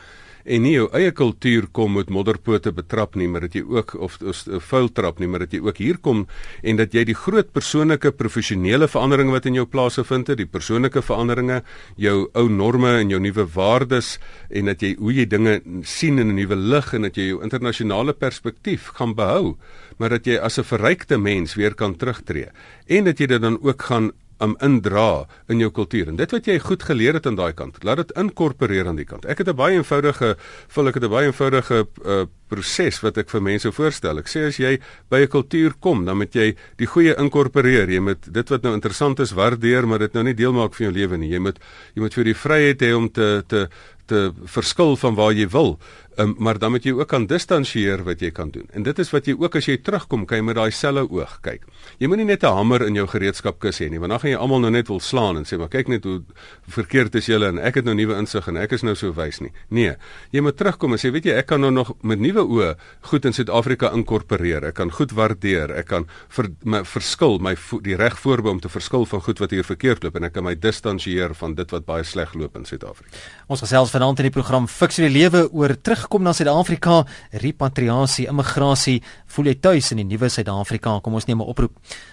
en 0.44 0.64
nie 0.64 0.74
jou 0.74 0.88
eie 0.96 1.12
kultuur 1.16 1.68
kom 1.72 1.94
met 1.96 2.10
modderpote 2.12 2.72
betrap 2.76 3.16
nie, 3.16 3.28
maar 3.30 3.46
dat 3.46 3.56
jy 3.56 3.62
ook 3.64 3.94
of, 3.96 4.18
of, 4.20 4.42
of 4.48 4.68
vuil 4.70 4.90
trap 4.92 5.20
nie, 5.22 5.28
maar 5.30 5.44
dat 5.46 5.54
jy 5.56 5.60
ook 5.64 5.80
hier 5.80 5.98
kom 6.04 6.24
en 6.62 6.80
dat 6.80 6.94
jy 6.94 7.04
die 7.08 7.16
groot 7.16 7.50
persoonlike 7.54 8.12
professionele 8.18 8.88
veranderinge 8.90 9.34
wat 9.34 9.48
in 9.48 9.58
jou 9.60 9.66
plase 9.70 10.04
vind, 10.04 10.32
die 10.36 10.48
persoonlike 10.48 11.02
veranderinge, 11.04 11.62
jou 12.00 12.16
ou 12.36 12.46
norme 12.48 12.98
en 13.00 13.12
jou 13.12 13.20
nuwe 13.22 13.46
waardes 13.54 14.18
en 14.50 14.72
dat 14.72 14.84
jy 14.84 14.94
hoe 15.00 15.14
jy 15.14 15.26
dinge 15.30 15.60
sien 15.82 16.18
in 16.18 16.28
'n 16.28 16.36
nuwe 16.36 16.56
lig 16.56 16.92
en 16.94 17.02
dat 17.02 17.16
jy 17.16 17.28
jou 17.32 17.42
internasionale 17.42 18.12
perspektief 18.12 18.92
gaan 18.98 19.14
behou, 19.14 19.56
maar 19.98 20.10
dat 20.10 20.26
jy 20.26 20.36
as 20.38 20.58
'n 20.58 20.64
verrykte 20.64 21.18
mens 21.18 21.54
weer 21.54 21.74
kan 21.74 21.96
terugtreë 21.96 22.52
en 22.86 23.04
dat 23.04 23.18
jy 23.18 23.26
dit 23.26 23.40
dan 23.40 23.58
ook 23.62 23.82
gaan 23.82 24.12
um 24.38 24.56
indra 24.60 25.26
in 25.48 25.58
jou 25.58 25.70
kultuur. 25.70 26.08
En 26.08 26.16
dit 26.16 26.30
wat 26.30 26.46
jy 26.46 26.58
goed 26.58 26.82
geleer 26.82 27.14
het 27.14 27.26
aan 27.26 27.38
daai 27.38 27.52
kant, 27.52 27.82
laat 27.82 27.96
dit 27.96 28.16
inkorporeer 28.18 28.86
aan 28.86 28.96
die 28.96 29.08
kant. 29.08 29.24
Ek 29.24 29.38
het 29.38 29.48
'n 29.48 29.56
baie 29.56 29.76
eenvoudige, 29.76 30.36
vul 30.68 30.88
ek 30.88 30.94
het 30.94 31.04
'n 31.04 31.10
baie 31.10 31.26
eenvoudige 31.26 31.86
uh, 32.04 32.24
proses 32.48 33.00
wat 33.02 33.18
ek 33.18 33.30
vir 33.30 33.42
mense 33.42 33.72
voorstel. 33.72 34.18
Ek 34.18 34.28
sê 34.30 34.46
as 34.48 34.58
jy 34.60 34.78
by 35.10 35.22
'n 35.22 35.28
kultuur 35.28 35.74
kom, 35.80 36.04
dan 36.04 36.16
moet 36.16 36.34
jy 36.34 36.54
die 36.76 36.86
goeie 36.86 37.14
inkorporeer. 37.18 37.90
Jy 37.90 38.00
moet 38.00 38.32
dit 38.32 38.48
wat 38.48 38.62
nou 38.62 38.74
interessant 38.74 39.20
is 39.20 39.32
waardeer, 39.32 39.86
maar 39.86 39.98
dit 39.98 40.12
nou 40.14 40.24
nie 40.24 40.34
deel 40.34 40.52
maak 40.52 40.74
van 40.74 40.86
jou 40.86 40.94
lewe 40.94 41.16
nie. 41.16 41.30
Jy 41.30 41.38
moet 41.38 41.58
jy 41.94 42.00
moet 42.02 42.14
vir 42.14 42.24
die 42.24 42.34
vryheid 42.34 42.80
hê 42.80 42.96
om 42.96 43.08
te 43.08 43.44
te 43.48 43.68
te 44.06 44.32
verskil 44.44 44.96
van 45.00 45.14
waar 45.14 45.32
jy 45.32 45.48
wil. 45.48 45.78
Um, 46.16 46.34
maar 46.38 46.58
dan 46.58 46.70
moet 46.70 46.84
jy 46.86 46.92
ook 46.94 47.08
kan 47.10 47.24
distansieer 47.26 48.04
wat 48.06 48.20
jy 48.22 48.30
kan 48.30 48.52
doen. 48.54 48.68
En 48.70 48.84
dit 48.86 48.98
is 49.02 49.08
wat 49.10 49.26
jy 49.26 49.34
ook 49.34 49.56
as 49.58 49.66
jy 49.66 49.80
terugkom, 49.82 50.28
kan 50.30 50.38
jy 50.38 50.44
met 50.46 50.58
daai 50.60 50.70
selle 50.70 51.02
oog 51.02 51.32
kyk. 51.42 51.64
Jy 51.98 52.06
moenie 52.06 52.26
net 52.28 52.44
'n 52.44 52.54
hamer 52.54 52.86
in 52.86 52.94
jou 52.94 53.06
gereedskapkis 53.06 53.80
hê 53.80 53.90
nie, 53.90 53.98
want 53.98 54.10
dan 54.10 54.20
gaan 54.20 54.30
jy 54.30 54.36
almal 54.36 54.60
nou 54.60 54.70
net 54.70 54.88
wil 54.88 55.00
slaan 55.00 55.36
en 55.36 55.44
sê 55.44 55.58
maar 55.58 55.68
kyk 55.68 55.88
net 55.88 56.04
hoe 56.04 56.22
verkeerd 56.68 57.14
is 57.14 57.26
julle 57.26 57.48
en 57.48 57.58
ek 57.58 57.74
het 57.74 57.84
nou 57.84 57.94
nuwe 57.94 58.14
insig 58.14 58.48
en 58.48 58.56
ek 58.56 58.72
is 58.72 58.82
nou 58.82 58.94
so 58.94 59.12
wys 59.12 59.40
nie. 59.40 59.50
Nee, 59.70 59.96
jy 60.30 60.40
moet 60.40 60.56
terugkom 60.56 60.92
en 60.92 60.98
sê 60.98 61.10
weet 61.10 61.24
jy 61.24 61.32
ek 61.32 61.46
kan 61.46 61.60
nou 61.60 61.70
nog 61.70 61.92
met 62.02 62.20
nuwe 62.20 62.33
oë 62.42 62.74
goed 63.10 63.24
in 63.24 63.32
Suid-Afrika 63.32 63.90
inkorporeer. 63.92 64.64
Ek 64.64 64.74
kan 64.74 64.90
goed 64.90 65.12
waardeer. 65.12 65.70
Ek 65.74 65.86
kan 65.86 66.06
vir 66.28 66.50
my 66.64 66.84
verskil, 66.84 67.38
my 67.38 67.56
vo, 67.56 67.80
die 67.80 67.96
reg 67.96 68.18
voorbe 68.18 68.50
om 68.50 68.60
te 68.60 68.68
verskil 68.68 69.04
van 69.06 69.20
goed 69.20 69.38
wat 69.38 69.50
hier 69.50 69.64
verkeerd 69.64 70.04
loop 70.04 70.16
en 70.16 70.24
ek 70.24 70.32
kan 70.32 70.44
my 70.44 70.54
distansieer 70.54 71.34
van 71.34 71.54
dit 71.54 71.70
wat 71.70 71.84
baie 71.84 72.04
sleg 72.04 72.34
loop 72.34 72.56
in 72.56 72.64
Suid-Afrika. 72.64 73.16
Ons 73.48 73.60
gesels 73.60 73.90
vanaand 73.90 74.18
in 74.20 74.30
die 74.30 74.34
program 74.34 74.68
vir 74.68 74.88
die 74.88 75.08
lewe 75.08 75.48
oor 75.50 75.74
terug 75.80 76.04
terugkom 76.04 76.22
na 76.22 76.32
Suid-Afrika, 76.32 77.04
repatriasie, 77.42 78.28
immigrasie, 78.28 79.00
voel 79.26 79.50
jy 79.50 79.54
tuis 79.60 79.92
in 79.92 80.02
die 80.02 80.08
nuwe 80.08 80.28
Suid-Afrika? 80.28 81.00
Kom 81.00 81.14
ons 81.14 81.26
neem 81.26 81.40
'n 81.40 81.48
oproep. 81.48 81.72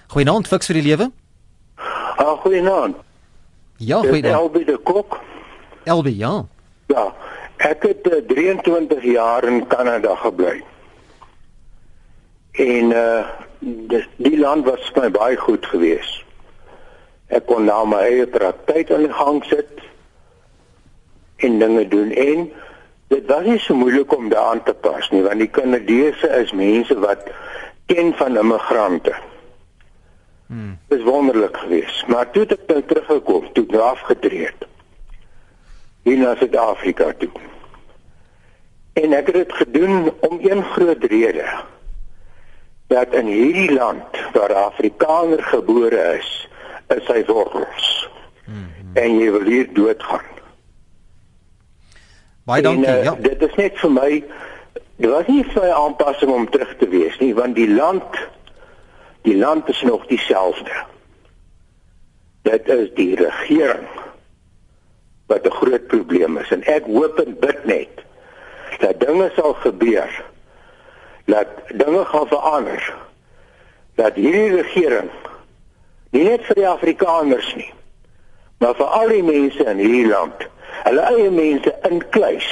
Goeienaand, 0.09 0.47
fiks 0.47 0.67
vir 0.67 0.75
die 0.75 0.87
lewe. 0.89 1.11
Ah, 2.17 2.37
goeienaand. 2.43 2.95
Ja, 3.77 3.99
goeienaand. 3.99 4.35
Elbe 4.35 4.65
de 4.65 4.77
Kok. 4.77 5.19
Elbe, 5.83 6.15
ja. 6.15 6.45
Ja. 6.87 7.13
Ek 7.61 7.83
het 7.85 8.07
uh, 8.09 8.17
eh, 8.17 8.25
23 8.25 9.03
jaar 9.03 9.45
in 9.45 9.67
Kanada 9.67 10.15
gebly. 10.15 10.63
En 12.51 12.91
uh 12.91 13.23
dis 13.61 14.07
die 14.17 14.39
land 14.39 14.65
was 14.65 14.87
vir 14.89 15.03
my 15.03 15.09
baie 15.13 15.37
goed 15.37 15.65
geweest. 15.69 16.23
Ek 17.29 17.45
kon 17.45 17.67
nou 17.69 17.83
my 17.85 17.99
eie 18.07 18.25
praktyk 18.25 18.89
aan 18.89 19.05
die 19.05 19.13
gang 19.13 19.37
sit 19.45 19.83
en 21.45 21.59
dinge 21.61 21.83
doen 21.91 22.09
en 22.09 22.47
dit 23.13 23.29
was 23.29 23.45
nie 23.45 23.59
so 23.61 23.77
moeilik 23.77 24.15
om 24.17 24.31
daaraan 24.33 24.63
te 24.65 24.73
pas 24.73 25.11
nie 25.13 25.21
want 25.27 25.45
die 25.45 25.49
Kanadese 25.59 26.31
is 26.39 26.55
mense 26.57 26.97
wat 27.05 27.29
ken 27.85 28.15
van 28.17 28.41
immigrante. 28.41 29.13
Hmm. 30.49 30.73
Dit 30.89 30.99
is 30.99 31.05
wonderlik 31.05 31.57
geweest, 31.57 32.07
maar 32.07 32.31
toe 32.31 32.47
het 32.47 32.57
ek 32.57 32.67
nou 32.73 32.81
teruggekom, 32.89 33.47
toe 33.53 33.65
nou 33.69 33.85
afgetree 33.91 34.49
het. 34.49 34.67
Hier 36.03 36.17
na 36.17 36.33
Suid-Afrika 36.35 37.13
toe. 37.21 37.29
En 38.93 39.13
ek 39.13 39.25
het 39.25 39.35
dit 39.35 39.53
gedoen 39.53 40.11
om 40.19 40.39
een 40.41 40.63
groot 40.63 41.03
rede. 41.03 41.47
Dat 42.87 43.13
in 43.13 43.25
hierdie 43.25 43.73
land 43.73 44.19
waar 44.33 44.53
Afrikaner 44.53 45.43
gebore 45.43 46.17
is, 46.19 46.49
is 46.87 47.07
hy 47.07 47.23
wortels. 47.25 48.09
Hmm. 48.45 48.67
En 48.93 49.17
jy 49.17 49.31
wil 49.31 49.47
hier 49.47 49.73
doodgaan. 49.73 50.27
Baie 52.43 52.61
dankie. 52.61 52.85
En, 52.85 52.97
uh, 52.97 53.03
ja. 53.03 53.15
Dit 53.15 53.41
is 53.41 53.55
net 53.55 53.79
vir 53.79 53.91
my 53.91 54.09
dit 55.01 55.09
was 55.09 55.27
nie 55.27 55.43
vir 55.53 55.65
'n 55.65 55.79
aanpassing 55.85 56.31
om 56.31 56.49
terug 56.49 56.75
te 56.77 56.87
wees 56.87 57.17
nie, 57.19 57.33
want 57.35 57.55
die 57.55 57.69
land 57.69 58.19
die 59.21 59.37
land 59.37 59.69
is 59.69 59.81
nog 59.81 60.05
dieselfde. 60.05 60.75
Dit 62.41 62.67
is 62.67 62.89
die 62.93 63.15
regering 63.15 63.87
wat 65.25 65.45
'n 65.45 65.57
groot 65.61 65.87
probleem 65.87 66.37
is 66.37 66.51
en 66.51 66.63
ek 66.63 66.85
hoop 66.85 67.19
en 67.19 67.39
bid 67.39 67.65
net 67.65 68.05
dat 68.81 68.99
dinge 68.99 69.31
sal 69.35 69.53
gebeur 69.63 70.23
dat 71.25 71.47
dinge 71.67 72.05
gaan 72.05 72.27
verander 72.27 72.93
dat 73.99 74.17
hierdie 74.19 74.61
regering 74.61 75.11
nie 76.15 76.23
net 76.27 76.45
vir 76.49 76.61
die 76.61 76.67
Afrikaners 76.67 77.53
nie 77.59 77.69
maar 78.61 78.75
vir 78.79 78.97
al 78.99 79.13
die 79.15 79.25
mense 79.25 79.69
in 79.73 79.83
hierdie 79.83 80.09
land 80.09 80.47
hulle 80.87 81.07
eie 81.13 81.29
mense 81.37 81.75
inkluis 81.89 82.49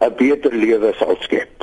'n 0.00 0.14
beter 0.16 0.54
lewe 0.54 0.94
sal 0.98 1.16
skep 1.26 1.60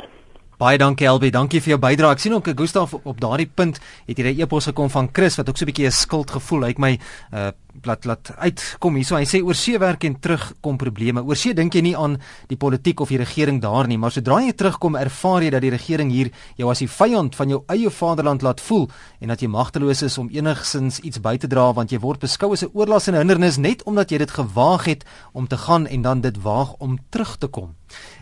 Baie 0.58 0.78
dankie 0.78 1.06
Elbe, 1.06 1.30
dankie 1.30 1.60
vir 1.62 1.70
jou 1.70 1.78
bydrae. 1.78 2.16
Ek 2.16 2.18
sien 2.18 2.32
ook 2.34 2.48
Gustaf 2.58 2.96
op, 2.96 3.04
op 3.06 3.20
daardie 3.22 3.46
punt 3.46 3.78
het 4.08 4.18
jy 4.18 4.24
'n 4.34 4.40
e-pos 4.42 4.66
gekom 4.66 4.90
van 4.90 5.08
Chris 5.12 5.36
wat 5.36 5.48
ook 5.48 5.56
so 5.56 5.64
'n 5.64 5.70
bietjie 5.70 5.86
'n 5.86 5.94
skuldgevoel 5.94 6.64
uit 6.64 6.78
my 6.78 6.98
uh 7.32 7.50
laat 7.86 8.04
laat 8.04 8.30
uitkom 8.36 8.96
hierso. 8.98 9.16
Hy 9.16 9.26
sê 9.28 9.40
oor 9.44 9.54
see 9.54 9.78
werk 9.78 10.04
en 10.04 10.18
terug 10.20 10.52
kom 10.60 10.78
probleme. 10.80 11.22
Oor 11.22 11.36
see 11.36 11.54
dink 11.54 11.74
jy 11.74 11.82
nie 11.82 11.96
aan 11.96 12.18
die 12.48 12.56
politiek 12.56 13.00
of 13.00 13.08
die 13.08 13.20
regering 13.20 13.60
daar 13.62 13.88
nie, 13.88 13.98
maar 13.98 14.14
sodra 14.14 14.40
jy 14.42 14.52
terugkom, 14.52 14.96
ervaar 14.96 15.42
jy 15.42 15.50
dat 15.50 15.62
die 15.62 15.72
regering 15.74 16.10
hier 16.10 16.30
jou 16.56 16.70
as 16.70 16.82
die 16.82 16.90
vyand 16.90 17.36
van 17.38 17.48
jou 17.48 17.62
eie 17.68 17.90
vaderland 17.90 18.42
laat 18.42 18.60
voel 18.60 18.88
en 19.20 19.28
dat 19.28 19.42
jy 19.42 19.48
magteloos 19.48 20.02
is 20.02 20.18
om 20.18 20.30
enigsins 20.32 21.00
iets 21.00 21.22
by 21.22 21.36
te 21.38 21.50
dra 21.50 21.72
want 21.72 21.92
jy 21.92 22.00
word 22.02 22.20
beskou 22.20 22.52
as 22.52 22.62
'n 22.62 22.70
oorlas 22.74 23.08
en 23.08 23.14
'n 23.14 23.18
hindernis 23.18 23.58
net 23.58 23.82
omdat 23.84 24.10
jy 24.10 24.18
dit 24.18 24.30
gewaag 24.30 24.84
het 24.84 25.04
om 25.32 25.46
te 25.46 25.56
gaan 25.56 25.86
en 25.86 26.02
dan 26.02 26.20
dit 26.20 26.42
waag 26.42 26.74
om 26.78 26.98
terug 27.10 27.36
te 27.38 27.46
kom. 27.46 27.74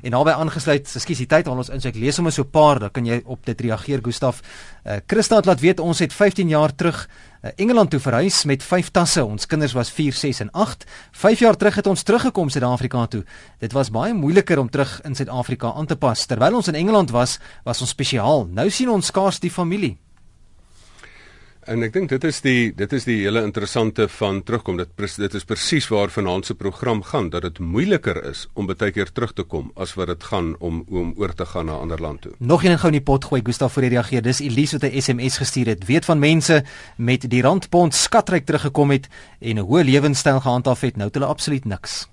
En 0.02 0.10
naby 0.14 0.30
aangesluit, 0.30 0.86
ekskuus, 0.86 1.18
die 1.18 1.26
tyd 1.30 1.48
al 1.48 1.58
ons 1.58 1.70
in 1.74 1.82
so 1.82 1.90
ek 1.90 1.98
lees 1.98 2.14
sommer 2.18 2.32
so 2.32 2.42
'n 2.42 2.50
paar, 2.50 2.78
dan 2.78 2.90
kan 2.90 3.06
jy 3.06 3.22
op 3.24 3.44
dit 3.44 3.60
reageer 3.60 4.00
Gustaf. 4.02 4.42
Uh 4.84 5.00
Christa 5.06 5.36
het 5.36 5.46
laat 5.46 5.60
weet 5.60 5.80
ons 5.80 5.98
het 5.98 6.12
15 6.12 6.48
jaar 6.48 6.74
terug 6.74 7.08
Engeland 7.56 7.90
toe 7.90 8.00
verhuis 8.00 8.44
met 8.44 8.62
5 8.62 8.90
tasse. 8.90 9.24
Ons 9.24 9.46
kinders 9.46 9.72
was 9.72 9.90
4, 9.90 10.12
6 10.12 10.40
en 10.40 10.50
8. 10.50 10.86
5 11.12 11.38
jaar 11.38 11.56
terug 11.56 11.74
het 11.74 11.86
ons 11.86 12.02
teruggekom 12.02 12.48
Suid-Afrika 12.48 13.06
toe. 13.06 13.24
Dit 13.58 13.72
was 13.72 13.90
baie 13.90 14.14
moeiliker 14.14 14.58
om 14.58 14.70
terug 14.70 15.00
in 15.04 15.14
Suid-Afrika 15.14 15.72
aan 15.72 15.86
te 15.86 15.96
pas. 15.96 16.26
Terwyl 16.26 16.54
ons 16.54 16.68
in 16.68 16.74
Engeland 16.74 17.10
was, 17.10 17.38
was 17.64 17.80
ons 17.80 17.90
spesiaal. 17.90 18.46
Nou 18.46 18.70
sien 18.70 18.90
ons 18.90 19.06
skaars 19.06 19.40
die 19.40 19.50
familie. 19.50 19.96
En 21.66 21.82
ek 21.82 21.96
dink 21.96 22.12
dit 22.12 22.24
is 22.28 22.36
die 22.44 22.70
dit 22.78 22.92
is 22.94 23.04
die 23.08 23.16
hele 23.24 23.40
interessante 23.42 24.04
van 24.20 24.38
terugkom. 24.46 24.76
Dit 24.78 24.92
dit 25.18 25.34
is 25.34 25.44
presies 25.44 25.88
waar 25.90 26.12
vanaand 26.14 26.46
se 26.46 26.54
program 26.54 27.02
gaan 27.02 27.30
dat 27.32 27.42
dit 27.42 27.58
moeiliker 27.58 28.20
is 28.30 28.44
om 28.54 28.70
baie 28.70 28.92
keer 28.94 29.10
terug 29.10 29.32
te 29.34 29.42
kom 29.42 29.72
as 29.74 29.96
wat 29.98 30.12
dit 30.12 30.28
gaan 30.30 30.54
om 30.60 30.84
om 30.86 31.12
oor 31.18 31.34
te 31.34 31.46
gaan 31.46 31.66
na 31.66 31.74
'n 31.74 31.88
ander 31.88 32.00
land 32.00 32.20
toe. 32.22 32.32
Nog 32.38 32.62
een 32.62 32.78
gou 32.78 32.92
in 32.92 32.98
die 32.98 33.06
pot 33.10 33.24
gooi 33.24 33.42
Gustaf 33.44 33.72
voor 33.72 33.82
jy 33.82 33.88
reageer. 33.88 34.22
Dis 34.22 34.40
Elise 34.40 34.78
wat 34.78 34.90
'n 34.90 35.00
SMS 35.00 35.38
gestuur 35.38 35.66
het. 35.66 35.86
Weet 35.86 36.04
van 36.04 36.18
mense 36.18 36.64
met 36.96 37.30
die 37.30 37.42
randpond 37.42 37.94
skatryk 37.94 38.46
teruggekom 38.46 38.90
het 38.90 39.08
en 39.40 39.56
'n 39.58 39.66
hoë 39.66 39.84
lewenstyl 39.84 40.40
gehandhaaf 40.40 40.80
het. 40.80 40.96
Nou 40.96 41.06
het 41.06 41.14
hulle 41.14 41.26
absoluut 41.26 41.64
niks. 41.64 42.06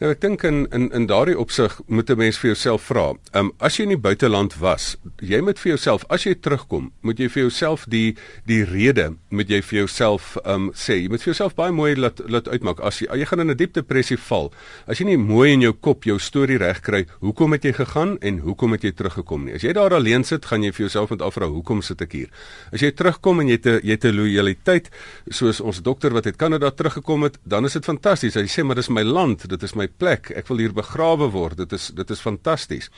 Nou 0.00 0.08
ek 0.14 0.22
dink 0.22 0.44
in 0.48 0.62
in 0.72 0.86
in 0.96 1.04
daardie 1.04 1.36
opsig 1.36 1.74
moet 1.86 2.08
'n 2.08 2.16
mens 2.16 2.38
vir 2.38 2.48
jouself 2.50 2.82
vra. 2.88 3.12
Ehm 3.32 3.44
um, 3.44 3.52
as 3.58 3.76
jy 3.76 3.82
in 3.82 3.88
die 3.92 4.00
buiteland 4.00 4.54
was, 4.58 4.96
jy 5.20 5.40
moet 5.40 5.58
vir 5.58 5.76
jouself 5.76 6.04
as 6.08 6.24
jy 6.24 6.34
terugkom, 6.34 6.92
moet 7.02 7.18
jy 7.18 7.28
vir 7.28 7.42
jouself 7.42 7.84
die 7.84 8.16
die 8.46 8.64
rede 8.64 9.16
moet 9.28 9.50
jy 9.50 9.60
vir 9.60 9.78
jouself 9.78 10.38
ehm 10.44 10.54
um, 10.54 10.70
sê. 10.72 10.94
Jy 11.02 11.08
moet 11.08 11.22
vir 11.22 11.34
jouself 11.34 11.54
baie 11.54 11.72
mooi 11.72 11.96
laat 11.96 12.20
laat 12.28 12.48
uitmaak. 12.48 12.80
As 12.80 13.00
jy 13.00 13.08
jy 13.12 13.26
gaan 13.26 13.40
in 13.40 13.50
'n 13.50 13.56
diep 13.56 13.74
depressie 13.74 14.16
val, 14.16 14.52
as 14.86 14.98
jy 15.00 15.04
nie 15.04 15.16
mooi 15.18 15.52
in 15.52 15.60
jou 15.60 15.72
kop 15.72 16.04
jou 16.04 16.18
storie 16.18 16.58
reg 16.58 16.80
kry, 16.80 17.04
hoekom 17.20 17.52
het 17.52 17.64
jy 17.64 17.72
gegaan 17.72 18.16
en 18.22 18.38
hoekom 18.38 18.72
het 18.72 18.82
jy 18.82 18.92
teruggekom 18.92 19.44
nie? 19.44 19.54
As 19.54 19.62
jy 19.62 19.72
daar 19.72 19.92
alleen 19.92 20.24
sit, 20.24 20.46
gaan 20.46 20.62
jy 20.62 20.72
vir 20.72 20.88
jouself 20.88 21.10
moet 21.10 21.22
afvra 21.22 21.46
hoekom 21.46 21.82
sit 21.82 22.00
ek 22.00 22.12
hier? 22.12 22.28
As 22.72 22.80
jy 22.80 22.90
terugkom 22.90 23.40
en 23.40 23.48
jy 23.48 23.58
te 23.58 23.80
jy 23.84 23.96
te 23.96 24.12
loyaliteit 24.12 24.88
soos 25.28 25.60
ons 25.60 25.82
dokter 25.82 26.10
wat 26.10 26.26
uit 26.26 26.36
Kanada 26.36 26.70
teruggekom 26.70 27.22
het, 27.22 27.38
dan 27.44 27.64
is 27.64 27.72
dit 27.72 27.84
fantasties. 27.84 28.34
Hy 28.34 28.46
sê 28.46 28.64
maar 28.64 28.76
dis 28.76 28.88
my 28.88 29.02
land, 29.02 29.48
dit 29.48 29.62
is 29.62 29.74
my 29.74 29.89
plek. 29.96 30.30
Ek 30.36 30.48
wil 30.50 30.62
hier 30.64 30.74
begrawe 30.76 31.30
word. 31.30 31.56
Dit 31.56 31.72
is 31.72 31.90
dit 31.94 32.10
is 32.10 32.20
fantasties. 32.20 32.90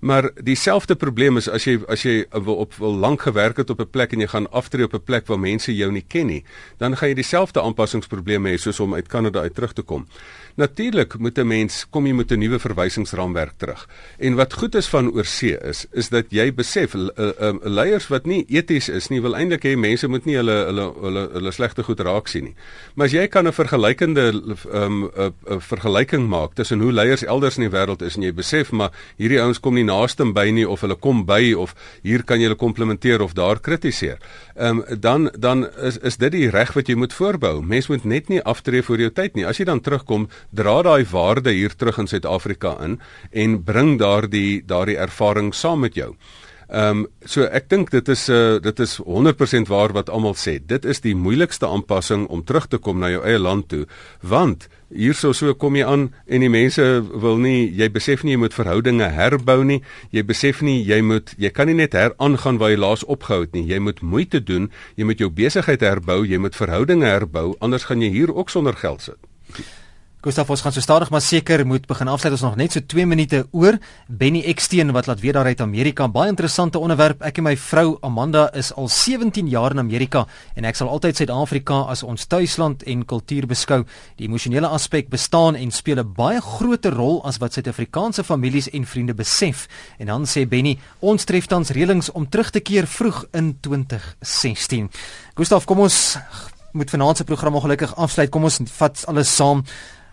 Maar 0.00 0.30
dieselfde 0.42 0.94
probleem 0.94 1.36
is 1.36 1.48
as 1.48 1.64
jy 1.66 1.78
as 1.90 2.04
jy 2.06 2.24
wil 2.44 2.62
op 2.62 2.74
wil 2.78 2.94
lank 2.94 3.22
gewerk 3.26 3.56
het 3.56 3.70
op 3.70 3.80
'n 3.80 3.90
plek 3.90 4.12
en 4.12 4.20
jy 4.20 4.26
gaan 4.26 4.50
aftree 4.50 4.84
op 4.84 4.94
'n 4.94 5.02
plek 5.04 5.26
waar 5.26 5.38
mense 5.40 5.74
jou 5.74 5.90
nie 5.92 6.04
ken 6.08 6.26
nie, 6.26 6.44
dan 6.78 6.96
gaan 6.96 7.08
jy 7.08 7.14
dieselfde 7.14 7.60
aanpassingsprobleme 7.60 8.50
hê 8.50 8.56
soos 8.56 8.80
om 8.80 8.94
uit 8.94 9.08
Kanada 9.08 9.40
uit 9.40 9.54
terug 9.54 9.72
te 9.72 9.82
kom. 9.82 10.06
Natuurlik 10.58 11.18
moet 11.18 11.38
'n 11.38 11.46
mens 11.46 11.86
kom 11.90 12.06
jy 12.06 12.12
met 12.12 12.30
'n 12.30 12.38
nuwe 12.38 12.58
verwysingsraamwerk 12.58 13.52
terug. 13.56 13.88
En 14.18 14.34
wat 14.34 14.52
goed 14.52 14.74
is 14.74 14.88
van 14.88 15.12
oorsee 15.12 15.58
is 15.58 15.86
is 15.92 16.08
dat 16.08 16.24
jy 16.28 16.54
besef 16.54 16.94
leiers 17.62 18.08
wat 18.08 18.26
nie 18.26 18.44
eties 18.48 18.88
is 18.88 19.08
nie 19.08 19.20
wil 19.20 19.36
eintlik 19.36 19.64
hê 19.64 19.76
mense 19.76 20.08
moet 20.08 20.24
nie 20.24 20.36
hulle 20.36 20.64
hulle 20.66 20.92
hulle 21.00 21.28
hulle 21.32 21.52
slegte 21.52 21.82
goed 21.82 22.00
raak 22.00 22.28
sien 22.28 22.44
nie. 22.44 22.54
Maar 22.94 23.06
as 23.06 23.12
jy 23.12 23.26
kan 23.26 23.46
'n 23.46 23.52
vergelykende 23.52 24.32
'n 24.32 24.56
um, 24.72 25.10
'n 25.14 25.60
vergelyking 25.60 26.28
maak 26.28 26.54
tussen 26.54 26.80
hoe 26.80 26.92
leiers 26.92 27.24
elders 27.24 27.56
in 27.58 27.70
die 27.70 27.76
wêreld 27.78 28.02
is 28.02 28.16
en 28.16 28.22
jy 28.22 28.32
besef 28.32 28.72
maar 28.72 28.90
hierdie 29.16 29.40
ouens 29.40 29.60
kom 29.60 29.74
nie 29.74 29.87
naaste 29.88 30.26
by 30.36 30.48
nie 30.54 30.66
of 30.68 30.84
hulle 30.84 30.96
kom 31.00 31.24
by 31.28 31.54
of 31.56 31.74
hier 32.04 32.24
kan 32.28 32.40
jy 32.40 32.50
hulle 32.50 32.60
komplimenteer 32.60 33.24
of 33.24 33.34
daar 33.38 33.60
kritiseer. 33.64 34.20
Ehm 34.56 34.82
um, 34.84 35.00
dan 35.00 35.30
dan 35.38 35.66
is 35.88 35.98
is 35.98 36.20
dit 36.20 36.32
die 36.32 36.50
reg 36.50 36.74
wat 36.76 36.88
jy 36.88 36.96
moet 36.96 37.16
voorbou. 37.16 37.62
Mens 37.62 37.88
moet 37.88 38.04
net 38.04 38.28
nie 38.28 38.42
aftree 38.42 38.82
voor 38.82 38.98
jou 38.98 39.10
tyd 39.10 39.34
nie. 39.34 39.46
As 39.46 39.58
jy 39.58 39.64
dan 39.64 39.80
terugkom 39.80 40.28
dra 40.50 40.82
daai 40.82 41.04
waarde 41.10 41.54
hier 41.54 41.74
terug 41.76 41.98
in 41.98 42.06
Suid-Afrika 42.06 42.76
in 42.84 43.00
en 43.32 43.62
bring 43.64 43.98
daardie 43.98 44.62
daardie 44.66 44.98
ervaring 44.98 45.54
saam 45.54 45.80
met 45.80 45.94
jou. 45.94 46.14
Ehm 46.68 46.98
um, 46.98 47.06
so 47.24 47.46
ek 47.48 47.70
dink 47.72 47.90
dit 47.90 48.08
is 48.08 48.28
'n 48.28 48.32
uh, 48.32 48.56
eh, 48.56 48.62
dit 48.62 48.80
is 48.80 49.00
100% 49.00 49.68
waar 49.68 49.92
wat 49.92 50.10
almal 50.10 50.34
sê. 50.34 50.60
Dit 50.66 50.84
is 50.84 51.00
die 51.00 51.14
moeilikste 51.14 51.66
aanpassing 51.66 52.26
om 52.26 52.44
terug 52.44 52.66
te 52.68 52.76
kom 52.76 52.98
na 52.98 53.08
jou 53.08 53.24
eie 53.24 53.38
land 53.38 53.68
toe, 53.68 53.86
want 54.20 54.68
hierso 54.92 55.32
so 55.32 55.54
kom 55.54 55.76
jy 55.76 55.84
aan 55.84 56.12
en 56.26 56.40
die 56.40 56.50
mense 56.50 57.04
wil 57.20 57.36
nie 57.36 57.72
jy 57.72 57.88
besef 57.90 58.22
nie 58.22 58.32
jy 58.32 58.38
moet 58.38 58.54
verhoudinge 58.54 59.08
herbou 59.08 59.64
nie. 59.64 59.82
Jy 60.10 60.22
besef 60.24 60.60
nie 60.60 60.84
jy 60.84 61.00
moet 61.00 61.34
jy 61.38 61.50
kan 61.50 61.66
nie 61.66 61.74
net 61.74 61.92
heraangaan 61.92 62.58
waar 62.58 62.70
jy 62.70 62.76
laas 62.76 63.04
opgehou 63.04 63.40
het 63.40 63.52
nie. 63.52 63.64
Jy 63.64 63.78
moet 63.78 64.00
moeite 64.02 64.44
doen, 64.44 64.70
jy 64.96 65.04
moet 65.04 65.18
jou 65.18 65.30
besigheid 65.30 65.80
herbou, 65.80 66.26
jy 66.26 66.38
moet 66.38 66.56
verhoudinge 66.56 67.06
herbou, 67.06 67.56
anders 67.60 67.84
gaan 67.84 68.02
jy 68.02 68.10
hier 68.10 68.34
ook 68.34 68.50
sonder 68.50 68.76
geld 68.76 69.00
sit. 69.02 69.16
Gustav 70.18 70.48
ons 70.50 70.64
gaan 70.64 70.72
so 70.74 70.82
stadig 70.82 71.12
maar 71.14 71.22
seker 71.22 71.62
moet 71.62 71.84
begin 71.86 72.08
afsluit. 72.10 72.32
Ons 72.34 72.42
nog 72.42 72.56
net 72.58 72.72
so 72.74 72.80
2 72.82 73.06
minute 73.06 73.44
oor. 73.54 73.76
Benny 74.08 74.40
Eksteen 74.50 74.90
wat 74.90 75.06
laat 75.06 75.20
weet 75.22 75.36
daar 75.36 75.46
uit 75.46 75.60
Amerika 75.60 76.08
baie 76.10 76.32
interessante 76.32 76.78
onderwerp. 76.82 77.22
Ek 77.22 77.38
en 77.38 77.46
my 77.46 77.52
vrou 77.54 77.98
Amanda 78.02 78.48
is 78.58 78.72
al 78.74 78.90
17 78.90 79.46
jaar 79.46 79.76
in 79.76 79.78
Amerika 79.78 80.24
en 80.58 80.66
ek 80.66 80.74
sal 80.74 80.90
altyd 80.90 81.20
Suid-Afrika 81.22 81.84
as 81.94 82.02
ons 82.02 82.26
tuisland 82.26 82.82
en 82.82 83.04
kultuur 83.06 83.46
beskou. 83.46 83.84
Die 84.18 84.26
emosionele 84.26 84.66
aspek 84.66 85.06
bestaan 85.08 85.54
en 85.54 85.70
speel 85.70 86.02
'n 86.02 86.12
baie 86.18 86.40
groter 86.40 86.98
rol 86.98 87.22
as 87.24 87.38
wat 87.38 87.52
Suid-Afrikaanse 87.52 88.24
families 88.24 88.70
en 88.70 88.86
vriende 88.86 89.14
besef. 89.14 89.68
En 89.98 90.06
dan 90.06 90.26
sê 90.26 90.48
Benny 90.48 90.78
ons 90.98 91.24
tref 91.24 91.46
tans 91.46 91.70
reëlings 91.70 92.10
om 92.10 92.28
terug 92.28 92.50
te 92.50 92.60
keer 92.60 92.86
vroeg 92.86 93.24
in 93.32 93.56
2016 93.60 94.90
Gustav 95.34 95.64
kom 95.64 95.78
ons 95.78 96.18
moet 96.72 96.90
vanaand 96.90 97.16
se 97.16 97.24
program 97.24 97.54
ongelukkig 97.54 97.94
afsluit. 97.96 98.30
Kom 98.30 98.44
ons 98.44 98.60
vat 98.78 99.04
alles 99.06 99.30
saam 99.34 99.62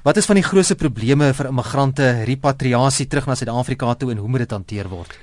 Wat 0.05 0.19
is 0.21 0.27
van 0.29 0.37
die 0.37 0.45
grootste 0.45 0.75
probleme 0.77 1.31
vir 1.33 1.47
immigrante 1.49 2.05
repatriasie 2.27 3.07
terug 3.09 3.25
na 3.25 3.33
Suid-Afrika 3.39 3.87
toe 3.97 4.11
en 4.13 4.19
hoe 4.21 4.27
moet 4.29 4.43
dit 4.43 4.51
hanteer 4.53 4.85
word? 4.91 5.15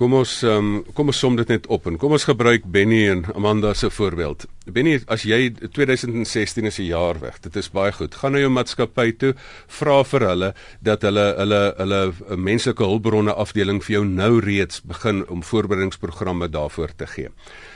Kom 0.00 0.14
ons 0.16 0.30
um, 0.48 0.70
kom 0.96 1.12
ons 1.12 1.18
som 1.20 1.34
dit 1.36 1.50
net 1.52 1.66
op 1.68 1.90
en 1.90 1.98
kom 2.00 2.14
ons 2.16 2.24
gebruik 2.24 2.64
Benny 2.64 3.02
en 3.10 3.20
Amanda 3.34 3.74
se 3.76 3.90
voorbeeld. 3.92 4.46
Benny, 4.64 4.94
as 5.12 5.26
jy 5.28 5.50
2016 5.60 6.70
is 6.70 6.78
'n 6.80 6.88
jaar 6.88 7.20
weg, 7.20 7.36
dit 7.44 7.56
is 7.56 7.68
baie 7.68 7.92
goed. 7.92 8.14
Gaan 8.14 8.32
na 8.32 8.38
jou 8.38 8.48
maatskappy 8.48 9.12
toe, 9.12 9.34
vra 9.68 10.02
vir 10.04 10.26
hulle 10.30 10.54
dat 10.80 11.02
hulle 11.02 11.26
hulle 11.36 11.74
hulle 11.76 12.00
menslike 12.36 12.82
hulpbronne 12.82 13.34
afdeling 13.36 13.84
vir 13.84 13.92
jou 13.92 14.04
nou 14.04 14.40
reeds 14.40 14.80
begin 14.80 15.28
om 15.28 15.42
voorberedingsprogramme 15.42 16.48
daarvoor 16.48 16.96
te 16.96 17.06
gee. 17.06 17.28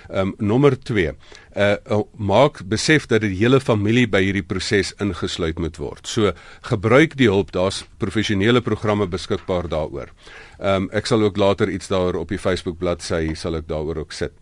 Ehm 0.08 0.34
um, 0.34 0.34
nommer 0.38 0.76
2. 0.76 1.14
Uh, 1.56 1.76
uh 1.90 2.02
maak 2.16 2.62
besef 2.68 3.06
dat 3.06 3.22
die 3.24 3.34
hele 3.38 3.60
familie 3.60 4.06
by 4.08 4.20
hierdie 4.24 4.44
proses 4.46 4.92
ingesluit 5.00 5.58
moet 5.58 5.78
word. 5.78 6.06
So 6.06 6.32
gebruik 6.70 7.16
die 7.16 7.28
hulp, 7.30 7.52
daar's 7.52 7.84
professionele 7.98 8.60
programme 8.60 9.06
beskikbaar 9.06 9.68
daaroor. 9.68 10.10
Ehm 10.58 10.84
um, 10.84 10.88
ek 10.92 11.06
sal 11.06 11.22
ook 11.22 11.36
later 11.36 11.70
iets 11.70 11.88
daar 11.88 12.16
op 12.16 12.28
die 12.28 12.38
Facebook 12.38 12.78
bladsy 12.78 13.34
sal 13.34 13.56
ek 13.56 13.68
daaroor 13.68 14.04
ook 14.04 14.12
sit. 14.12 14.32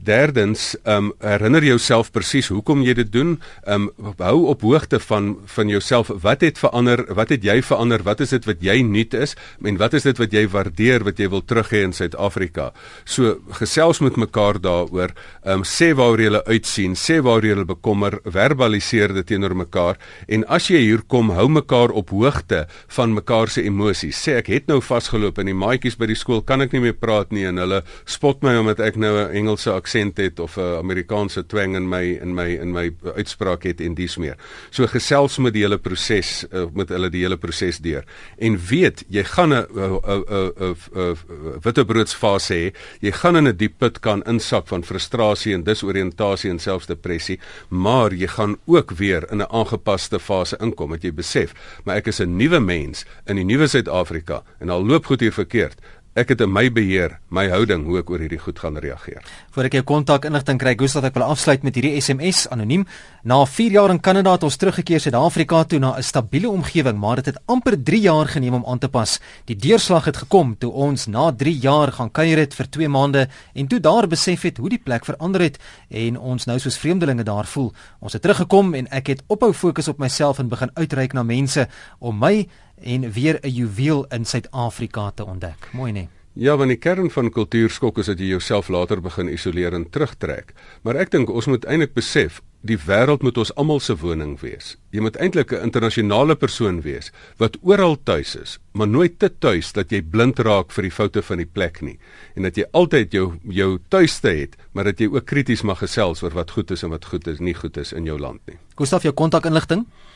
Derdens, 0.00 0.76
ehm 0.82 1.10
um, 1.10 1.12
herinner 1.20 1.64
jouself 1.64 2.10
presies 2.10 2.48
hoekom 2.48 2.82
jy 2.82 2.94
dit 2.94 3.12
doen. 3.12 3.34
Ehm 3.66 3.90
um, 3.98 4.14
hou 4.18 4.46
op 4.48 4.62
hoogte 4.62 5.00
van 5.00 5.36
van 5.46 5.68
jouself. 5.68 6.10
Wat 6.22 6.40
het 6.40 6.58
verander? 6.58 7.04
Wat 7.14 7.28
het 7.28 7.44
jy 7.44 7.60
verander? 7.62 8.02
Wat 8.02 8.20
is 8.20 8.32
dit 8.32 8.44
wat 8.44 8.62
jy 8.64 8.80
nuut 8.82 9.14
is? 9.14 9.36
En 9.64 9.76
wat 9.76 9.94
is 9.94 10.02
dit 10.08 10.18
wat 10.18 10.32
jy 10.32 10.46
waardeer 10.48 11.04
wat 11.04 11.18
jy 11.18 11.28
wil 11.28 11.44
terug 11.44 11.70
hê 11.70 11.84
in 11.84 11.92
Suid-Afrika? 11.92 12.72
So 13.04 13.38
gesels 13.60 14.00
met 14.00 14.16
mekaar 14.16 14.60
daaroor. 14.60 15.12
Ehm 15.44 15.60
um, 15.60 15.64
sê 15.64 15.92
waaroor 15.94 16.20
jy 16.20 16.42
uitsien, 16.46 16.96
sê 16.96 17.20
waaroor 17.20 17.46
jy 17.46 17.64
bekommer, 17.64 18.20
verbaliseer 18.24 19.14
dit 19.14 19.26
teenoor 19.26 19.54
mekaar 19.54 19.98
en 20.28 20.44
as 20.48 20.70
jy 20.70 20.80
hier 20.80 21.02
kom, 21.06 21.30
hou 21.36 21.48
mekaar 21.48 21.92
op 21.92 22.10
hoogte 22.10 22.66
van 22.96 23.14
mekaar 23.14 23.48
se 23.52 23.62
emosies. 23.66 24.16
Sê 24.16 24.38
ek 24.40 24.48
het 24.52 24.68
nou 24.70 24.80
vasgeloop 24.80 25.38
in 25.42 25.50
die 25.50 25.59
maatjies 25.60 25.98
by 26.00 26.10
die 26.10 26.18
skool, 26.18 26.42
kan 26.42 26.64
ek 26.64 26.72
nie 26.72 26.84
meer 26.88 26.98
praat 26.98 27.30
nie 27.30 27.46
en 27.46 27.60
hulle 27.60 27.82
spot 28.04 28.42
my 28.42 28.56
omdat 28.56 28.80
ek 28.80 28.96
nou 28.96 29.14
'n 29.14 29.30
Engels 29.36 29.60
Engelse 29.60 29.72
aksent 29.72 30.16
het 30.16 30.40
of 30.40 30.56
'n 30.56 30.78
Amerikaanse 30.78 31.46
twang 31.46 31.76
in 31.76 31.88
my 31.88 32.18
in 32.22 32.34
my 32.34 32.48
in 32.60 32.72
my 32.72 32.90
uitspraak 33.16 33.62
het 33.62 33.80
en 33.80 33.94
dis 33.94 34.16
meer. 34.16 34.36
So 34.70 34.86
gesels 34.86 35.38
met 35.38 35.52
die 35.52 35.62
hele 35.62 35.78
proses 35.78 36.46
uh, 36.52 36.66
met 36.74 36.88
hulle 36.88 37.10
die 37.10 37.22
hele 37.22 37.36
proses 37.36 37.78
deur 37.78 38.04
en 38.38 38.56
weet 38.56 39.04
jy 39.08 39.22
gaan 39.24 39.52
'n 39.52 39.66
'n 39.66 40.76
'n 40.94 41.16
wittebroodsfase 41.62 42.54
hê. 42.54 42.74
Jy 43.00 43.12
gaan 43.12 43.36
in 43.36 43.48
'n 43.48 43.56
diep 43.56 43.78
put 43.78 44.00
kan 44.00 44.22
insak 44.22 44.66
van 44.68 44.82
frustrasie 44.82 45.54
en 45.54 45.64
disoriëntasie 45.64 46.50
en 46.50 46.58
selfs 46.58 46.86
depressie, 46.86 47.38
maar 47.68 48.12
jy 48.12 48.26
gaan 48.26 48.56
ook 48.66 48.90
weer 48.90 49.26
in 49.30 49.42
'n 49.42 49.50
aangepaste 49.50 50.18
fase 50.18 50.56
inkom 50.60 50.90
wat 50.90 51.02
jy 51.02 51.12
besef, 51.12 51.54
maar 51.84 51.96
ek 51.96 52.06
is 52.06 52.20
'n 52.20 52.36
nuwe 52.36 52.60
mens 52.60 53.04
in 53.26 53.36
die 53.36 53.44
nuwe 53.44 53.66
Suid-Afrika 53.66 54.42
en 54.60 54.70
al 54.70 54.86
loop 54.86 55.06
goed 55.06 55.20
hier 55.20 55.32
verkeerd 55.50 55.80
ek 56.18 56.32
het 56.34 56.40
in 56.42 56.50
my 56.50 56.64
beheer 56.74 57.14
my 57.30 57.44
houding 57.52 57.84
hoe 57.86 58.00
ek 58.00 58.08
oor 58.10 58.18
hierdie 58.18 58.40
goed 58.42 58.58
gaan 58.58 58.78
reageer. 58.82 59.22
Voordat 59.54 59.70
ek 59.70 59.76
jou 59.78 59.84
kontak 59.86 60.24
inligting 60.26 60.58
kry, 60.58 60.72
Gustav, 60.78 61.04
ek 61.06 61.14
wil 61.14 61.24
afsluit 61.30 61.62
met 61.62 61.76
hierdie 61.78 61.94
SMS 62.02 62.48
anoniem. 62.50 62.82
Na 63.22 63.44
4 63.46 63.76
jaar 63.76 63.94
in 63.94 64.00
Kanada 64.02 64.34
het 64.34 64.44
ons 64.46 64.58
teruggekeer 64.58 65.00
Suid-Afrika 65.04 65.62
toe 65.70 65.78
na 65.78 65.94
'n 65.96 66.02
stabiele 66.02 66.50
omgewing, 66.50 66.98
maar 66.98 67.22
dit 67.22 67.26
het 67.26 67.38
amper 67.46 67.78
3 67.78 68.00
jaar 68.00 68.26
geneem 68.26 68.54
om 68.54 68.64
aan 68.66 68.78
te 68.78 68.88
pas. 68.88 69.20
Die 69.46 69.56
deurslag 69.56 70.04
het 70.04 70.16
gekom 70.16 70.56
toe 70.58 70.72
ons 70.72 71.06
na 71.06 71.30
3 71.30 71.58
jaar 71.58 71.92
gaan 71.92 72.10
kuier 72.10 72.38
het 72.38 72.54
vir 72.54 72.66
2 72.66 72.88
maande 72.88 73.28
en 73.54 73.66
toe 73.66 73.80
daar 73.80 74.08
besef 74.08 74.42
het 74.42 74.56
hoe 74.56 74.68
die 74.68 74.82
plek 74.82 75.04
verander 75.04 75.40
het 75.40 75.58
en 75.88 76.18
ons 76.18 76.44
nou 76.46 76.58
soos 76.58 76.78
vreemdelinge 76.78 77.22
daar 77.22 77.46
voel. 77.46 77.72
Ons 78.00 78.12
het 78.12 78.22
teruggekom 78.22 78.74
en 78.74 78.86
ek 78.90 79.06
het 79.06 79.22
ophou 79.28 79.52
fokus 79.52 79.88
op 79.88 79.98
myself 79.98 80.38
en 80.38 80.48
begin 80.48 80.70
uitreik 80.74 81.12
na 81.12 81.22
mense 81.22 81.68
om 81.98 82.18
my 82.18 82.48
en 82.82 83.12
weer 83.12 83.38
'n 83.42 83.48
juweel 83.48 84.06
in 84.08 84.24
Suid-Afrika 84.24 85.10
te 85.14 85.24
ontdek. 85.24 85.68
Mooi 85.72 85.92
nee. 85.92 86.08
Ja, 86.32 86.56
want 86.56 86.68
die 86.68 86.78
kern 86.78 87.10
van 87.10 87.30
kultuurskok 87.30 87.98
is 87.98 88.06
dat 88.06 88.18
jy 88.18 88.26
jouself 88.26 88.68
later 88.68 89.00
begin 89.00 89.28
isoleer 89.28 89.72
en 89.72 89.90
terugtrek. 89.90 90.52
Maar 90.82 90.94
ek 90.94 91.10
dink 91.10 91.30
ons 91.30 91.46
moet 91.46 91.64
eintlik 91.64 91.94
besef 91.94 92.42
Die 92.60 92.76
wêreld 92.76 93.22
moet 93.24 93.38
ons 93.40 93.50
almal 93.56 93.78
se 93.80 93.94
woning 93.96 94.34
wees. 94.42 94.74
Jy 94.92 95.00
moet 95.00 95.16
eintlik 95.16 95.52
'n 95.52 95.64
internasionale 95.64 96.36
persoon 96.36 96.82
wees 96.84 97.10
wat 97.38 97.56
oral 97.62 97.96
tuis 98.04 98.36
is, 98.36 98.58
maar 98.72 98.88
nooit 98.88 99.18
te 99.18 99.30
tuis 99.38 99.72
dat 99.72 99.90
jy 99.90 100.02
blind 100.02 100.38
raak 100.38 100.70
vir 100.70 100.82
die 100.82 100.90
foute 100.90 101.22
van 101.22 101.38
die 101.38 101.46
plek 101.46 101.80
nie 101.80 101.98
en 102.36 102.42
dat 102.42 102.56
jy 102.56 102.64
altyd 102.72 103.12
jou 103.12 103.38
jou 103.48 103.78
tuiste 103.88 104.28
het, 104.28 104.56
maar 104.72 104.84
dat 104.84 105.00
jy 105.00 105.06
ook 105.06 105.24
krities 105.24 105.62
mag 105.62 105.78
gesels 105.78 106.22
oor 106.22 106.34
wat 106.34 106.50
goed 106.50 106.70
is 106.70 106.82
en 106.82 106.90
wat 106.90 107.04
goed 107.04 107.26
is 107.26 107.40
nie 107.40 107.54
goed 107.54 107.76
is 107.76 107.92
in 107.92 108.04
jou 108.04 108.18
land 108.18 108.40
nie. 108.46 108.58
Gustaf, 108.76 109.02
jou 109.02 109.14
kontakinligting? 109.14 109.86
Ehm 109.86 110.09